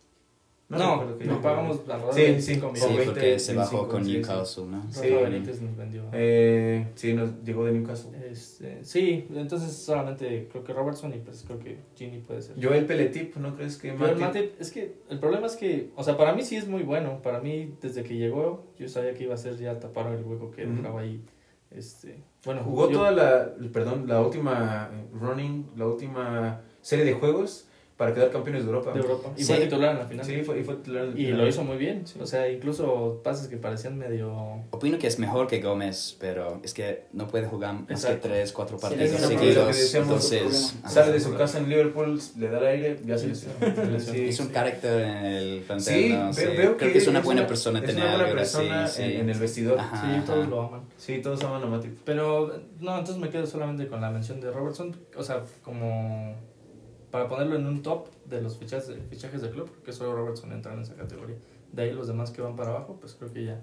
No, 0.68 0.92
recuerdo 1.00 1.18
que 1.18 1.24
no, 1.26 1.42
pagamos 1.42 1.80
alrededor 1.86 2.14
Sí, 2.14 2.20
de 2.22 2.26
sí, 2.40 2.52
25 2.52 2.66
con 2.68 2.76
Sí, 2.76 2.82
millones. 2.84 2.96
20, 3.06 3.12
porque 3.20 3.38
se 3.38 3.54
bajó 3.54 3.70
25, 3.76 3.88
con 3.92 4.04
sí, 4.04 4.10
sí. 4.10 4.16
Newcastle, 4.16 4.64
¿no? 4.64 4.86
Sí. 4.90 5.10
Benítez 5.10 5.60
nos 5.60 5.76
vendió. 5.76 6.02
Eh, 6.14 6.86
sí, 6.94 7.12
nos 7.12 7.30
llegó 7.44 7.66
de 7.66 7.72
Newcastle. 7.72 8.10
Este, 8.30 8.82
sí, 8.82 9.26
entonces 9.34 9.70
solamente 9.76 10.48
creo 10.50 10.64
que 10.64 10.72
Robertson 10.72 11.12
y 11.12 11.18
pues 11.18 11.44
creo 11.46 11.58
que 11.58 11.76
Gini 11.94 12.20
puede 12.20 12.40
ser. 12.40 12.56
Joel 12.64 12.86
Peletip, 12.86 13.36
¿no 13.36 13.54
crees 13.54 13.76
que 13.76 13.90
el 13.90 13.98
Matip- 13.98 14.16
Matip, 14.18 14.58
es 14.58 14.70
que 14.72 14.94
el 15.10 15.18
problema 15.18 15.46
es 15.46 15.56
que, 15.56 15.90
o 15.94 16.02
sea, 16.02 16.16
para 16.16 16.32
mí 16.34 16.42
sí 16.42 16.56
es 16.56 16.66
muy 16.66 16.84
bueno. 16.84 17.20
Para 17.20 17.40
mí, 17.40 17.74
desde 17.82 18.02
que 18.02 18.16
llegó, 18.16 18.64
yo 18.78 18.88
sabía 18.88 19.12
que 19.12 19.24
iba 19.24 19.34
a 19.34 19.38
ser 19.38 19.58
ya 19.58 19.78
tapar 19.78 20.10
el 20.14 20.24
hueco 20.24 20.50
que 20.52 20.64
dejaba 20.64 21.02
ahí. 21.02 21.20
Este, 21.74 22.22
bueno, 22.44 22.62
Jugó 22.64 22.90
yo- 22.90 22.98
toda 22.98 23.10
la, 23.12 23.54
perdón, 23.72 24.06
la 24.06 24.20
última 24.20 24.90
eh, 24.92 25.08
running, 25.12 25.70
la 25.76 25.86
última 25.86 26.60
serie 26.80 27.04
de 27.04 27.14
juegos 27.14 27.68
para 28.02 28.14
quedar 28.14 28.30
campeones 28.30 28.64
de 28.64 28.68
Europa. 28.70 28.92
de 28.92 28.98
Europa. 28.98 29.28
Y 29.36 29.44
Sí. 29.44 29.52
fue 29.52 29.62
titular 29.64 29.92
en 29.92 29.98
la 30.00 30.06
final. 30.06 30.26
Sí, 30.26 30.42
fue, 30.42 30.58
y 30.58 30.64
fue 30.64 30.74
titular 30.74 31.04
en- 31.04 31.16
Y 31.20 31.26
lo 31.28 31.46
hizo 31.46 31.62
muy 31.62 31.76
bien. 31.76 32.04
Sí. 32.04 32.18
O 32.20 32.26
sea, 32.26 32.50
incluso 32.50 33.20
pases 33.22 33.46
que 33.46 33.56
parecían 33.58 33.96
medio. 33.96 34.34
Opino 34.72 34.98
que 34.98 35.06
es 35.06 35.20
mejor 35.20 35.46
que 35.46 35.60
Gómez, 35.60 36.16
pero 36.18 36.58
es 36.64 36.74
que 36.74 37.04
no 37.12 37.28
puede 37.28 37.46
jugar 37.46 37.74
más 37.74 37.90
Exacto. 37.90 38.22
que 38.22 38.28
tres, 38.30 38.52
cuatro 38.52 38.76
Sí, 38.76 38.82
partidos 38.82 39.10
es 39.12 39.20
lo 39.22 39.28
seguidos. 39.28 39.66
decíamos, 39.68 40.08
Entonces, 40.34 40.40
problema. 40.72 40.88
Sale 40.90 41.12
de 41.12 41.20
su 41.20 41.34
casa 41.36 41.58
en 41.58 41.68
Liverpool, 41.68 42.20
le 42.38 42.48
da 42.48 42.58
el 42.58 42.66
aire, 42.66 42.98
ya 43.06 43.16
se 43.18 43.32
Sí, 43.36 43.46
sí. 43.46 44.00
Sí, 44.00 44.28
es 44.30 44.40
un 44.40 44.46
sí. 44.48 44.52
carácter 44.52 45.00
en 45.00 45.24
el 45.26 45.60
plantel, 45.60 45.94
Sí, 45.94 46.08
¿no? 46.12 46.18
veo, 46.24 46.32
Sí, 46.32 46.44
veo 46.56 46.76
Creo 46.76 46.92
que 46.92 46.98
es 46.98 47.06
una 47.06 47.20
buena 47.20 47.46
persona 47.46 47.78
es 47.78 47.84
tener 47.86 48.02
una 48.04 48.24
buena 48.24 48.42
así. 48.42 48.56
persona 48.58 48.88
sí. 48.88 49.02
en, 49.04 49.10
en 49.20 49.30
el 49.30 49.38
vestidor. 49.38 49.78
Ajá. 49.78 50.00
sí, 50.16 50.22
todos 50.26 50.40
ajá. 50.40 50.50
lo 50.50 50.60
aman. 50.62 50.80
Sí, 50.96 51.18
todos 51.22 51.44
aman 51.44 51.62
a 51.62 51.66
Matip. 51.66 51.98
Pero, 52.04 52.52
no, 52.80 52.98
entonces 52.98 53.18
me 53.18 53.28
quedo 53.30 53.46
solamente 53.46 53.86
con 53.86 54.00
la 54.00 54.10
mención 54.10 54.40
de 54.40 54.50
Robertson. 54.50 54.96
O 55.16 55.22
sea, 55.22 55.42
como 55.62 56.34
para 57.12 57.28
ponerlo 57.28 57.56
en 57.56 57.66
un 57.66 57.82
top 57.82 58.08
de 58.24 58.40
los 58.40 58.56
fichajes, 58.56 58.90
fichajes 59.10 59.42
del 59.42 59.50
club, 59.50 59.70
que 59.84 59.92
solo 59.92 60.16
Robertson 60.16 60.50
entra 60.50 60.72
en 60.72 60.80
esa 60.80 60.94
categoría. 60.96 61.36
De 61.70 61.82
ahí 61.82 61.92
los 61.92 62.08
demás 62.08 62.30
que 62.30 62.40
van 62.40 62.56
para 62.56 62.70
abajo, 62.70 62.96
pues 62.98 63.14
creo 63.14 63.32
que 63.32 63.44
ya. 63.44 63.60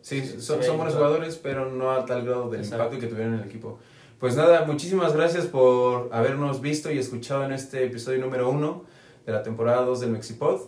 Sí, 0.00 0.22
Sí, 0.22 0.40
son, 0.40 0.60
buenos 0.76 0.94
jugadores, 0.94 1.36
pero 1.36 1.68
no 1.68 1.90
a 1.90 2.06
tal 2.06 2.24
grado 2.24 2.48
del 2.48 2.60
Exacto. 2.60 2.84
impacto 2.84 3.00
que 3.00 3.08
tuvieron 3.08 3.34
en 3.34 3.40
el 3.40 3.46
equipo. 3.46 3.80
Pues 4.20 4.36
nada, 4.36 4.64
muchísimas 4.64 5.14
gracias 5.14 5.46
por 5.46 6.08
habernos 6.12 6.60
visto 6.60 6.90
y 6.92 6.98
escuchado 6.98 7.44
en 7.44 7.52
este 7.52 7.84
episodio 7.84 8.20
número 8.20 8.48
uno 8.48 8.84
de 9.26 9.32
la 9.32 9.42
temporada 9.42 9.82
2 9.82 10.00
del 10.00 10.10
Mexipod. 10.10 10.60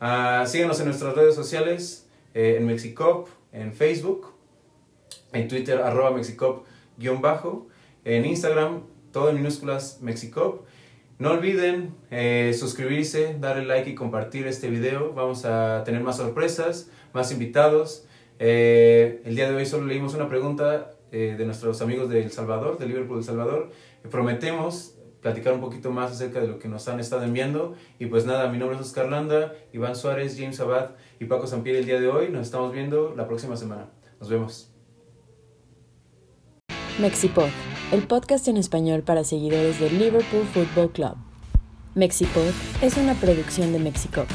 Ah, 0.00 0.44
síganos 0.46 0.78
en 0.78 0.86
nuestras 0.86 1.14
redes 1.16 1.34
sociales, 1.34 2.08
eh, 2.34 2.56
en 2.56 2.66
Mexicop, 2.66 3.28
en 3.52 3.74
Facebook, 3.74 4.32
en 5.32 5.48
Twitter, 5.48 5.82
arroba 5.82 6.12
Mexicop 6.12 6.64
guion 6.96 7.20
bajo, 7.20 7.66
en 8.04 8.24
Instagram, 8.24 8.84
todo 9.10 9.30
en 9.30 9.36
minúsculas 9.36 9.98
Mexicop. 10.00 10.63
No 11.18 11.30
olviden 11.30 11.94
eh, 12.10 12.54
suscribirse, 12.58 13.36
darle 13.38 13.64
like 13.64 13.90
y 13.90 13.94
compartir 13.94 14.46
este 14.48 14.68
video. 14.68 15.12
Vamos 15.12 15.44
a 15.44 15.82
tener 15.84 16.02
más 16.02 16.16
sorpresas, 16.16 16.90
más 17.12 17.30
invitados. 17.30 18.06
Eh, 18.40 19.22
el 19.24 19.36
día 19.36 19.48
de 19.48 19.54
hoy 19.54 19.64
solo 19.64 19.86
leímos 19.86 20.14
una 20.14 20.28
pregunta 20.28 20.90
eh, 21.12 21.36
de 21.38 21.46
nuestros 21.46 21.80
amigos 21.82 22.08
de 22.08 22.24
El 22.24 22.32
Salvador, 22.32 22.78
de 22.78 22.86
Liverpool 22.86 23.18
El 23.18 23.24
Salvador. 23.24 23.70
Eh, 24.02 24.08
prometemos 24.10 24.96
platicar 25.20 25.54
un 25.54 25.60
poquito 25.60 25.90
más 25.90 26.10
acerca 26.10 26.40
de 26.40 26.48
lo 26.48 26.58
que 26.58 26.68
nos 26.68 26.88
han 26.88 26.98
estado 26.98 27.22
enviando. 27.22 27.76
Y 28.00 28.06
pues 28.06 28.26
nada, 28.26 28.50
mi 28.50 28.58
nombre 28.58 28.76
es 28.76 28.82
Oscar 28.82 29.08
Landa, 29.08 29.54
Iván 29.72 29.94
Suárez, 29.94 30.36
James 30.36 30.58
Abad 30.58 30.90
y 31.20 31.26
Paco 31.26 31.46
Sampier 31.46 31.76
el 31.76 31.86
día 31.86 32.00
de 32.00 32.08
hoy. 32.08 32.28
Nos 32.28 32.42
estamos 32.42 32.72
viendo 32.72 33.14
la 33.16 33.28
próxima 33.28 33.56
semana. 33.56 33.88
Nos 34.18 34.28
vemos. 34.28 34.74
Mexipod, 36.98 37.48
el 37.92 38.06
podcast 38.06 38.48
en 38.48 38.56
español 38.56 39.02
para 39.02 39.24
seguidores 39.24 39.78
del 39.78 39.98
Liverpool 39.98 40.46
Football 40.52 40.90
Club. 40.90 41.16
Mexipod 41.94 42.52
es 42.82 42.96
una 42.96 43.14
producción 43.14 43.72
de 43.72 43.78
Mexicop. 43.78 44.26